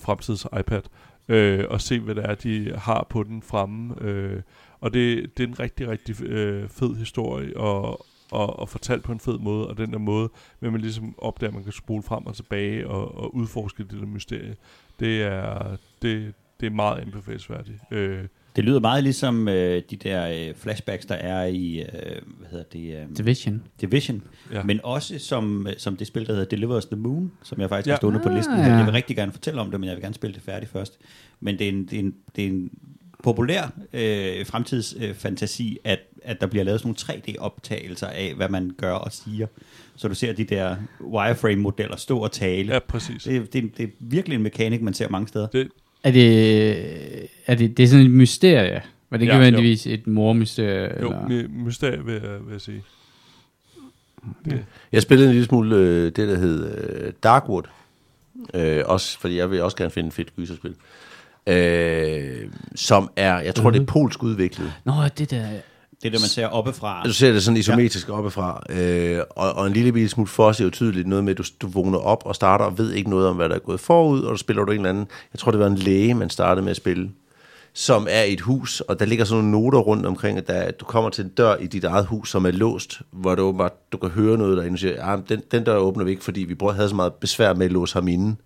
[0.00, 0.82] fremtids iPad,
[1.28, 4.02] øh, og se, hvad det er, de har på den fremme.
[4.02, 4.42] Øh,
[4.82, 9.12] og det, det er en rigtig, rigtig øh, fed historie, og, og, og fortalt på
[9.12, 10.28] en fed måde, og den der måde,
[10.58, 14.00] hvor man ligesom opdager, at man kan spole frem og tilbage og, og udforske det
[14.00, 14.56] der mysterie,
[15.00, 17.76] det er, det, det er meget anbefalesværdigt.
[17.90, 18.24] Øh,
[18.56, 21.86] Det lyder meget ligesom øh, de der øh, flashbacks, der er i, øh,
[22.38, 23.62] hvad hedder det, øh, Division.
[23.80, 24.22] Division,
[24.52, 24.62] Ja.
[24.62, 27.68] men også som, øh, som det spil, der hedder Deliver Us the Moon, som jeg
[27.68, 27.92] faktisk Ja.
[27.92, 28.54] har stående på Ah, listen.
[28.54, 28.62] ja.
[28.76, 30.98] Jeg vil rigtig gerne fortælle om det, men jeg vil gerne spille det færdigt først.
[31.40, 32.70] Men det er en, det er en, det er en
[33.22, 33.62] populær
[33.92, 38.70] øh, fremtidsfantasi, øh, fantasi, at, at der bliver lavet sådan nogle 3D-optagelser af, hvad man
[38.78, 39.46] gør og siger.
[39.96, 42.72] Så du ser de der wireframe-modeller stå og tale.
[42.72, 43.22] ja, præcis.
[43.22, 45.46] Det, det, det er virkelig en mekanik, man ser mange steder.
[45.46, 45.68] Det,
[46.04, 48.82] Er det, er det, det er sådan et mysterie?
[49.10, 51.00] Men det kan ja, nødvendigvis et mormysterie?
[51.00, 51.28] jo, eller?
[51.28, 52.82] my- mysterie vil jeg, vil jeg sige.
[54.44, 57.62] Det, Jeg spillede en lille smule øh, det, der hed øh, Darkwood.
[58.54, 60.70] Øh, også, fordi jeg vil også gerne finde et fedt gyserspil.
[60.70, 60.76] Øh,
[62.74, 64.72] som er, jeg tror, det er polsk udviklet.
[64.84, 65.46] Nå, det der...
[66.02, 67.02] Det er det, man ser oppefra.
[67.04, 68.12] Du ser det sådan isometrisk ja.
[68.12, 71.38] oppefra, øh, og, og en lille bitte smule for er jo tydeligt noget med, at
[71.38, 73.80] du, du vågner op og starter og ved ikke noget om, hvad der er gået
[73.80, 76.30] forud, og så spiller du en eller anden, jeg tror det var en læge, man
[76.30, 77.10] startede med at spille,
[77.74, 80.70] som er i et hus, og der ligger sådan nogle noter rundt omkring, at der,
[80.70, 83.92] du kommer til en dør i dit eget hus, som er låst, hvor du, åbenbart,
[83.92, 86.40] du kan høre noget derinde, og siger, ah, den, den dør åbner vi ikke, fordi
[86.40, 88.36] vi brugte- havde så meget besvær med at låse ham inde.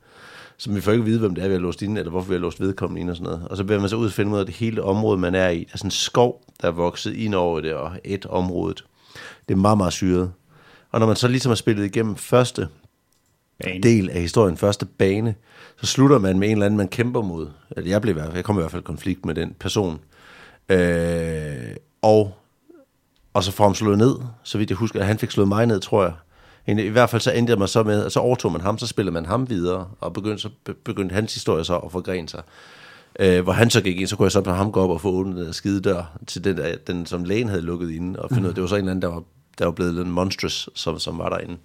[0.59, 2.29] Så vi får ikke at vide, hvem det er, vi har låst inde, eller hvorfor
[2.29, 3.49] vi har låst vedkommende inde og sådan noget.
[3.49, 5.35] Og så bliver man så ud og finde ud af, at det hele område, man
[5.35, 8.27] er i, der er sådan en skov, der er vokset ind over det, og et
[8.27, 8.75] område.
[9.49, 10.33] Det er meget, meget syret.
[10.93, 12.69] Og når man så ligesom har spillet igennem første
[13.63, 13.83] Bane.
[13.83, 15.35] del af historien, første bane,
[15.81, 17.49] så slutter man med en eller anden, man kæmper mod.
[17.77, 19.55] Eller jeg, blev, i hvert fald- jeg kom i hvert fald i konflikt med den
[19.61, 19.99] person.
[20.69, 22.35] Øh, og,
[23.35, 25.03] og så får ham slået ned, så vidt jeg husker.
[25.05, 26.13] Han fik slået mig ned, tror jeg.
[26.67, 28.79] I i hvert fald så endte jeg mig så med, at så overtog man ham,
[28.79, 30.49] så spillede man ham videre, og begyndte, så
[30.85, 32.43] begyndte hans historie så at forgrene sig.
[33.21, 35.01] Øh, hvor han så gik ind, så kunne jeg så med ham gå op og
[35.01, 38.23] få åbnet den der skide dør til den, der, den som lægen havde lukket inde,
[38.23, 39.23] og finde ud af, det var så en eller anden, der var,
[39.59, 41.57] der var blevet lidt monstrous, som, som var derinde.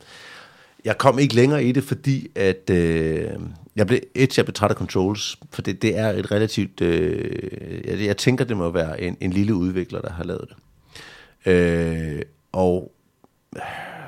[0.85, 3.29] Jeg kom ikke længere i det, fordi at øh,
[3.75, 7.81] jeg blev et, jeg blev træt af controls, for det, det er et relativt, øh,
[7.85, 10.57] jeg, jeg tænker, det må være en, en lille udvikler, der har lavet det.
[11.51, 12.21] Øh,
[12.51, 12.91] og
[13.55, 13.61] øh,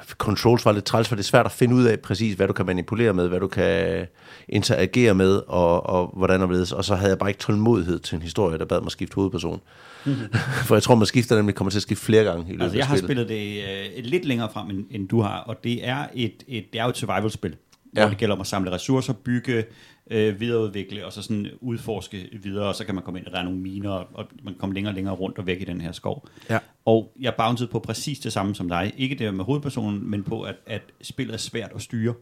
[0.06, 2.54] controls var lidt træls, for det er svært at finde ud af præcis, hvad du
[2.54, 4.08] kan manipulere med, hvad du kan
[4.50, 6.72] interagere med, og, og hvordan og hvorledes.
[6.72, 9.62] Og så havde jeg bare ikke tålmodighed til en historie, der bad mig skifte hovedperson.
[10.68, 12.78] for jeg tror, man skifter nemlig kommer til at skifte flere gange i løbet Altså,
[12.78, 13.30] jeg har spillet.
[13.30, 13.64] det
[13.98, 16.84] øh, lidt længere frem, end, end du har, og det er, et, et, det er
[16.84, 17.56] jo et survival-spil.
[17.96, 18.02] Ja.
[18.02, 19.64] hvor det gælder om at samle ressourcer, bygge,
[20.12, 23.40] øh, videreudvikle, og så sådan udforske videre, og så kan man komme ind, og der
[23.40, 25.82] er nogle miner, og man kan komme længere og længere rundt og væk i den
[25.82, 26.28] her skov.
[26.50, 26.60] Ja.
[26.86, 28.94] Og jeg bouncede på præcis det samme som dig.
[28.98, 32.14] Ikke det med hovedpersonen, men på, at, at spillet er svært at styre.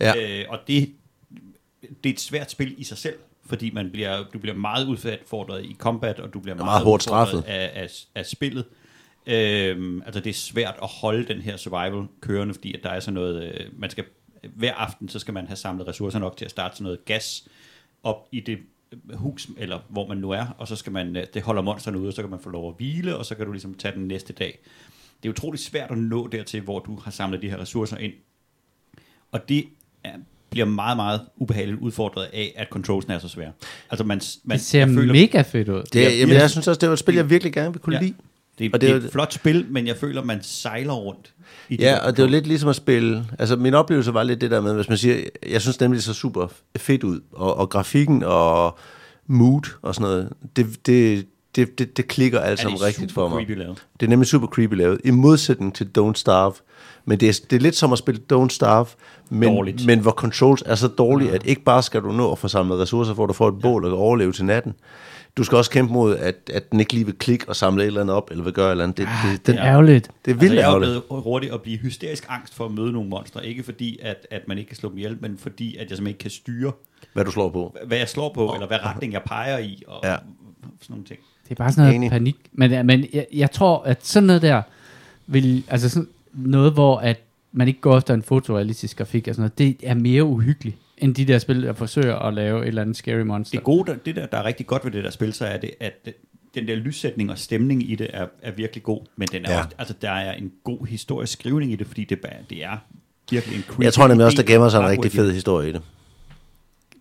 [0.00, 0.40] Ja.
[0.40, 0.92] Øh, og det,
[2.04, 3.16] det er et svært spil i sig selv,
[3.46, 7.02] fordi man bliver, du bliver meget udfordret i combat, og du bliver meget, meget hårdt
[7.02, 7.44] straffet.
[7.46, 8.64] Af, af, af spillet.
[9.26, 13.00] Øhm, altså det er svært at holde den her survival kørende, fordi at der er
[13.00, 14.04] sådan noget, øh, man skal,
[14.54, 17.48] hver aften, så skal man have samlet ressourcer nok til at starte sådan noget gas
[18.02, 18.58] op i det
[19.14, 22.08] hus, eller hvor man nu er, og så skal man, øh, det holder monsterne ude,
[22.08, 24.08] og så kan man få lov at hvile, og så kan du ligesom tage den
[24.08, 24.58] næste dag.
[25.22, 28.12] Det er utroligt svært at nå dertil, hvor du har samlet de her ressourcer ind.
[29.32, 29.64] Og det
[30.04, 30.12] er,
[30.50, 33.52] bliver meget, meget ubehageligt udfordret af, at controlsen er så svære.
[33.90, 35.82] Altså man, man Det ser jeg føler, mega fedt ud.
[35.82, 37.96] Det, Ja, jamen, jeg synes også, det var et spil, jeg virkelig gerne vil kunne
[37.96, 38.02] ja.
[38.02, 38.14] lide.
[38.58, 41.32] Det, og det det, er det et flot spil, men jeg føler, man sejler rundt.
[41.68, 43.26] I Ja, der og det var lidt ligesom at spille...
[43.38, 45.16] Altså, min oplevelse var lidt det der med, hvis man siger...
[45.50, 46.46] Jeg synes nemlig, det så super
[46.76, 47.20] fedt ud.
[47.32, 48.78] Og, og grafikken og
[49.26, 51.26] mood og sådan noget, det, det,
[51.56, 53.48] det, det, det klikker alt sammen det rigtigt for mig.
[53.48, 53.86] lavet.
[54.00, 56.54] Det er nemlig super creepy lavet, i modsætning til Don't Starve.
[57.04, 58.86] Men det er, det er lidt som at spille Don't Starve,
[59.30, 59.86] men, Dårligt.
[59.86, 62.78] men hvor controls er så dårlige, at ikke bare skal du nå at få samlet
[62.78, 64.74] ressourcer, for at du får et bål og kan overleve til natten.
[65.36, 67.86] Du skal også kæmpe mod, at, at den ikke lige vil klikke og samle et
[67.86, 68.96] eller andet op, eller vil gøre et eller andet.
[68.98, 70.04] Det, det, Det det, er ærgerligt.
[70.24, 72.92] det er Altså, vildt jeg er blevet hurtigt at blive hysterisk angst for at møde
[72.92, 73.46] nogle monstre.
[73.46, 76.06] Ikke fordi, at, at man ikke kan slå dem ihjel, men fordi, at jeg simpelthen
[76.06, 76.72] ikke kan styre,
[77.12, 77.76] Hvad du slår på.
[77.86, 80.16] hvad jeg slår på, eller hvad retning jeg peger i, og Ja.
[80.16, 80.26] sådan
[80.88, 81.20] nogle ting.
[81.44, 82.10] Det er bare sådan noget Enig.
[82.10, 82.36] panik.
[82.52, 84.62] Men, men jeg, jeg tror, at sådan noget der,
[85.26, 87.20] vil, altså sådan noget, hvor at
[87.52, 91.14] man ikke går efter en fotorealistisk grafik og sådan noget, det er mere uhyggeligt, end
[91.14, 93.58] de der spil, der forsøger at lave et eller andet scary monster.
[93.58, 95.56] Det gode, der, det der, der er rigtig godt ved det der spil, så er
[95.56, 96.08] det, at
[96.54, 99.58] den der lyssætning og stemning i det er, er virkelig god, men den er Ja.
[99.58, 102.76] også, altså, der er en god historisk skrivning i det, fordi det, bare- det er
[103.30, 105.72] virkelig en creepy Jeg tror nemlig også, der gemmer sig en rigtig fed historie i
[105.72, 105.82] det.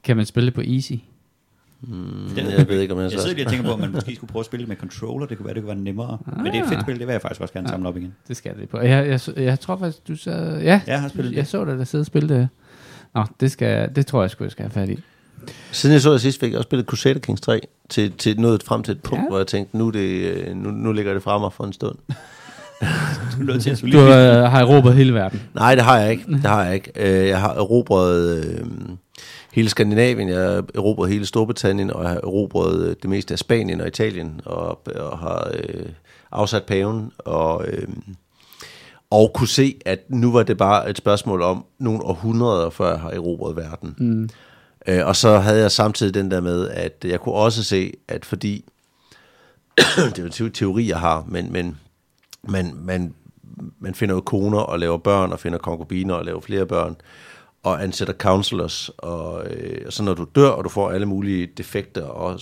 [0.04, 0.94] Kan man spille det på easy?
[1.82, 3.18] Mm, jeg ved ikke, om jeg, Jeg så...
[3.22, 5.28] sidder lige og tænker på, at man måske skulle prøve at spille det med controller.
[5.28, 6.18] Det kunne være, det kunne være nemmere.
[6.38, 8.14] Men det er et fedt spil, det vil jeg faktisk også gerne samle op igen.
[8.28, 8.80] Det skal det på.
[8.80, 10.62] Jeg, jeg, jeg, jeg tror faktisk, du sad...
[10.62, 11.48] Ja, Jeg har spillet jeg det.
[11.48, 12.50] så dig, der sidder og spille det.
[13.16, 15.00] Nå, det, skal, det tror jeg sgu, jeg skal have fat i.
[15.72, 18.64] Siden jeg så det sidst, fik jeg også spillet Crusader Kings 3 til, til nået
[18.64, 19.28] frem til et punkt, Ja.
[19.30, 21.96] hvor jeg tænkte, nu, det, øh, nu, nu ligger det fra mig for en stund.
[23.48, 25.42] Du er til Du øh, har erobret hele verden.
[25.54, 26.24] Nej, det har jeg ikke.
[26.32, 26.92] Det har jeg ikke.
[26.96, 28.66] Øh, Jeg har erobret øh,
[29.54, 33.40] hele Skandinavien, jeg har erobret hele Storbritannien, og jeg har erobret øh, det meste af
[33.40, 35.86] Spanien og Italien, og, og har øh,
[36.32, 37.88] afsat paven, og, øh,
[39.14, 43.00] og kunne se, at nu var det bare et spørgsmål om nogle århundreder, før jeg
[43.00, 43.96] har erobret verden.
[43.98, 44.30] Mm.
[44.88, 48.26] Øh, og så havde jeg samtidig den der med, at jeg kunne også se, at
[48.26, 48.66] fordi,
[50.16, 51.78] det er jo en teori, jeg har, men, men
[52.44, 53.14] man, man,
[53.80, 56.96] man finder jo koner og laver børn, og finder konkubiner og laver flere børn,
[57.64, 62.06] og ansætter counselors, og øh, så når du dør, og du får alle mulige defekter,
[62.06, 62.40] og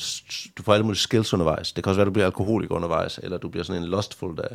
[0.57, 1.71] du får alle mulige skills undervejs.
[1.71, 4.37] Det kan også være, at du bliver alkoholik undervejs, eller du bliver sådan en lustful,
[4.37, 4.47] der,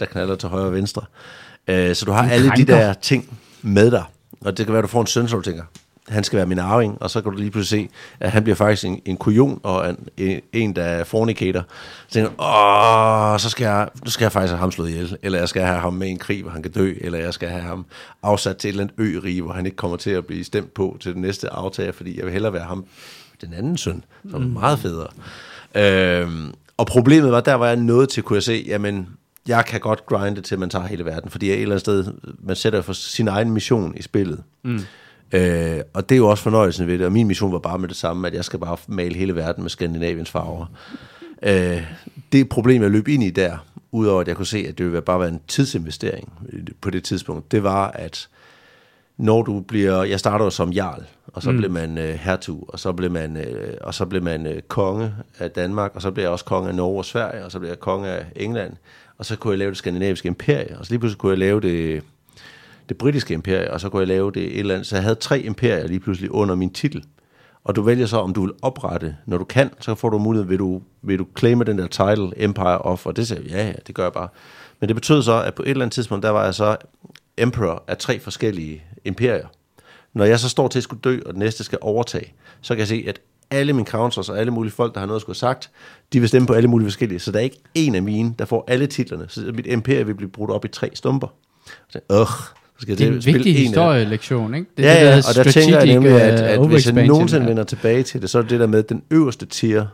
[0.00, 1.02] der knaller til højre og venstre.
[1.02, 2.76] Øh, så du har En alle de krænker.
[2.76, 4.04] der ting med dig,
[4.40, 5.62] og det kan være, at du får en søn, som du tænker,
[6.08, 8.56] han skal være min arving, og så kan du lige pludselig se, at han bliver
[8.56, 11.64] faktisk en, en kujon, og en, en, en der er fornicator.
[12.08, 15.16] Så tænker du, åh, så skal jeg, nu skal jeg faktisk have ham slået ihjel,
[15.22, 17.34] eller jeg skal have ham med i en krig, hvor han kan dø, eller jeg
[17.34, 17.86] skal have ham
[18.22, 20.96] afsat til et eller andet ø hvor han ikke kommer til at blive stemt på
[21.00, 22.84] til den næste aftager, fordi jeg vil hellere være ham,
[23.40, 25.08] den anden søn, som er meget federe.
[25.74, 29.08] Øhm, og problemet var, der var jeg nået til, kunne jeg se, jamen,
[29.48, 32.12] jeg kan godt grinde til, man tager hele verden, fordi jeg et eller andet sted,
[32.38, 34.42] man sætter for sin egen mission i spillet.
[34.64, 34.80] Mm.
[35.32, 37.88] Øh, og det er jo også fornøjelsen ved det, og min mission var bare med
[37.88, 40.66] det samme, at jeg skal bare male hele verden med Skandinaviens farver.
[41.42, 41.82] Øh,
[42.32, 43.56] det problem, jeg løb ind i der,
[43.92, 46.32] udover at jeg kunne se, at det ville bare være en tidsinvestering
[46.80, 48.28] på det tidspunkt, det var, at
[49.16, 51.56] når du bliver, jeg starter jo som jarl, og så mm.
[51.56, 55.14] blev man øh, hertug, og så blev man, øh, og så blev man øh, konge
[55.38, 57.68] af Danmark, og så blev jeg også konge af Norge og Sverige, og så blev
[57.68, 58.72] jeg konge af England,
[59.18, 61.60] og så kunne jeg lave det skandinaviske imperie, og så lige pludselig kunne jeg lave
[61.60, 62.02] det,
[62.88, 65.14] det britiske imperie, og så kunne jeg lave det et eller andet, så jeg havde
[65.14, 67.04] tre imperier lige pludselig under min titel.
[67.64, 70.48] Og du vælger så, om du vil oprette, når du kan, så får du mulighed,
[70.48, 73.66] vil du, vil du claime den der title, Empire of, og det sagde jeg, ja,
[73.66, 74.28] ja, det gør jeg bare.
[74.80, 76.76] Men det betød så, at på et eller andet tidspunkt, der var jeg så
[77.36, 79.46] emperor af tre forskellige imperier.
[80.12, 82.78] Når jeg så står til at skulle dø, og den næste skal overtage, så kan
[82.78, 83.20] jeg se, at
[83.50, 85.70] alle mine counters og alle mulige folk, der har noget at skulle have sagt,
[86.12, 87.18] de vil stemme på alle mulige forskellige.
[87.18, 89.24] Så der er ikke en af mine, der får alle titlerne.
[89.28, 91.28] Så mit imperie vil blive brudt op i tre stumper.
[91.88, 94.70] Så, øh, så skal Det er en vigtig historielektion, ikke?
[94.76, 97.06] Det ja, er det, ja, der og der tænker jeg nemlig, at, at hvis jeg
[97.06, 97.48] nogensinde er.
[97.48, 99.86] vender tilbage til det, så er det det der med den øverste tier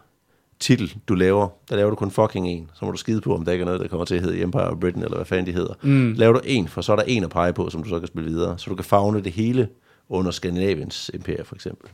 [0.60, 2.70] titel, du laver, der laver du kun fucking en.
[2.74, 4.42] Så må du skide på, om der ikke er noget, der kommer til at hedde
[4.42, 5.74] Empire of Britain, eller hvad fanden de hedder.
[5.82, 6.12] Mm.
[6.16, 8.06] Laver du en, for så er der en at pege på, som du så kan
[8.06, 8.58] spille videre.
[8.58, 9.68] Så du kan fagne det hele
[10.08, 11.90] under Skandinaviens imperie, for eksempel.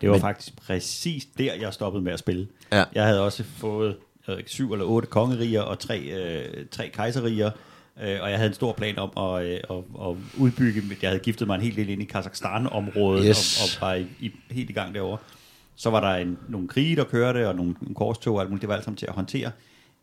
[0.00, 2.48] Det var Men- faktisk præcis der, jeg stoppede med at spille.
[2.72, 2.84] Ja.
[2.94, 3.96] Jeg havde også fået
[4.38, 7.50] ikke, syv eller otte kongeriger og tre, øh, tre kejseriger,
[8.02, 10.82] øh, og jeg havde en stor plan om at, øh, at, at udbygge.
[11.02, 13.60] Jeg havde giftet mig en hel del ind i Kazakhstan-området Yes.
[13.60, 15.18] og, og var i, i, helt i gang derovre.
[15.76, 18.60] Så var der en, nogle krige, der kørte, og nogle, nogle korstog og alt muligt.
[18.60, 19.50] Det var alt sammen til at håndtere,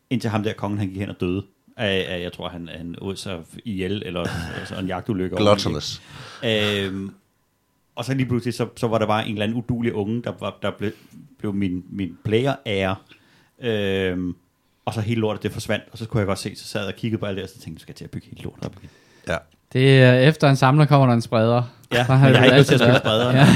[0.09, 1.43] indtil ham der kongen, han gik hen og døde.
[1.77, 4.25] Af, af, jeg tror, han, han åd sig ihjel, eller
[4.59, 5.35] altså en jagtulykke.
[5.35, 6.01] Gluttonous.
[6.45, 7.11] Øhm,
[7.95, 10.31] og så lige pludselig, så, så var der bare en eller anden udulig unge, der,
[10.39, 10.91] var, der blev,
[11.39, 12.95] blev min, min player-ære.
[13.63, 14.35] Øhm,
[14.85, 15.83] og så hele lortet, det forsvandt.
[15.91, 17.49] Og så kunne jeg godt se, så sad jeg og kiggede på alt det, og
[17.49, 18.89] så tænkte jeg, skal jeg til at bygge hele lortet op igen.
[19.27, 19.35] Ja.
[19.73, 21.63] Det er efter en samler kommer der en spreder.
[21.93, 23.35] Ja, Så men jeg har du ikke lyst til at spille sprederen.
[23.35, 23.45] Ja.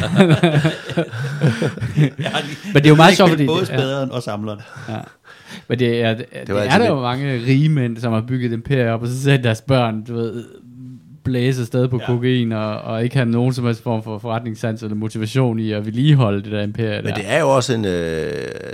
[2.24, 2.42] Jeg har
[2.74, 4.60] Men det er jo meget jeg har sjovt, fordi- Både spæderen og samleren.
[4.90, 4.98] Ja.
[5.68, 8.50] Men det er, det, det var er der jo mange rige mænd, som har bygget
[8.52, 10.46] et imperium op, og så sætter deres børn, du ved,
[11.26, 12.02] blæse afsted på Ja.
[12.02, 12.08] ja.
[12.08, 15.86] kokain, og, og ikke have nogen som helst form for forretningssans eller motivation i at
[15.86, 17.92] vedligeholde det der imperium Men det er jo også en, øh,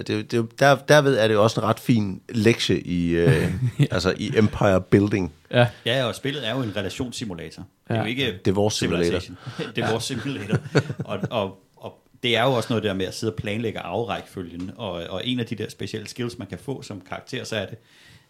[0.08, 3.54] det, det, er der, derved er det jo også en ret fin lektie i, øh,
[3.92, 5.34] altså i empire building.
[5.52, 7.64] Ja, Ja, og spillet er jo en relationssimulator.
[7.88, 8.02] Det er Ja.
[8.02, 9.20] jo ikke Det er vores simulator.
[9.76, 10.58] Det er vores simulator.
[11.06, 11.94] og, og, og
[12.24, 15.40] det er jo også noget der med at sidde og planlægge afrækfølgen, og, og en
[15.40, 17.78] af de der specielle skills, man kan få som karakter, så er det,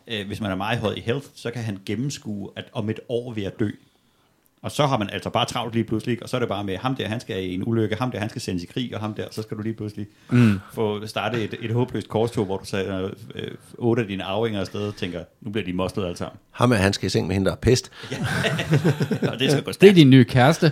[0.07, 2.99] øh, hvis man er meget høj i health, så kan han gennemskue, at om et
[3.09, 3.69] år vil jeg dø.
[4.64, 6.78] Og så har man altså bare travlt lige pludselig, og så er det bare med,
[6.78, 9.01] ham der, han skal i en ulykke, ham der, han skal sendes i krig, og
[9.01, 10.59] ham der, så skal du lige pludselig mm.
[10.74, 13.47] få startet et, et håbløst korstog, hvor du sætter øh,
[13.78, 16.38] otte af dine arvinger afsted og tænker, nu bliver de mostet alle sammen.
[16.51, 17.91] Ham er, han skal i seng med hende, der er pest.
[19.32, 19.95] Og det skal gå det er stærkt.
[19.95, 20.72] din nye kæreste.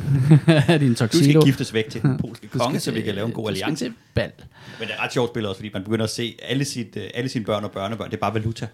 [0.80, 1.30] din Du tuxedo.
[1.30, 3.48] skal giftes væk til den polske Du konge, så vi kan lave en god du
[3.48, 3.84] alliance.
[3.84, 4.32] til bal.
[4.78, 7.04] Men det er ret sjovt spillet også, fordi man begynder at se alle, sit, øh,
[7.14, 8.68] alle sine børn og børnebørn, det er bare valuta,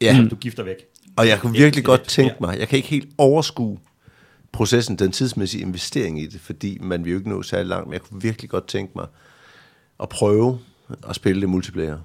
[0.00, 0.76] Ja, som du gifter væk.
[1.16, 3.78] Og jeg kunne virkelig godt tænke mig, jeg kan ikke helt overskue
[4.52, 7.92] processen, den tidsmæssige investering i det, fordi man vil jo ikke nå særlig langt, men
[7.92, 9.06] jeg kunne virkelig godt tænke mig
[10.02, 10.58] at prøve
[11.08, 11.98] at spille det multiplayer.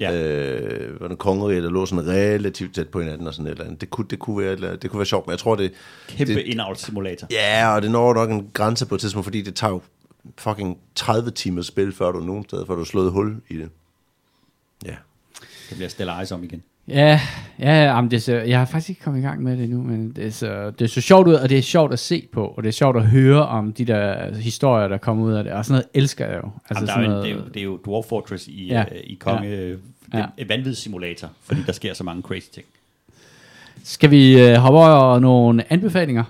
[0.00, 0.12] Ja.
[0.12, 3.64] Øh, hvor den kongerige, der lå sådan relativt tæt på hinanden og sådan et eller
[3.64, 3.80] andet.
[3.80, 5.72] Det kunne, det kunne, være, det kunne være sjovt, men jeg tror, det...
[6.08, 7.26] Kæmpe det, indavlssimulator.
[7.30, 9.80] Ja, og det når nok en grænse på et tidspunkt, fordi det tager jo
[10.38, 13.68] fucking 30 timer spil, før du nogen steder, før du har slået hul i det.
[14.84, 14.96] Ja.
[15.68, 16.62] Det bliver Stellaris om igen.
[16.88, 17.20] Ja,
[17.58, 19.82] ja, jamen det er så, jeg har faktisk ikke kommet i gang med det endnu,
[19.82, 22.28] men det er, så, det er så sjovt ud, og det er sjovt at se
[22.32, 25.44] på, og det er sjovt at høre om de der historier, der kommer ud af
[25.44, 26.50] det, og sådan noget elsker jeg jo.
[26.70, 28.66] Altså, Jamen, er sådan jo, noget, det, er jo, det er jo Dwarf Fortress i,
[28.66, 28.74] Ja.
[28.74, 28.84] ja.
[28.84, 29.48] uh, i Konge.
[29.48, 30.18] Ja.
[30.18, 30.24] Ja.
[30.38, 32.66] Et vanvidssimulator, fordi der sker så mange crazy ting.
[33.84, 36.24] Skal vi øh, hoppe over nogle anbefalinger?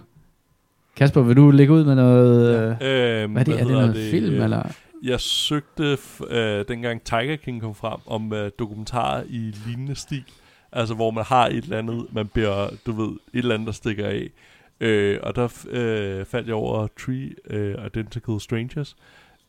[0.96, 2.54] Kasper, vil du lægge ud med noget...
[2.82, 3.54] Øh, Øhm, hvad er det?
[3.60, 4.62] Er det noget film, eller?
[5.02, 5.98] Jeg søgte,
[6.30, 10.24] øh, dengang Tiger King kom frem, om øh, dokumentarer i lignende stil.
[10.72, 13.72] Altså, hvor man har et eller andet, man bliver, du ved, et eller andet, der
[13.72, 14.30] stikker af.
[14.80, 18.96] Øh, og der øh, faldt jeg over Three øh, Identical Strangers,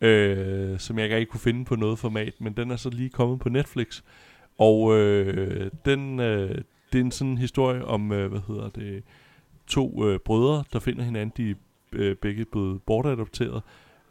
[0.02, 3.10] øh, som jeg ikke rigtig kunne finde på noget format, men den er så lige
[3.10, 4.02] kommet på Netflix.
[4.58, 6.62] Og øh, den, øh,
[6.94, 9.04] det er en sådan historie om, øh, hvad hedder det,
[9.68, 11.34] to øh, brødre, der finder hinanden.
[11.38, 11.56] De er
[11.92, 13.62] øh, begge blevet bortadopteret.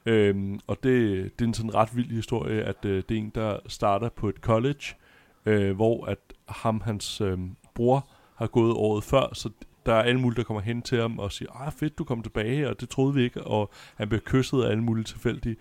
[0.07, 3.33] Øhm, og det, det er en sådan ret vild historie, at øh, det er en,
[3.35, 5.08] der starter på et college, øh,
[5.57, 6.19] hvor at
[6.49, 7.39] ham, hans øh,
[7.75, 9.51] bror, har gået året før, så
[9.87, 12.23] der er alle mulige, der kommer hen til ham og siger, ah fedt, du kom
[12.23, 15.57] tilbage, og det troede vi ikke, og han bliver kysset af alle mulige tilfældige.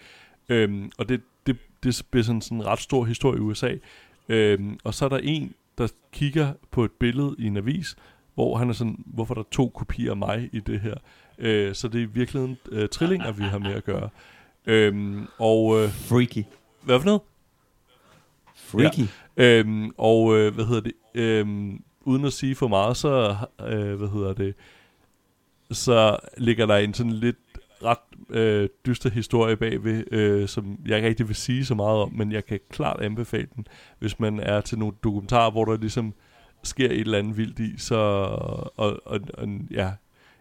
[0.49, 3.75] Øhm, og det, det, det bliver sådan, sådan en ret stor historie i USA.
[4.29, 7.95] Øhm, og så er der en, der kigger på et billede i en avis,
[8.35, 10.95] hvor han er sådan, hvorfor er der to kopier af mig i det her?
[11.37, 14.09] Øh, så det er i virkeligheden øh, trillinger, vi har med at gøre.
[14.65, 16.43] Øhm, og øh, Freaky.
[16.83, 17.21] hvad for noget?
[18.67, 19.07] Freaky.
[19.37, 20.93] Øhm, og øh, hvad hedder det?
[21.15, 23.35] Øhm, uden at sige for meget, så
[23.67, 24.55] øh, hvad hedder det?
[25.71, 27.37] Så ligger der en sådan lidt
[27.83, 32.13] ret øh, dyster historie bagved, øh, som jeg ikke rigtig vil sige så meget om,
[32.13, 33.67] men jeg kan klart anbefale den,
[33.99, 36.13] hvis man er til nogle dokumentarer, hvor der ligesom
[36.63, 39.91] sker et eller andet vildt i, så og, og, og ja,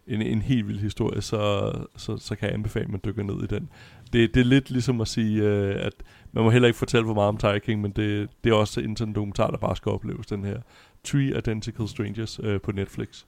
[0.07, 3.43] en, en helt vild historie, så, så, så kan jeg anbefale, at man dykker ned
[3.43, 3.69] i den.
[4.13, 5.93] Det, det er lidt ligesom at sige, øh, at
[6.37, 8.81] man må heller ikke fortælle for meget om Tiger King, men det, det er også
[8.81, 10.59] en sådan dokumentar, der bare skal opleves, den her
[11.05, 13.25] Three Identical Strangers øh, på Netflix.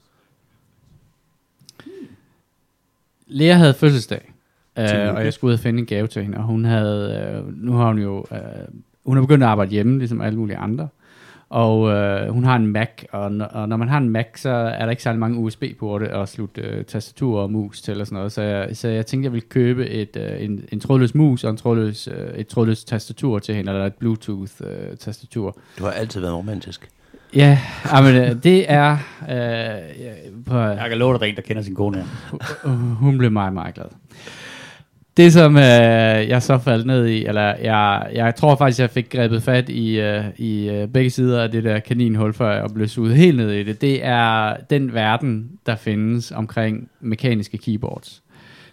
[3.26, 4.32] Lea havde fødselsdag,
[4.78, 7.62] øh, og jeg skulle ud og finde en gave til hende, og hun havde, øh,
[7.64, 8.38] nu har hun jo, øh,
[9.06, 10.88] hun er begyndt at arbejde hjemme, ligesom alle mulige andre,
[11.50, 14.48] og øh, hun har en Mac, og, når- og når man har en Mac, så
[14.50, 18.16] er der ikke særlig mange USB-porte at slutte øh, tastatur og mus til og sådan
[18.16, 21.44] noget, så jeg, så jeg tænkte, jeg ville købe et, øh, en, en trådløs mus
[21.44, 25.56] og en trådløs, øh, et trådløs tastatur til hende, eller et Bluetooth-tastatur.
[25.78, 26.88] Du har altid været romantisk.
[27.34, 27.58] ja,
[28.02, 28.92] men, øh, det er,
[29.30, 32.04] øh, på, Jeg kan love dig, der er en, der kender sin kone
[33.00, 33.86] hun blev meget, meget glad.
[35.18, 35.62] Det som øh,
[36.28, 40.00] jeg så faldt ned i, eller jeg, jeg tror faktisk, jeg fik grebet fat i,
[40.00, 43.50] øh, i øh, begge sider af det der kaninhul, før jeg blev suget helt ned
[43.50, 48.22] i det, det er den verden, der findes omkring mekaniske keyboards.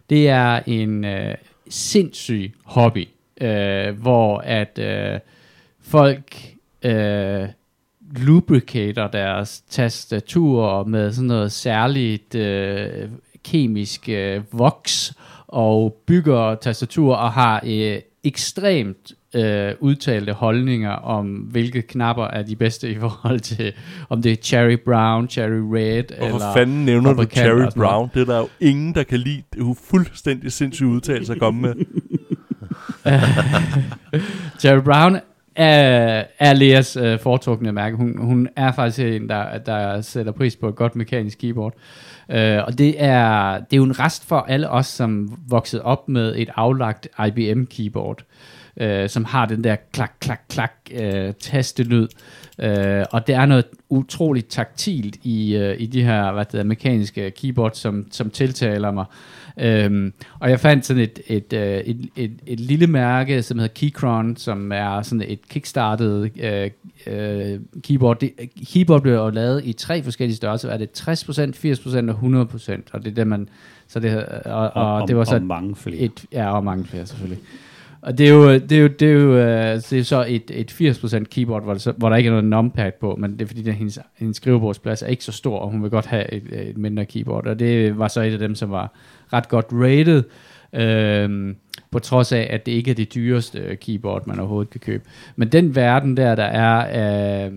[0.10, 1.36] Det er en øh,
[1.70, 3.08] sindssyg hobby,
[3.42, 5.20] øh, hvor at øh,
[5.82, 6.36] folk
[6.84, 7.48] øh,
[8.18, 13.10] lubricater deres tastaturer med sådan noget særligt øh,
[13.44, 15.14] kemisk øh, voks
[15.56, 22.56] og bygger tastaturer og har øh, ekstremt øh, udtalte holdninger om, hvilke knapper er de
[22.56, 23.74] bedste i forhold til,
[24.10, 27.72] om det er Cherry Brown, Cherry Red, Hvorfor eller fanden nævner du Cherry.
[27.76, 28.10] Brown?
[28.14, 29.44] Det er der jo ingen, der kan lide.
[29.54, 31.76] Det er jo fuldstændig sindssygt udtalelse at komme med.
[34.64, 35.16] Jerry Brown
[35.56, 37.98] er, er Leas øh, foretrukne mærke.
[37.98, 41.74] Hun, hun er faktisk en, der, der sætter pris på et godt mekanisk keyboard.
[41.74, 41.80] Øh,
[42.30, 46.10] Øh, og det er, det er jo en rest for alle os, som voksede op
[46.10, 48.24] med et aflagt IBM keyboard,
[48.78, 52.08] øh, som har den der klak, klak, klak øh, tastelyd.
[52.60, 56.66] Øh, og det er noget utroligt taktilt i, øh, i de her hvad det hedder,
[56.66, 59.06] mekaniske keyboards, som, som tiltaler mig.
[59.60, 63.74] Øhm, og jeg fandt sådan et, et, øh, et, et, et lille mærke, som hedder
[63.74, 66.70] Keychron, som er sådan et kickstartet øh,
[67.08, 68.20] øh, keyboard.
[68.20, 68.32] Det,
[68.74, 70.70] keyboard bliver jo lavet i tre forskellige størrelser.
[70.70, 72.82] Er det 60%, 80% og 100%?
[72.92, 73.50] Og det er det, man...
[73.88, 75.98] Så det, og, og, Og, det var så og mange flere.
[75.98, 77.44] et, ja, og mange flere selvfølgelig.
[78.06, 80.52] Og det er jo, det er jo, det er jo øh, det er så et,
[80.54, 83.42] et 80% keyboard, hvor der, så, hvor der ikke er noget numpad på, men det
[83.42, 86.34] er fordi, der, hendes, hendes skrivebordsplads er ikke så stor, og hun vil godt have
[86.34, 87.48] et, et mindre keyboard.
[87.48, 88.94] Og det var så et af dem, som var
[89.38, 90.24] ret godt rated,
[90.74, 91.56] øh,
[91.92, 95.04] på trods af, at det ikke er det dyreste øh, keyboard, man overhovedet kan købe.
[95.36, 97.46] Men den verden der, der er...
[97.46, 97.52] Øh,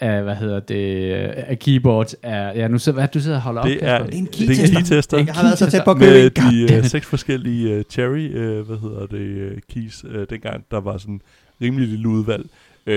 [0.00, 3.60] af, hvad hedder det, af keyboards er, ja, nu sidder, hvad du sidder og holder
[3.60, 4.06] op, Det er, Kasper?
[4.06, 4.80] Det er en det er en keytester.
[4.80, 5.16] keytester.
[5.18, 6.30] Jeg har været så tæt på at købe med
[6.70, 10.80] de uh, seks forskellige uh, cherry, uh, hvad hedder det, uh, keys, uh, dengang der
[10.80, 11.20] var sådan
[11.62, 12.46] rimelig lille udvalg.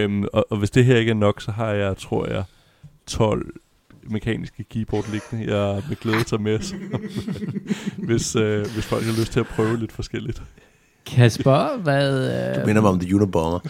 [0.05, 2.43] Um, og, og hvis det her ikke er nok, så har jeg, tror jeg,
[3.07, 3.45] 12
[4.09, 6.75] mekaniske keyboard liggende, jeg med glæde tager med, så,
[7.97, 10.41] hvis, uh, hvis folk har lyst til at prøve lidt forskelligt.
[11.05, 12.29] Kasper, hvad...
[12.55, 13.59] Du Øh, minder mig om The Unabomber.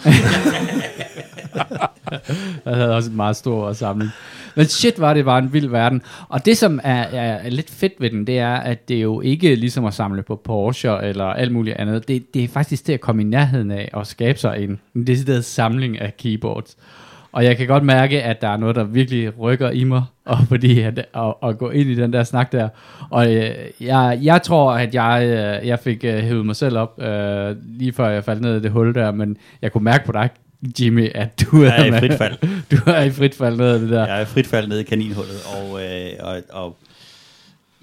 [2.66, 4.12] Jeg havde også en meget stor samling.
[4.56, 6.02] Men shit var det var en vild verden.
[6.30, 9.02] Og det som er, er, er lidt fedt ved den, det er, at det er
[9.02, 12.08] jo ikke ligesom at samle på Porsche eller alt muligt andet.
[12.08, 15.08] Det, det er faktisk til at komme i nærheden af og skabe sig en, en
[15.08, 16.78] decideret samling af keyboards.
[17.32, 20.38] Og jeg kan godt mærke, at der er noget, der virkelig rykker i mig, og
[20.50, 22.70] fordi at, at, at gå ind i den der snak der.
[23.10, 27.02] Og øh, jeg, jeg tror, at jeg, øh, jeg fik øh, hævet mig selv op,
[27.02, 30.12] øh, lige før jeg faldt ned i det hul der, men jeg kunne mærke på
[30.12, 30.30] dig,
[30.80, 32.38] Jimmy, at du Jeg er i frit fald.
[32.72, 34.08] Du er i frit fald ned af det der.
[34.08, 36.78] Jeg er frit fald nede i kaninhullet, og, øh, og, og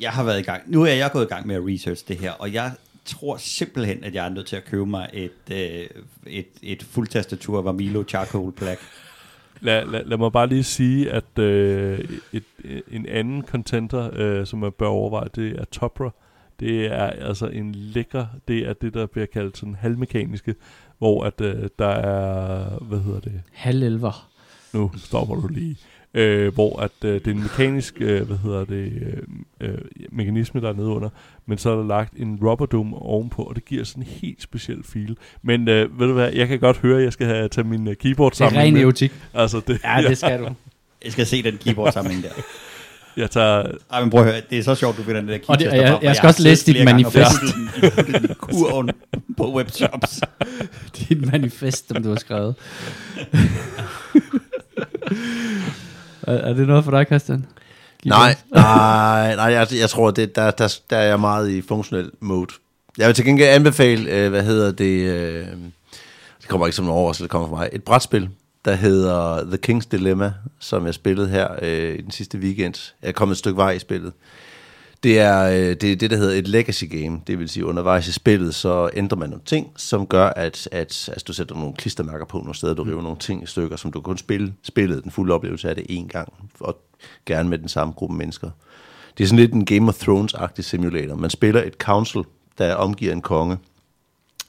[0.01, 0.63] jeg har været i gang.
[0.67, 2.71] Nu er jeg gået i gang med at research det her, og jeg
[3.05, 5.87] tror simpelthen, at jeg er nødt til at købe mig et, øh,
[6.27, 8.81] et, et fuldtastatur Vamilo Charcoal Black.
[9.61, 11.99] Lad, lad, lad mig bare lige sige, at øh,
[12.33, 12.45] et,
[12.91, 16.11] en anden contenter, øh, som man bør overveje, det er Topra.
[16.61, 20.55] Det er altså en lækker, det er det, der bliver kaldt sådan halvmekaniske,
[20.99, 24.29] hvor at øh, der er, hvad hedder det, Halvelver.
[24.75, 25.77] nu stopper du lige,
[26.17, 28.93] øh, hvor at øh, det er en mekanisk, øh, hvad hedder det,
[29.61, 29.79] øh, øh,
[30.13, 31.09] mekanisme, der er nede under,
[31.47, 34.43] men så er der lagt en rubber dome ovenpå, og det giver sådan en helt
[34.43, 35.17] speciel feel.
[35.43, 37.89] Men øh, ved du hvad, jeg kan godt høre, at jeg skal have, tage min
[37.89, 38.63] øh, keyboard Det er sammen.
[38.63, 38.83] ren med.
[38.83, 39.13] erotik.
[39.35, 40.49] Altså, det, Ja, det skal du.
[41.05, 42.29] Jeg skal se den keyboard samling der.
[43.23, 43.63] jeg tager,
[43.93, 45.67] Ej, men prøv at høre, det er så sjovt, du finder den der Og det-
[45.71, 47.41] keytester jeg- jeg for skal også læse dit gange manifest.
[48.39, 48.91] kurven
[49.37, 50.21] på webshops.
[50.99, 52.55] Dit manifest, som du har skrevet.
[56.27, 57.47] Er, er det noget for dig, Christian?
[58.05, 62.11] Nej, nej, nej, jeg, jeg tror, det, der, der, der er jeg meget i funktionel
[62.21, 62.53] mode.
[62.99, 65.47] Jeg vil til gengæld anbefale, øh, hvad hedder det, øh,
[66.41, 68.29] det kommer ikke som en overraskelse, det kommer fra mig, et brætspil,
[68.65, 72.93] der hedder The King's Dilemma, som jeg spillede her øh, i den sidste weekend.
[73.03, 74.13] Jeg er kommet et stykke vej i spillet.
[75.07, 77.21] Det er, øh, det er det, der hedder et legacy game.
[77.27, 81.09] Det vil sige, undervejs i spillet, så ændrer man nogle ting, som gør, at, at
[81.09, 83.93] altså, du sætter nogle klistermærker på nogle steder, du river nogle ting i stykker, som
[83.93, 86.79] du kun spille spillet den fulde oplevelse af det én gang, og
[87.27, 88.51] gerne med den samme gruppe mennesker.
[89.19, 91.15] Det er sådan lidt en Game of Thrones-agtig simulator.
[91.15, 92.23] Man spiller et council,
[92.59, 93.59] der omgiver en konge,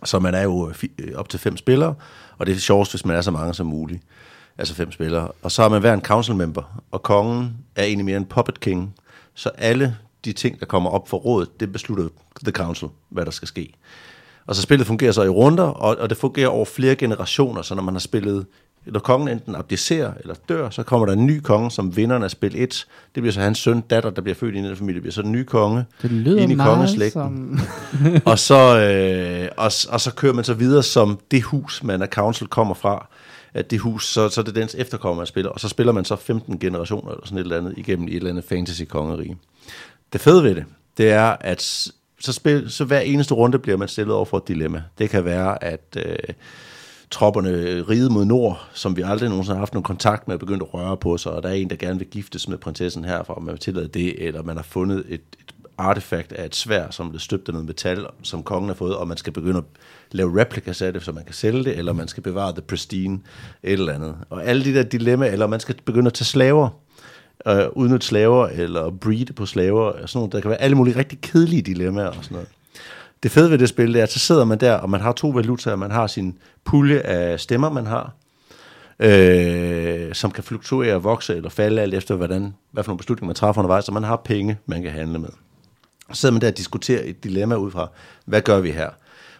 [0.05, 1.95] så man er jo fi- øh, op til fem spillere,
[2.37, 4.03] og det er sjovest, hvis man er så mange som muligt.
[4.57, 5.27] Altså fem spillere.
[5.41, 8.59] Og så har man hver en council member, og kongen er egentlig mere en puppet
[8.59, 8.95] king.
[9.33, 9.97] Så alle
[10.27, 12.07] de ting, der kommer op for rådet, det beslutter
[12.43, 13.73] the council, hvad der skal ske.
[14.47, 17.75] Og så spillet fungerer så i runder, og, og det fungerer over flere generationer, så
[17.75, 18.45] når man har spillet,
[18.85, 22.31] når kongen enten abdicerer eller dør, så kommer der en ny konge, som vinderen af
[22.31, 22.87] spil 1.
[23.15, 25.31] Det bliver så hans søn, datter, der bliver født i den familie, bliver så den
[25.31, 25.85] nye konge.
[26.01, 27.11] Det lyder ind i kongeslægten.
[27.11, 28.21] som...
[28.25, 32.07] og, så, øh, og, og så kører man så videre som det hus, man af
[32.07, 33.07] council kommer fra.
[33.53, 35.51] At det hus, så, så er det dens efterkommer, man spiller.
[35.51, 38.17] Og så spiller man så 15 generationer eller sådan et eller andet igennem i et
[38.17, 39.37] eller andet fantasy-kongerige.
[40.13, 40.65] Det fede ved det,
[40.97, 41.61] det er, at
[42.19, 44.83] så, spil, så hver eneste runde bliver man stillet over for et dilemma.
[44.97, 46.15] Det kan være, at øh,
[47.11, 50.63] tropperne ride mod nord, som vi aldrig nogensinde har haft nogen kontakt med, er begyndt
[50.63, 53.33] at røre på sig, og der er en, der gerne vil giftes med prinsessen herfra,
[53.33, 56.89] og man vil tillade det, eller man har fundet et, et artefakt af et svær,
[56.91, 59.63] som er støbt af noget metal, som kongen har fået, og man skal begynde at
[60.11, 63.19] lave replikas af det, så man kan sælge det, eller man skal bevare det pristine,
[63.63, 64.15] et eller andet.
[64.29, 66.69] Og alle de der dilemmaer, eller man skal begynde at tage slaver,
[67.47, 70.31] øh, udnytte slaver, eller breede på slaver, og sådan noget.
[70.31, 72.47] Der kan være alle mulige rigtig kedelige dilemmaer og sådan noget.
[73.23, 75.11] Det fede ved det spil, det er, at så sidder man der, og man har
[75.11, 75.75] to valutaer.
[75.75, 78.13] Man har sin pulje af stemmer, man har,
[78.99, 83.27] øh, som kan fluktuere og vokse eller falde, alt efter hvordan, hvad for nogle beslutninger
[83.27, 85.29] man træffer undervejs, så man har penge, man kan handle med.
[86.13, 87.87] Så sidder man der og diskuterer et dilemma ud fra,
[88.25, 88.89] hvad gør vi her?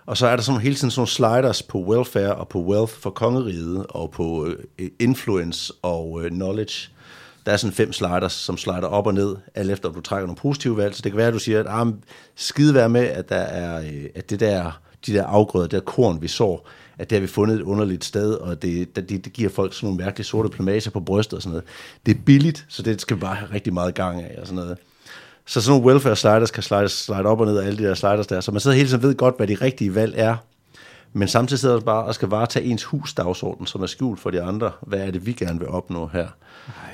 [0.06, 2.93] Og så er der sådan hele tiden sådan nogle sliders på welfare og på wealth
[2.93, 4.48] for kongeriget, og på
[4.80, 6.89] øh, influence og øh, knowledge.
[7.48, 10.28] Der er sådan fem sliders, som slider op og ned, alt efter om du trækker
[10.28, 10.95] nogle positive valg.
[10.95, 11.88] Så det kan være, at du siger, at ah,
[12.36, 15.80] skide være med, at, der er, øh, at det der, de der afgrøder, det der
[15.80, 19.34] korn, vi sår, at det har vi fundet et underligt sted, og det, det, det
[19.34, 21.65] giver folk sådan nogle mærkelige sorte plamager på brystet og sådan noget.
[22.06, 24.64] Det er billigt, så det skal vi bare have rigtig meget gang af og sådan
[24.64, 24.78] noget.
[25.45, 27.94] Så sådan nogle welfare sliders kan slide, slide op og ned af alle de der
[27.94, 28.41] sliders der.
[28.41, 30.36] Så man sidder hele tiden ved godt, hvad de rigtige valg er.
[31.18, 34.41] Men samtidig sidder du bare og skal varetage ens husdagsorden, som er skjult for de
[34.41, 34.72] andre.
[34.81, 36.27] Hvad er det, vi gerne vil opnå her?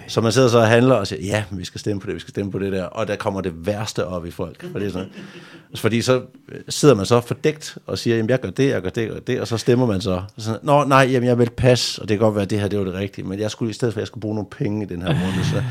[0.07, 2.19] Så man sidder så og handler og siger, ja, vi skal stemme på det, vi
[2.19, 2.83] skal stemme på det der.
[2.83, 4.65] Og der kommer det værste op i folk.
[4.71, 5.09] Fordi, sådan,
[5.75, 6.21] fordi så
[6.69, 9.19] sidder man så fordækt og siger, jamen jeg gør det, jeg gør det, jeg gør
[9.19, 9.41] det.
[9.41, 10.21] Og så stemmer man så.
[10.37, 12.67] så Nå, nej, jamen jeg vil passe, og det kan godt være, at det her
[12.67, 13.27] det var det rigtige.
[13.27, 15.13] Men jeg skulle i stedet for, at jeg skulle bruge nogle penge i den her
[15.13, 15.43] måned.
[15.43, 15.63] Så,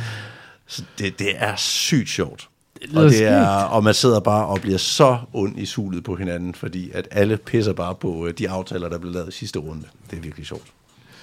[0.66, 2.48] så det, det er sygt sjovt.
[2.96, 6.54] Og, det er, og man sidder bare og bliver så ond i sulet på hinanden,
[6.54, 9.84] fordi at alle pisser bare på øh, de aftaler, der blev lavet i sidste runde.
[10.10, 10.66] Det er virkelig sjovt.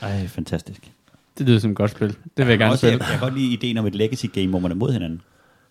[0.01, 0.91] Ej, fantastisk.
[1.37, 2.07] Det lyder som et godt spil.
[2.07, 3.05] Det vil jeg gerne Også, jeg, spille.
[3.11, 5.21] jeg kan godt lide ideen om et legacy game, hvor man er mod hinanden.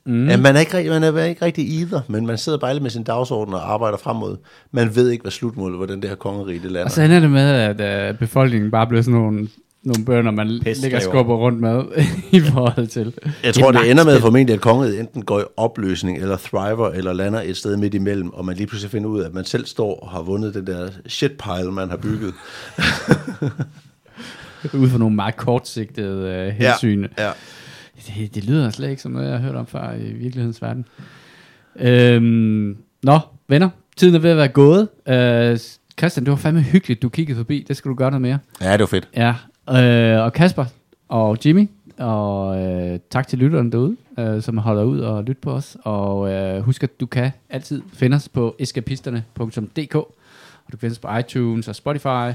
[0.05, 0.28] Mm.
[0.28, 3.02] Ja, man, er ikke, man er ikke rigtig either, men man sidder bare med sin
[3.02, 4.36] dagsorden og arbejder frem mod.
[4.70, 6.84] Man ved ikke, hvad slutmålet, hvordan det her kongerige det lander.
[6.84, 7.50] Og så ender det med,
[7.80, 9.48] at uh, befolkningen bare bliver sådan nogle,
[9.82, 11.00] nogle bønder, man ligger og Pestskriver.
[11.00, 11.82] skubber rundt med
[12.38, 13.14] i forhold til.
[13.44, 16.90] Jeg tror, et det ender med formentlig, at kongeriget enten går i opløsning, eller thriver,
[16.90, 19.44] eller lander et sted midt imellem, og man lige pludselig finder ud af, at man
[19.44, 22.34] selv står og har vundet den der shitpile, man har bygget.
[24.74, 27.06] Ud fra nogle meget kortsigtede uh, hensyn.
[27.18, 27.30] Ja.
[28.16, 30.84] Det, det lyder slet ikke som noget, jeg har hørt om før i virkelighedens verden.
[31.80, 33.18] Øhm, nå,
[33.48, 34.88] venner, tiden er ved at være gået.
[35.09, 35.59] Øh,
[35.98, 37.64] Christian, det var fandme hyggeligt, du kiggede forbi.
[37.68, 38.38] Det skal du gøre noget mere.
[38.60, 39.09] ja, det var fedt.
[39.16, 39.34] Ja,
[39.70, 40.65] øh, og Kasper
[41.09, 41.69] og Jimmy,
[41.99, 45.77] og øh, tak til lytterne derude, øh, som holder ud og lytter på os.
[45.82, 50.15] Og øh, husk, at du kan altid finde os på eskapisterne.dk, og
[50.66, 52.32] du kan finde os på iTunes og Spotify,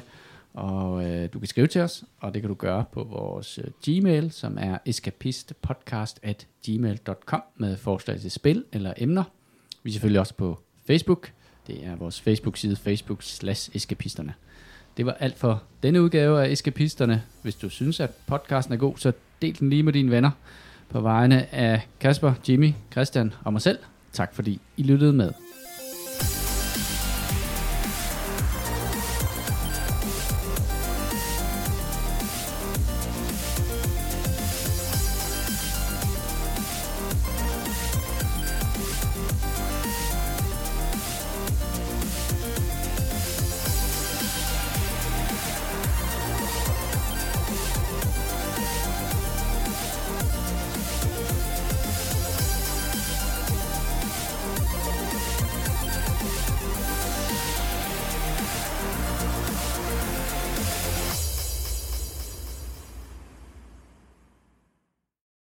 [0.54, 3.66] og øh, du kan skrive til os, og det kan du gøre på vores øh,
[3.86, 9.24] Gmail, som er eskapistpodcast.gmail.com med forslag til spil eller emner.
[9.84, 11.32] Vi er selvfølgelig også på Facebook.
[11.68, 14.34] Det er vores Facebook-side, facebook slash eskapisterne.
[14.98, 17.24] Det var alt for denne udgave af Eskapisterne.
[17.42, 20.32] Hvis du synes, at podcasten er god, så del den lige med dine venner.
[20.90, 23.80] På vegne af Kasper, Jimmy, Christian og mig selv.
[24.14, 25.32] Tak fordi I lyttede med.